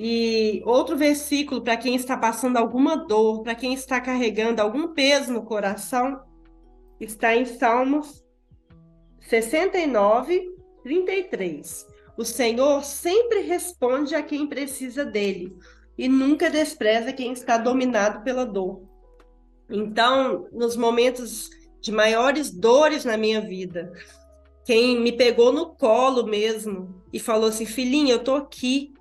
E 0.00 0.62
outro 0.64 0.96
versículo 0.96 1.60
para 1.60 1.76
quem 1.76 1.96
está 1.96 2.16
passando 2.16 2.56
alguma 2.56 2.96
dor, 2.96 3.42
para 3.42 3.56
quem 3.56 3.74
está 3.74 4.00
carregando 4.00 4.62
algum 4.62 4.94
peso 4.94 5.32
no 5.32 5.42
coração, 5.42 6.22
está 7.00 7.34
em 7.34 7.44
Salmos 7.44 8.24
69, 9.22 10.54
33. 10.84 11.84
O 12.16 12.24
Senhor 12.24 12.84
sempre 12.84 13.40
responde 13.40 14.14
a 14.14 14.22
quem 14.22 14.46
precisa 14.46 15.04
dele 15.04 15.56
e 15.98 16.08
nunca 16.08 16.48
despreza 16.48 17.12
quem 17.12 17.32
está 17.32 17.58
dominado 17.58 18.22
pela 18.22 18.46
dor. 18.46 18.80
Então, 19.68 20.46
nos 20.52 20.76
momentos 20.76 21.50
de 21.80 21.90
maiores 21.90 22.52
dores 22.52 23.04
na 23.04 23.16
minha 23.16 23.40
vida, 23.40 23.92
quem 24.64 25.00
me 25.00 25.10
pegou 25.10 25.52
no 25.52 25.74
colo 25.74 26.24
mesmo 26.24 27.02
e 27.12 27.18
falou 27.18 27.48
assim: 27.48 27.66
filhinha, 27.66 28.14
eu 28.14 28.22
tô 28.22 28.36
aqui. 28.36 28.92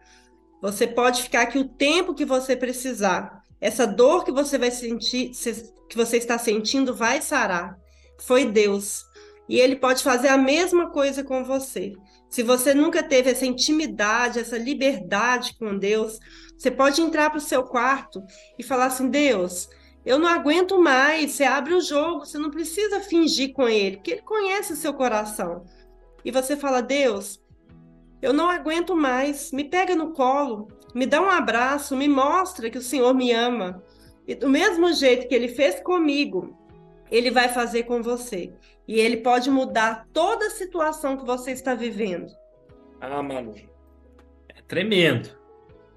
Você 0.67 0.85
pode 0.85 1.23
ficar 1.23 1.43
aqui 1.43 1.57
o 1.57 1.67
tempo 1.67 2.13
que 2.13 2.25
você 2.25 2.53
precisar. 2.53 3.41
Essa 3.61 3.87
dor 3.87 4.25
que 4.25 4.33
você 4.33 4.57
vai 4.57 4.69
sentir, 4.69 5.33
se- 5.33 5.73
que 5.89 5.95
você 5.95 6.17
está 6.17 6.37
sentindo, 6.37 6.93
vai 6.93 7.21
sarar. 7.21 7.77
Foi 8.19 8.43
Deus. 8.43 9.05
E 9.47 9.61
Ele 9.61 9.77
pode 9.77 10.03
fazer 10.03 10.27
a 10.27 10.37
mesma 10.37 10.89
coisa 10.89 11.23
com 11.23 11.41
você. 11.41 11.93
Se 12.29 12.43
você 12.43 12.73
nunca 12.73 13.01
teve 13.01 13.31
essa 13.31 13.45
intimidade, 13.45 14.39
essa 14.39 14.57
liberdade 14.57 15.55
com 15.57 15.77
Deus, 15.77 16.19
você 16.57 16.69
pode 16.69 17.01
entrar 17.01 17.29
para 17.29 17.37
o 17.37 17.41
seu 17.41 17.63
quarto 17.63 18.21
e 18.59 18.63
falar 18.63 18.87
assim: 18.87 19.09
Deus, 19.09 19.69
eu 20.05 20.19
não 20.19 20.27
aguento 20.27 20.77
mais. 20.81 21.31
Você 21.31 21.45
abre 21.45 21.75
o 21.75 21.81
jogo, 21.81 22.25
você 22.25 22.37
não 22.37 22.51
precisa 22.51 22.99
fingir 22.99 23.53
com 23.53 23.69
Ele, 23.69 23.95
porque 23.95 24.11
Ele 24.11 24.21
conhece 24.21 24.73
o 24.73 24.75
seu 24.77 24.93
coração. 24.93 25.63
E 26.25 26.29
você 26.29 26.57
fala: 26.57 26.81
Deus, 26.81 27.39
eu 28.21 28.33
não 28.33 28.49
aguento 28.49 28.95
mais. 28.95 29.51
Me 29.51 29.63
pega 29.63 29.95
no 29.95 30.11
colo, 30.13 30.67
me 30.93 31.05
dá 31.05 31.21
um 31.21 31.29
abraço, 31.29 31.95
me 31.95 32.07
mostra 32.07 32.69
que 32.69 32.77
o 32.77 32.81
Senhor 32.81 33.13
me 33.13 33.31
ama. 33.31 33.83
E 34.27 34.35
do 34.35 34.49
mesmo 34.49 34.91
jeito 34.93 35.27
que 35.27 35.35
Ele 35.35 35.47
fez 35.47 35.79
comigo, 35.79 36.57
Ele 37.11 37.31
vai 37.31 37.49
fazer 37.49 37.83
com 37.83 38.01
você. 38.01 38.51
E 38.87 38.99
Ele 38.99 39.17
pode 39.17 39.49
mudar 39.49 40.07
toda 40.11 40.47
a 40.47 40.51
situação 40.51 41.17
que 41.17 41.25
você 41.25 41.51
está 41.51 41.75
vivendo. 41.75 42.31
Ah, 42.99 43.21
Manu, 43.21 43.53
é 44.49 44.61
tremendo. 44.67 45.29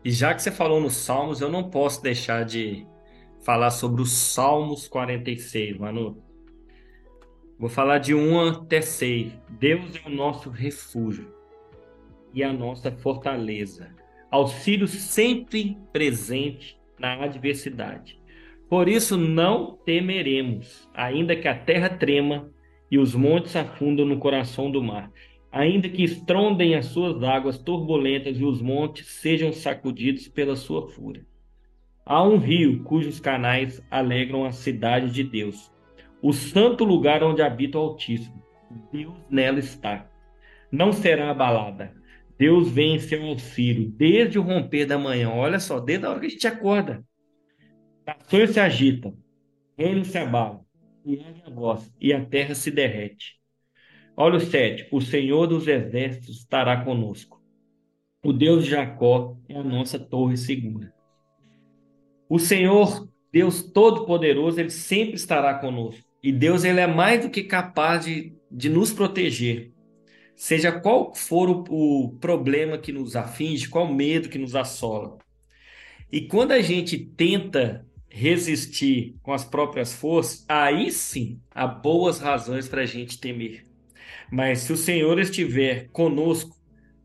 E 0.05 0.11
já 0.11 0.35
que 0.35 0.43
você 0.43 0.51
falou 0.51 0.81
nos 0.81 0.97
Salmos, 0.97 1.41
eu 1.41 1.51
não 1.51 1.71
posso 1.71 2.03
deixar 2.03 2.45
de 2.45 2.87
falar 3.43 3.71
sobre 3.71 4.03
os 4.03 4.13
Salmos 4.13 4.87
46, 4.89 5.79
Manu. 5.79 6.23
Vou 7.59 7.69
falar 7.69 7.99
de 7.99 8.15
1 8.15 8.41
até 8.49 8.81
6. 8.81 9.33
Deus 9.49 9.97
é 9.97 10.09
o 10.09 10.11
nosso 10.11 10.49
refúgio 10.49 11.40
e 12.33 12.43
a 12.43 12.53
nossa 12.53 12.91
fortaleza, 12.91 13.95
auxílio 14.31 14.87
sempre 14.87 15.77
presente 15.93 16.79
na 16.99 17.25
adversidade. 17.25 18.19
Por 18.69 18.89
isso 18.89 19.17
não 19.17 19.77
temeremos, 19.85 20.89
ainda 20.95 21.35
que 21.35 21.49
a 21.49 21.55
terra 21.55 21.89
trema 21.89 22.51
e 22.91 22.99
os 22.99 23.15
montes 23.15 23.57
afundam 23.57 24.07
no 24.07 24.19
coração 24.19 24.71
do 24.71 24.83
mar, 24.83 25.11
ainda 25.51 25.89
que 25.89 26.05
estrondem 26.05 26.75
as 26.75 26.87
suas 26.87 27.23
águas 27.23 27.59
turbulentas 27.59 28.39
e 28.39 28.45
os 28.45 28.63
montes 28.63 29.07
sejam 29.07 29.53
sacudidos 29.53 30.29
pela 30.29 30.55
sua 30.55 30.89
fúria. 30.89 31.27
Há 32.07 32.23
um 32.23 32.39
rio 32.39 32.83
cujos 32.85 33.21
canais 33.21 33.83
alegram 33.91 34.45
a 34.45 34.53
cidade 34.53 35.11
de 35.11 35.25
Deus, 35.25 35.73
o 36.23 36.33
santo 36.33 36.85
lugar 36.85 37.23
onde 37.23 37.43
habita 37.43 37.79
o 37.79 37.83
Altíssimo. 37.83 38.41
Deus 38.93 39.15
nela 39.29 39.59
está. 39.59 40.09
Não 40.71 40.93
será 40.93 41.31
abalada. 41.31 42.00
Deus 42.41 42.71
vem 42.71 42.95
em 42.95 42.99
seu 42.99 43.23
auxílio 43.27 43.91
desde 43.91 44.39
o 44.39 44.43
romper 44.43 44.87
da 44.87 44.97
manhã. 44.97 45.29
Olha 45.29 45.61
só, 45.61 45.79
desde 45.79 46.07
a 46.07 46.11
hora 46.11 46.21
que 46.21 46.27
a 46.27 46.31
gente 46.31 46.47
acorda. 46.47 47.05
Nações 48.07 48.53
se 48.53 48.59
agitam, 48.59 49.15
reinos 49.77 50.09
se 50.09 50.17
abalam, 50.17 50.65
e 51.05 51.21
a 51.21 51.51
voz, 51.51 51.93
e 52.01 52.15
a 52.15 52.25
terra 52.25 52.55
se 52.55 52.71
derrete. 52.71 53.35
Olha 54.17 54.39
o 54.39 54.41
7. 54.41 54.89
O 54.91 55.03
Senhor 55.03 55.47
dos 55.49 55.69
exércitos 55.69 56.39
estará 56.39 56.83
conosco. 56.83 57.43
O 58.25 58.33
Deus 58.33 58.65
de 58.65 58.71
Jacó 58.71 59.37
é 59.47 59.57
a 59.57 59.63
nossa 59.63 59.99
torre 59.99 60.39
segura. 60.39 60.95
O 62.27 62.39
Senhor, 62.39 63.07
Deus 63.31 63.63
Todo-Poderoso, 63.63 64.59
ele 64.59 64.71
sempre 64.71 65.17
estará 65.17 65.59
conosco. 65.59 66.09
E 66.23 66.33
Deus, 66.33 66.65
ele 66.65 66.81
é 66.81 66.87
mais 66.87 67.23
do 67.23 67.29
que 67.29 67.43
capaz 67.43 68.07
de, 68.07 68.35
de 68.51 68.71
nos 68.71 68.95
proteger. 68.95 69.75
Seja 70.41 70.73
qual 70.73 71.15
for 71.15 71.51
o, 71.51 71.65
o 71.69 72.13
problema 72.13 72.79
que 72.79 72.91
nos 72.91 73.15
aflige, 73.15 73.69
qual 73.69 73.93
medo 73.93 74.31
que 74.31 74.39
nos 74.39 74.57
assola. 74.57 75.19
E 76.11 76.23
quando 76.23 76.53
a 76.53 76.63
gente 76.63 76.97
tenta 76.97 77.87
resistir 78.09 79.17
com 79.23 79.35
as 79.35 79.45
próprias 79.45 79.93
forças, 79.93 80.47
aí 80.49 80.91
sim 80.91 81.39
há 81.51 81.67
boas 81.67 82.21
razões 82.21 82.67
para 82.67 82.81
a 82.81 82.87
gente 82.87 83.21
temer. 83.21 83.67
Mas 84.33 84.61
se 84.61 84.73
o 84.73 84.79
Senhor 84.79 85.21
estiver 85.21 85.91
conosco, 85.91 86.57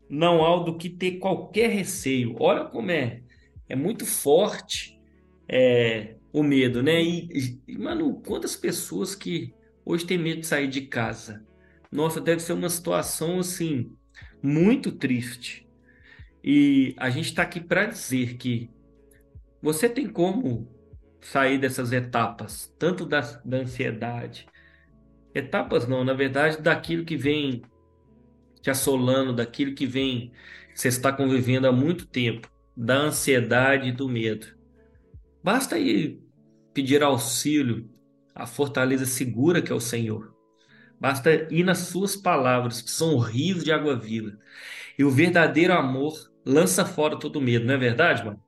não 0.08 0.42
há 0.42 0.64
do 0.64 0.74
que 0.74 0.88
ter 0.88 1.18
qualquer 1.18 1.68
receio. 1.68 2.36
Olha 2.40 2.64
como 2.64 2.90
é, 2.90 3.20
é 3.68 3.76
muito 3.76 4.06
forte 4.06 4.98
é, 5.46 6.14
o 6.32 6.42
medo, 6.42 6.82
né? 6.82 7.02
E, 7.02 7.60
e, 7.68 7.76
mano, 7.76 8.14
quantas 8.26 8.56
pessoas 8.56 9.14
que 9.14 9.52
hoje 9.84 10.06
têm 10.06 10.16
medo 10.16 10.40
de 10.40 10.46
sair 10.46 10.68
de 10.68 10.80
casa? 10.86 11.44
Nossa, 11.90 12.20
deve 12.20 12.40
ser 12.40 12.52
uma 12.52 12.68
situação 12.68 13.38
assim 13.38 13.96
muito 14.42 14.92
triste. 14.92 15.68
E 16.42 16.94
a 16.98 17.10
gente 17.10 17.26
está 17.26 17.42
aqui 17.42 17.60
para 17.60 17.86
dizer 17.86 18.36
que 18.36 18.70
você 19.60 19.88
tem 19.88 20.08
como 20.08 20.68
sair 21.20 21.58
dessas 21.58 21.92
etapas, 21.92 22.72
tanto 22.78 23.04
da, 23.04 23.20
da 23.44 23.56
ansiedade, 23.58 24.46
etapas 25.34 25.88
não, 25.88 26.04
na 26.04 26.14
verdade, 26.14 26.62
daquilo 26.62 27.04
que 27.04 27.16
vem 27.16 27.62
te 28.62 28.70
assolando, 28.70 29.34
daquilo 29.34 29.74
que 29.74 29.86
vem 29.86 30.32
você 30.74 30.88
está 30.88 31.12
convivendo 31.12 31.66
há 31.66 31.72
muito 31.72 32.06
tempo, 32.06 32.48
da 32.76 32.96
ansiedade 32.96 33.88
e 33.88 33.92
do 33.92 34.08
medo. 34.08 34.46
Basta 35.42 35.76
aí 35.76 36.20
pedir 36.74 37.02
auxílio, 37.02 37.90
a 38.34 38.46
fortaleza 38.46 39.06
segura 39.06 39.62
que 39.62 39.72
é 39.72 39.74
o 39.74 39.80
Senhor. 39.80 40.35
Basta 41.00 41.30
ir 41.50 41.64
nas 41.64 41.78
suas 41.80 42.16
palavras, 42.16 42.80
que 42.82 42.90
são 42.90 43.18
rios 43.18 43.64
de 43.64 43.72
água 43.72 43.98
viva. 43.98 44.38
E 44.98 45.04
o 45.04 45.10
verdadeiro 45.10 45.72
amor 45.74 46.14
lança 46.44 46.84
fora 46.86 47.18
todo 47.18 47.40
medo, 47.40 47.66
não 47.66 47.74
é 47.74 47.78
verdade, 47.78 48.24
mano? 48.24 48.42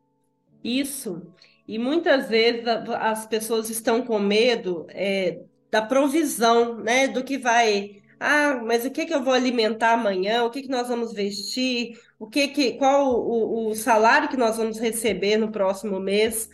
Isso. 0.62 1.32
E 1.66 1.78
muitas 1.78 2.28
vezes 2.28 2.66
as 2.66 3.26
pessoas 3.26 3.70
estão 3.70 4.04
com 4.04 4.18
medo 4.18 4.86
é, 4.90 5.44
da 5.70 5.82
provisão, 5.82 6.78
né? 6.82 7.08
Do 7.08 7.22
que 7.24 7.38
vai 7.38 8.02
Ah, 8.20 8.60
mas 8.64 8.84
o 8.84 8.90
que 8.90 9.06
que 9.06 9.14
eu 9.14 9.22
vou 9.22 9.32
alimentar 9.32 9.92
amanhã? 9.94 10.44
O 10.44 10.50
que 10.50 10.62
que 10.62 10.68
nós 10.68 10.88
vamos 10.88 11.12
vestir? 11.12 11.92
O 12.18 12.28
que 12.28 12.48
que, 12.48 12.72
qual 12.74 13.14
o, 13.14 13.70
o 13.70 13.74
salário 13.76 14.28
que 14.28 14.36
nós 14.36 14.56
vamos 14.56 14.78
receber 14.78 15.36
no 15.36 15.52
próximo 15.52 16.00
mês? 16.00 16.48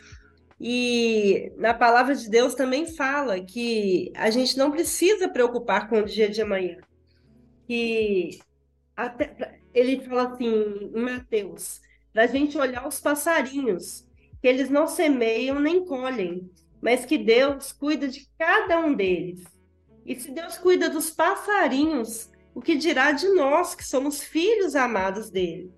E 0.61 1.52
na 1.57 1.74
palavra 1.74 2.14
de 2.14 2.28
Deus 2.30 2.55
também 2.55 2.86
fala 2.86 3.40
que 3.40 4.12
a 4.14 4.30
gente 4.30 4.57
não 4.57 4.70
precisa 4.70 5.28
preocupar 5.28 5.88
com 5.88 5.98
o 5.98 6.05
dia 6.05 6.28
de 6.28 6.40
amanhã. 6.40 6.78
Que 7.66 8.38
até, 8.96 9.59
ele 9.72 10.00
fala 10.00 10.32
assim 10.32 10.90
em 10.94 11.00
Mateus, 11.00 11.80
para 12.12 12.24
a 12.24 12.26
gente 12.26 12.57
olhar 12.57 12.86
os 12.86 13.00
passarinhos, 13.00 14.07
que 14.40 14.46
eles 14.46 14.70
não 14.70 14.86
semeiam 14.86 15.59
nem 15.59 15.84
colhem, 15.84 16.48
mas 16.80 17.05
que 17.05 17.18
Deus 17.18 17.72
cuida 17.72 18.07
de 18.07 18.28
cada 18.38 18.78
um 18.78 18.94
deles. 18.94 19.42
E 20.07 20.14
se 20.14 20.30
Deus 20.30 20.59
cuida 20.59 20.88
dos 20.88 21.11
passarinhos, 21.11 22.30
o 22.55 22.61
que 22.61 22.76
dirá 22.76 23.11
de 23.11 23.28
nós, 23.30 23.74
que 23.74 23.84
somos 23.84 24.22
filhos 24.22 24.76
amados 24.76 25.30
dele? 25.30 25.72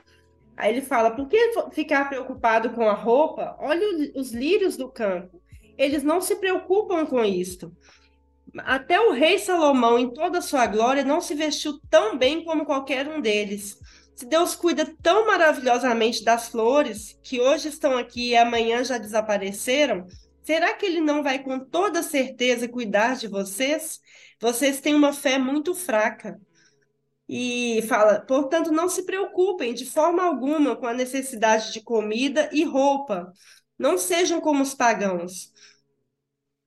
Aí 0.56 0.72
ele 0.72 0.80
fala: 0.80 1.10
por 1.10 1.28
que 1.28 1.52
ficar 1.72 2.08
preocupado 2.08 2.70
com 2.70 2.88
a 2.88 2.94
roupa? 2.94 3.56
Olha 3.60 3.86
os 4.14 4.32
lírios 4.32 4.76
do 4.76 4.88
campo. 4.88 5.40
Eles 5.76 6.02
não 6.02 6.20
se 6.20 6.36
preocupam 6.36 7.04
com 7.04 7.22
isto. 7.24 7.76
Até 8.58 8.98
o 8.98 9.12
rei 9.12 9.38
Salomão, 9.38 9.98
em 9.98 10.08
toda 10.08 10.38
a 10.38 10.42
sua 10.42 10.66
glória, 10.66 11.04
não 11.04 11.20
se 11.20 11.34
vestiu 11.34 11.78
tão 11.90 12.16
bem 12.16 12.42
como 12.44 12.64
qualquer 12.64 13.06
um 13.06 13.20
deles. 13.20 13.78
Se 14.14 14.24
Deus 14.24 14.56
cuida 14.56 14.86
tão 15.02 15.26
maravilhosamente 15.26 16.24
das 16.24 16.48
flores, 16.48 17.18
que 17.22 17.38
hoje 17.38 17.68
estão 17.68 17.98
aqui 17.98 18.30
e 18.30 18.36
amanhã 18.36 18.82
já 18.82 18.96
desapareceram, 18.96 20.06
será 20.42 20.72
que 20.72 20.86
ele 20.86 21.02
não 21.02 21.22
vai 21.22 21.40
com 21.40 21.58
toda 21.58 22.02
certeza 22.02 22.66
cuidar 22.66 23.16
de 23.16 23.28
vocês? 23.28 24.00
Vocês 24.40 24.80
têm 24.80 24.94
uma 24.94 25.12
fé 25.12 25.38
muito 25.38 25.74
fraca. 25.74 26.40
E 27.28 27.82
fala, 27.88 28.20
portanto, 28.20 28.70
não 28.70 28.88
se 28.88 29.04
preocupem 29.04 29.74
de 29.74 29.84
forma 29.84 30.22
alguma 30.22 30.76
com 30.76 30.86
a 30.86 30.94
necessidade 30.94 31.72
de 31.72 31.80
comida 31.80 32.48
e 32.52 32.64
roupa. 32.64 33.32
Não 33.78 33.98
sejam 33.98 34.40
como 34.40 34.62
os 34.62 34.74
pagãos. 34.74 35.52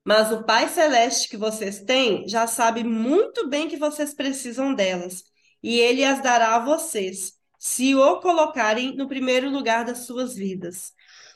Mas 0.04 0.32
o 0.32 0.44
Pai 0.44 0.68
Celeste 0.68 1.28
que 1.28 1.36
vocês 1.36 1.80
têm 1.80 2.28
já 2.28 2.46
sabe 2.46 2.82
muito 2.84 3.48
bem 3.48 3.68
que 3.68 3.76
vocês 3.76 4.14
precisam 4.14 4.74
delas, 4.74 5.24
e 5.62 5.78
ele 5.78 6.04
as 6.04 6.22
dará 6.22 6.56
a 6.56 6.64
vocês, 6.64 7.34
se 7.58 7.94
o 7.94 8.20
colocarem 8.20 8.96
no 8.96 9.06
primeiro 9.06 9.50
lugar 9.50 9.84
das 9.84 9.98
suas 9.98 10.34
vidas. 10.34 10.92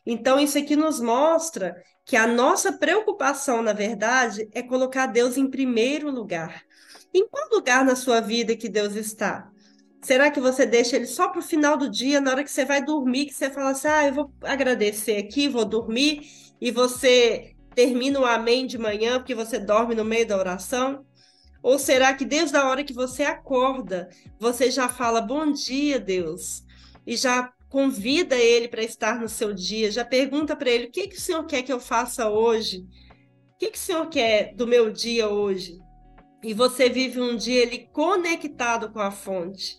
Então, 0.06 0.40
isso 0.40 0.58
aqui 0.58 0.76
nos 0.76 1.00
mostra 1.00 1.76
que 2.04 2.16
a 2.16 2.26
nossa 2.26 2.72
preocupação, 2.72 3.62
na 3.62 3.72
verdade, 3.72 4.48
é 4.52 4.62
colocar 4.62 5.06
Deus 5.06 5.36
em 5.36 5.48
primeiro 5.48 6.10
lugar. 6.10 6.62
Em 7.14 7.28
qual 7.28 7.48
lugar 7.52 7.84
na 7.84 7.94
sua 7.94 8.20
vida 8.20 8.56
que 8.56 8.68
Deus 8.68 8.96
está? 8.96 9.48
Será 10.02 10.32
que 10.32 10.40
você 10.40 10.66
deixa 10.66 10.96
ele 10.96 11.06
só 11.06 11.28
para 11.28 11.38
o 11.38 11.42
final 11.42 11.76
do 11.76 11.88
dia, 11.88 12.20
na 12.20 12.32
hora 12.32 12.42
que 12.42 12.50
você 12.50 12.64
vai 12.64 12.84
dormir, 12.84 13.26
que 13.26 13.32
você 13.32 13.48
fala 13.48 13.70
assim, 13.70 13.86
ah, 13.86 14.06
eu 14.08 14.12
vou 14.12 14.34
agradecer 14.42 15.16
aqui, 15.16 15.48
vou 15.48 15.64
dormir, 15.64 16.28
e 16.60 16.72
você 16.72 17.54
termina 17.72 18.18
o 18.18 18.26
amém 18.26 18.66
de 18.66 18.76
manhã 18.76 19.18
porque 19.18 19.34
você 19.34 19.60
dorme 19.60 19.94
no 19.94 20.04
meio 20.04 20.26
da 20.26 20.36
oração? 20.36 21.06
Ou 21.62 21.78
será 21.78 22.12
que 22.12 22.24
desde 22.24 22.56
a 22.56 22.68
hora 22.68 22.84
que 22.84 22.92
você 22.92 23.22
acorda, 23.22 24.08
você 24.38 24.70
já 24.70 24.88
fala 24.88 25.20
bom 25.20 25.52
dia, 25.52 26.00
Deus, 26.00 26.64
e 27.06 27.16
já 27.16 27.50
convida 27.70 28.36
ele 28.36 28.66
para 28.68 28.82
estar 28.82 29.20
no 29.20 29.28
seu 29.28 29.54
dia, 29.54 29.90
já 29.90 30.04
pergunta 30.04 30.56
para 30.56 30.70
ele 30.70 30.86
o 30.86 30.90
que, 30.90 31.08
que 31.08 31.16
o 31.16 31.20
Senhor 31.20 31.44
quer 31.46 31.62
que 31.62 31.72
eu 31.72 31.80
faça 31.80 32.28
hoje? 32.28 32.86
O 33.54 33.58
que, 33.58 33.70
que 33.70 33.78
o 33.78 33.80
Senhor 33.80 34.08
quer 34.08 34.52
do 34.54 34.66
meu 34.66 34.90
dia 34.90 35.28
hoje? 35.28 35.83
E 36.44 36.52
você 36.52 36.90
vive 36.90 37.18
um 37.22 37.36
dia 37.36 37.62
ele 37.62 37.88
conectado 37.90 38.90
com 38.90 39.00
a 39.00 39.10
fonte. 39.10 39.78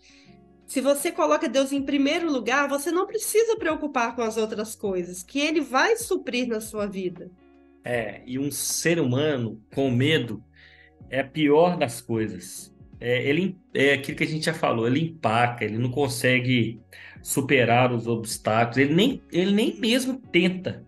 Se 0.65 0.81
você 0.81 1.11
coloca 1.11 1.47
Deus 1.47 1.71
em 1.71 1.83
primeiro 1.83 2.31
lugar, 2.31 2.67
você 2.67 2.89
não 2.89 3.05
precisa 3.05 3.55
preocupar 3.55 4.15
com 4.15 4.23
as 4.23 4.35
outras 4.35 4.75
coisas, 4.75 5.21
que 5.21 5.39
ele 5.39 5.61
vai 5.61 5.95
suprir 5.95 6.47
na 6.47 6.59
sua 6.59 6.87
vida. 6.87 7.29
É, 7.83 8.23
e 8.25 8.39
um 8.39 8.51
ser 8.51 8.99
humano 8.99 9.61
com 9.75 9.91
medo 9.91 10.43
é 11.07 11.19
a 11.19 11.23
pior 11.23 11.77
das 11.77 12.01
coisas. 12.01 12.73
É, 12.99 13.23
ele, 13.29 13.55
é 13.71 13.93
aquilo 13.93 14.17
que 14.17 14.23
a 14.23 14.27
gente 14.27 14.45
já 14.45 14.53
falou, 14.53 14.87
ele 14.87 15.01
empaca, 15.01 15.63
ele 15.63 15.77
não 15.77 15.91
consegue 15.91 16.81
superar 17.21 17.93
os 17.93 18.07
obstáculos, 18.07 18.77
ele 18.77 18.95
nem, 18.95 19.21
ele 19.31 19.51
nem 19.51 19.79
mesmo 19.79 20.17
tenta. 20.31 20.83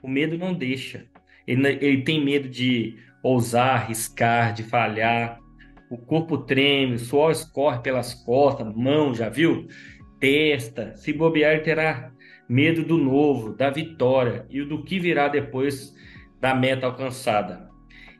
O 0.00 0.06
medo 0.06 0.38
não 0.38 0.54
deixa. 0.54 1.04
Ele, 1.48 1.66
ele 1.80 2.02
tem 2.02 2.24
medo 2.24 2.48
de 2.48 2.96
ousar, 3.26 3.76
arriscar, 3.76 4.54
de 4.54 4.62
falhar. 4.62 5.40
O 5.90 5.96
corpo 5.96 6.38
treme, 6.38 6.94
o 6.94 6.98
suor 6.98 7.30
escorre 7.30 7.80
pelas 7.80 8.14
costas, 8.14 8.74
mão, 8.74 9.14
já 9.14 9.28
viu? 9.28 9.66
Testa. 10.20 10.94
Se 10.94 11.12
bobear, 11.12 11.62
terá 11.62 12.12
medo 12.48 12.84
do 12.84 12.96
novo, 12.96 13.54
da 13.54 13.70
vitória 13.70 14.46
e 14.48 14.64
do 14.64 14.82
que 14.82 14.98
virá 14.98 15.28
depois 15.28 15.94
da 16.40 16.54
meta 16.54 16.86
alcançada. 16.86 17.68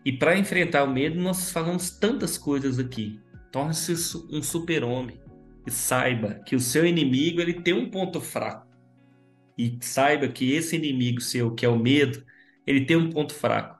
E 0.04 0.12
para 0.12 0.38
enfrentar 0.38 0.84
o 0.84 0.92
medo, 0.92 1.20
nós 1.20 1.50
falamos 1.50 1.90
tantas 1.90 2.38
coisas 2.38 2.78
aqui. 2.78 3.20
Torne-se 3.50 3.92
um 4.30 4.42
super-homem 4.42 5.20
e 5.66 5.70
saiba 5.70 6.40
que 6.46 6.54
o 6.54 6.60
seu 6.60 6.86
inimigo 6.86 7.40
ele 7.40 7.54
tem 7.54 7.74
um 7.74 7.90
ponto 7.90 8.20
fraco. 8.20 8.66
E 9.58 9.78
saiba 9.80 10.28
que 10.28 10.52
esse 10.52 10.76
inimigo 10.76 11.20
seu, 11.20 11.54
que 11.54 11.64
é 11.64 11.68
o 11.68 11.78
medo, 11.78 12.24
ele 12.66 12.84
tem 12.84 12.96
um 12.96 13.10
ponto 13.10 13.34
fraco. 13.34 13.75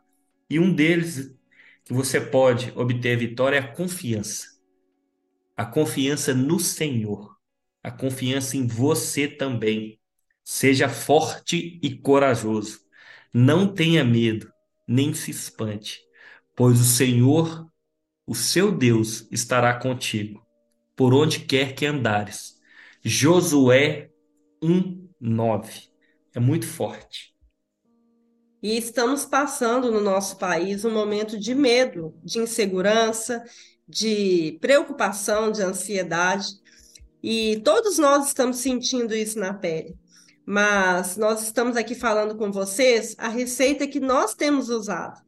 E 0.49 0.59
um 0.59 0.74
deles 0.74 1.36
que 1.84 1.92
você 1.92 2.20
pode 2.20 2.72
obter 2.76 3.16
vitória 3.16 3.57
é 3.57 3.61
a 3.61 3.72
confiança. 3.72 4.47
A 5.57 5.64
confiança 5.64 6.34
no 6.34 6.59
Senhor. 6.59 7.36
A 7.82 7.90
confiança 7.90 8.57
em 8.57 8.66
você 8.66 9.28
também. 9.28 10.01
Seja 10.44 10.88
forte 10.88 11.78
e 11.82 11.97
corajoso. 11.97 12.80
Não 13.32 13.72
tenha 13.72 14.05
medo, 14.05 14.51
nem 14.88 15.12
se 15.12 15.30
espante, 15.30 16.01
pois 16.55 16.80
o 16.80 16.84
Senhor, 16.84 17.70
o 18.26 18.34
seu 18.34 18.72
Deus, 18.72 19.28
estará 19.30 19.78
contigo, 19.78 20.47
por 20.97 21.12
onde 21.12 21.40
quer 21.40 21.74
que 21.74 21.84
andares. 21.84 22.59
Josué 23.05 24.11
1:9. 24.62 25.90
É 26.34 26.40
muito 26.40 26.66
forte. 26.66 27.36
E 28.62 28.76
estamos 28.76 29.24
passando 29.24 29.90
no 29.90 30.00
nosso 30.00 30.36
país 30.38 30.84
um 30.84 30.90
momento 30.90 31.38
de 31.38 31.54
medo, 31.54 32.14
de 32.22 32.38
insegurança, 32.38 33.42
de 33.88 34.59
preocupação, 34.61 35.50
de 35.50 35.62
ansiedade. 35.62 36.48
E 37.22 37.61
todos 37.64 37.98
nós 37.98 38.28
estamos 38.28 38.57
sentindo 38.59 39.14
isso 39.14 39.38
na 39.38 39.54
pele 39.54 39.96
mas 40.46 41.16
nós 41.16 41.42
estamos 41.42 41.76
aqui 41.76 41.96
falando 41.96 42.36
com 42.36 42.52
vocês 42.52 43.16
a 43.18 43.26
receita 43.26 43.84
que 43.84 43.98
nós 43.98 44.32
temos 44.32 44.68
usado. 44.68 45.20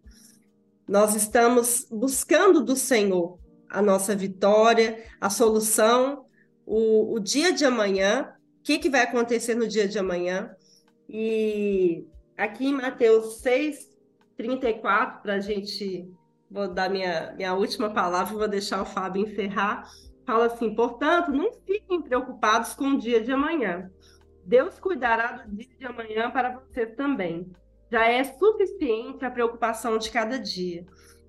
Nós 0.86 1.16
estamos 1.16 1.88
buscando 1.90 2.62
do 2.62 2.76
Senhor 2.76 3.36
a 3.68 3.82
nossa 3.82 4.14
vitória, 4.14 5.04
a 5.20 5.28
solução, 5.28 6.24
o, 6.64 7.14
o 7.14 7.18
dia 7.18 7.52
de 7.52 7.64
amanhã, 7.64 8.32
o 8.60 8.62
que, 8.62 8.78
que 8.78 8.88
vai 8.88 9.02
acontecer 9.02 9.56
no 9.56 9.66
dia 9.66 9.88
de 9.88 9.98
amanhã. 9.98 10.50
E 11.08 12.06
aqui 12.38 12.68
em 12.68 12.72
Mateus 12.72 13.40
6, 13.40 13.98
34, 14.36 15.20
para 15.22 15.34
a 15.34 15.40
gente, 15.40 16.10
vou 16.50 16.72
dar 16.72 16.88
minha, 16.88 17.34
minha 17.36 17.54
última 17.54 17.90
palavra, 17.90 18.38
vou 18.38 18.48
deixar 18.48 18.80
o 18.80 18.86
Fábio 18.86 19.22
encerrar. 19.22 19.90
Fala 20.24 20.46
assim: 20.46 20.74
portanto, 20.74 21.32
não 21.32 21.52
fiquem 21.66 22.00
preocupados 22.00 22.72
com 22.74 22.92
o 22.92 22.98
dia 22.98 23.20
de 23.20 23.32
amanhã 23.32 23.90
Deus 24.48 24.78
cuidará 24.78 25.44
do 25.46 25.54
dia 25.54 25.68
de 25.78 25.84
amanhã 25.84 26.30
para 26.30 26.58
você 26.58 26.86
também. 26.86 27.52
Já 27.92 28.08
é 28.08 28.24
suficiente 28.24 29.22
a 29.22 29.30
preocupação 29.30 29.98
de 29.98 30.10
cada 30.10 30.38
dia. 30.38 30.86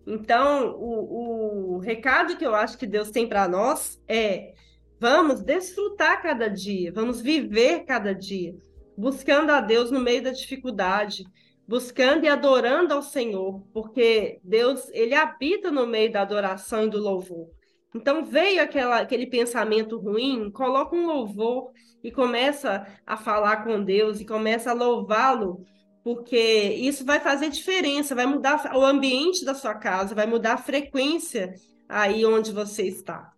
Então, 0.07 0.77
o, 0.79 1.75
o 1.75 1.79
recado 1.79 2.37
que 2.37 2.45
eu 2.47 2.55
acho 2.55 2.77
que 2.77 2.87
Deus 2.87 3.11
tem 3.11 3.27
para 3.27 3.45
nós 3.45 4.01
é: 4.07 4.53
vamos 4.97 5.41
desfrutar 5.41 6.21
cada 6.21 6.47
dia, 6.47 6.93
vamos 6.93 7.19
viver 7.19 7.83
cada 7.83 8.15
dia, 8.15 8.55
buscando 8.99 9.51
a 9.51 9.61
Deus 9.61 9.89
no 9.89 9.99
meio 10.01 10.21
da 10.21 10.31
dificuldade, 10.31 11.23
buscando 11.65 12.25
e 12.25 12.27
adorando 12.27 12.93
ao 12.93 13.01
Senhor, 13.01 13.63
porque 13.71 14.39
Deus, 14.43 14.89
ele 14.91 15.15
habita 15.15 15.71
no 15.71 15.87
meio 15.87 16.11
da 16.11 16.21
adoração 16.21 16.83
e 16.83 16.89
do 16.89 16.99
louvor. 16.99 17.47
Então 17.95 18.25
veio 18.25 18.61
aquela, 18.61 18.99
aquele 18.99 19.25
pensamento 19.25 19.97
ruim, 19.97 20.51
coloca 20.51 20.95
um 20.95 21.07
louvor 21.07 21.71
e 22.03 22.11
começa 22.11 22.85
a 23.07 23.15
falar 23.15 23.63
com 23.63 23.81
Deus 23.81 24.19
e 24.19 24.25
começa 24.25 24.71
a 24.71 24.73
louvá-lo, 24.73 25.63
porque 26.03 26.37
isso 26.37 27.05
vai 27.05 27.21
fazer 27.21 27.49
diferença, 27.49 28.13
vai 28.13 28.25
mudar 28.25 28.75
o 28.75 28.83
ambiente 28.83 29.45
da 29.45 29.53
sua 29.53 29.75
casa, 29.75 30.13
vai 30.13 30.25
mudar 30.25 30.53
a 30.53 30.57
frequência 30.57 31.53
aí 31.87 32.25
onde 32.25 32.51
você 32.51 32.83
está. 32.83 33.31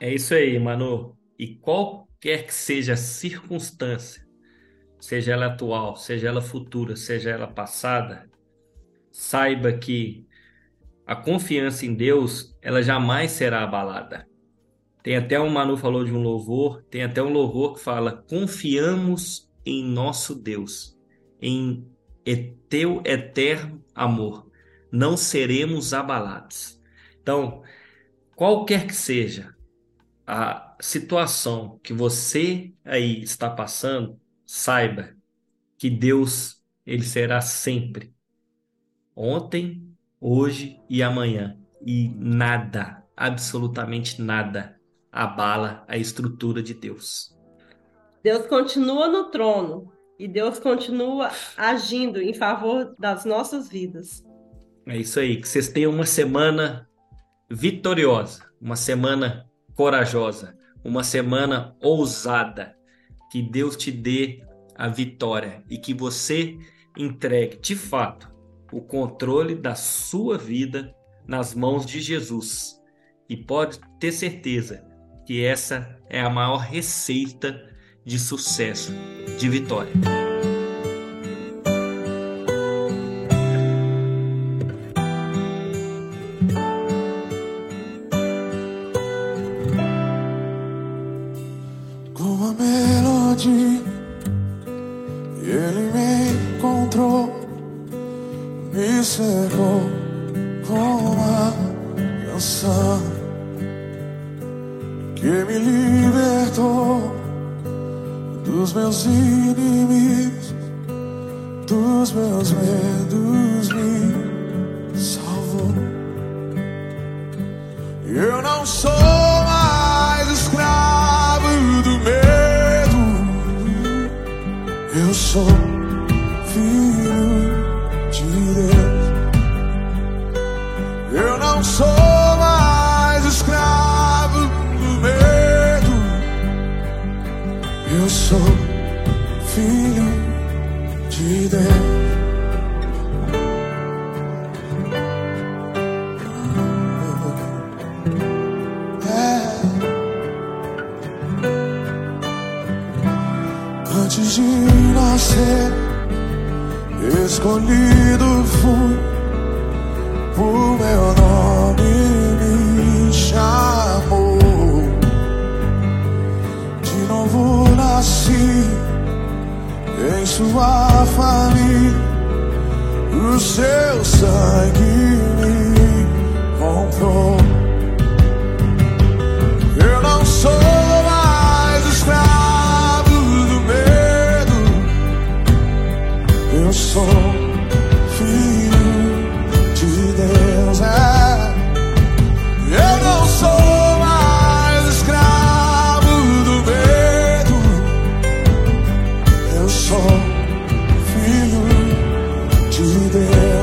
É 0.00 0.12
isso 0.12 0.32
aí, 0.32 0.58
Manu. 0.58 1.14
E 1.38 1.56
qualquer 1.56 2.46
que 2.46 2.54
seja 2.54 2.94
a 2.94 2.96
circunstância, 2.96 4.29
seja 5.00 5.32
ela 5.32 5.46
atual, 5.46 5.96
seja 5.96 6.28
ela 6.28 6.42
futura, 6.42 6.94
seja 6.96 7.30
ela 7.30 7.46
passada, 7.46 8.30
saiba 9.10 9.72
que 9.72 10.26
a 11.06 11.16
confiança 11.16 11.86
em 11.86 11.94
Deus, 11.94 12.56
ela 12.62 12.82
jamais 12.82 13.32
será 13.32 13.64
abalada. 13.64 14.28
Tem 15.02 15.16
até 15.16 15.40
um 15.40 15.48
Manu 15.48 15.76
falou 15.76 16.04
de 16.04 16.12
um 16.12 16.22
louvor, 16.22 16.84
tem 16.90 17.02
até 17.02 17.22
um 17.22 17.32
louvor 17.32 17.74
que 17.74 17.80
fala: 17.80 18.12
confiamos 18.12 19.50
em 19.64 19.82
nosso 19.82 20.34
Deus, 20.34 20.96
em 21.40 21.86
teu 22.68 23.02
eterno 23.04 23.82
amor, 23.94 24.50
não 24.92 25.16
seremos 25.16 25.94
abalados. 25.94 26.78
Então, 27.22 27.62
qualquer 28.36 28.86
que 28.86 28.94
seja 28.94 29.54
a 30.26 30.76
situação 30.80 31.80
que 31.82 31.92
você 31.92 32.72
aí 32.84 33.22
está 33.22 33.50
passando, 33.50 34.19
saiba 34.52 35.10
que 35.78 35.88
Deus 35.88 36.60
ele 36.84 37.04
será 37.04 37.40
sempre 37.40 38.12
ontem, 39.14 39.94
hoje 40.20 40.80
e 40.90 41.04
amanhã 41.04 41.56
e 41.86 42.08
nada, 42.16 43.04
absolutamente 43.16 44.20
nada 44.20 44.76
abala 45.12 45.84
a 45.86 45.96
estrutura 45.96 46.60
de 46.60 46.74
Deus. 46.74 47.32
Deus 48.24 48.44
continua 48.48 49.06
no 49.06 49.30
trono 49.30 49.92
e 50.18 50.26
Deus 50.26 50.58
continua 50.58 51.30
agindo 51.56 52.20
em 52.20 52.34
favor 52.34 52.92
das 52.98 53.24
nossas 53.24 53.68
vidas. 53.68 54.24
É 54.84 54.96
isso 54.96 55.20
aí, 55.20 55.40
que 55.40 55.48
vocês 55.48 55.68
tenham 55.68 55.92
uma 55.92 56.06
semana 56.06 56.88
vitoriosa, 57.48 58.50
uma 58.60 58.74
semana 58.74 59.48
corajosa, 59.76 60.58
uma 60.84 61.04
semana 61.04 61.76
ousada. 61.80 62.79
Que 63.30 63.42
Deus 63.42 63.76
te 63.76 63.90
dê 63.90 64.42
a 64.74 64.88
vitória 64.88 65.62
e 65.68 65.78
que 65.78 65.94
você 65.94 66.58
entregue 66.96 67.58
de 67.58 67.76
fato 67.76 68.30
o 68.72 68.80
controle 68.80 69.54
da 69.54 69.74
sua 69.74 70.38
vida 70.38 70.94
nas 71.26 71.54
mãos 71.54 71.86
de 71.86 72.00
Jesus. 72.00 72.80
E 73.28 73.36
pode 73.36 73.78
ter 73.98 74.12
certeza 74.12 74.84
que 75.26 75.44
essa 75.44 75.98
é 76.08 76.20
a 76.20 76.30
maior 76.30 76.58
receita 76.58 77.68
de 78.04 78.18
sucesso, 78.18 78.92
de 79.38 79.48
vitória. 79.48 80.19
magic. 93.46 93.79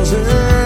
Deus. 0.09 0.56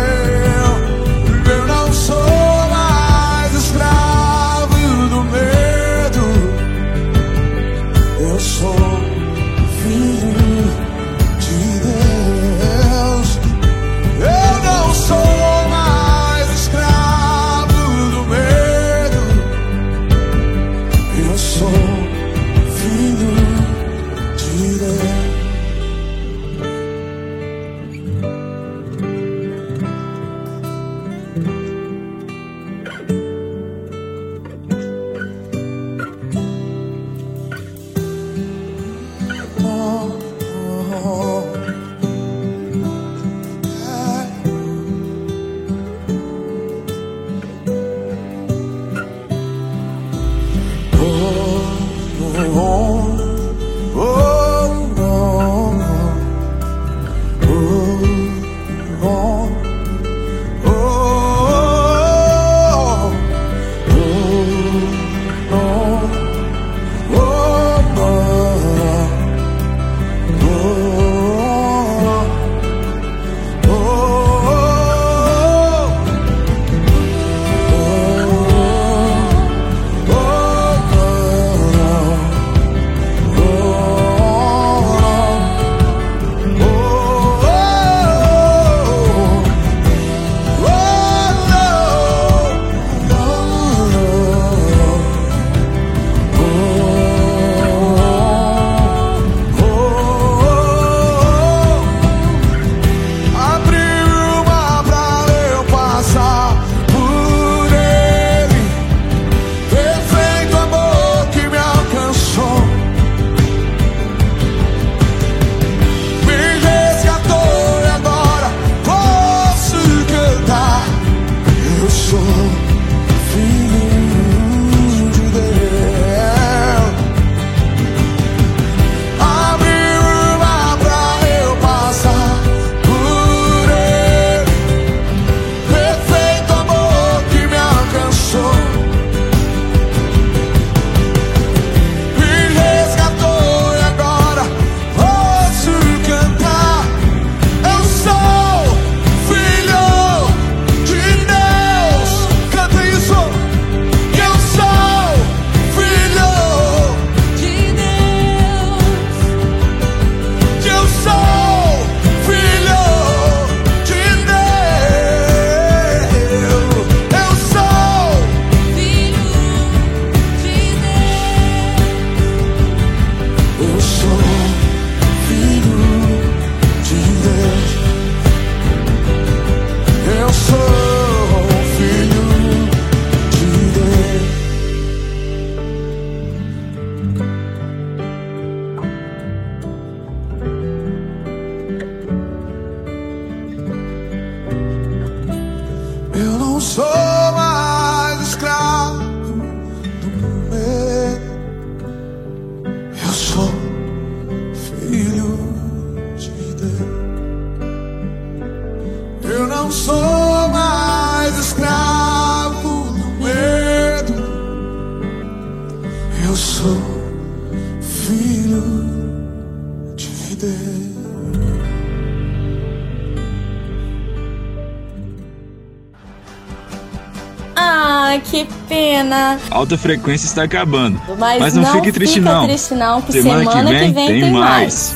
Alta 229.62 229.78
frequência 229.78 230.26
está 230.26 230.42
acabando. 230.42 231.00
Mas, 231.20 231.40
Mas 231.40 231.54
não, 231.54 231.72
fique 231.74 231.92
triste 231.92 232.16
fica 232.16 232.34
não. 232.34 232.48
triste 232.48 232.74
não, 232.74 233.00
que 233.00 233.12
semana, 233.12 233.44
semana 233.52 233.70
que 233.70 233.76
vem, 233.76 233.94
tem, 233.94 234.22
tem 234.22 234.32
mais. 234.32 234.96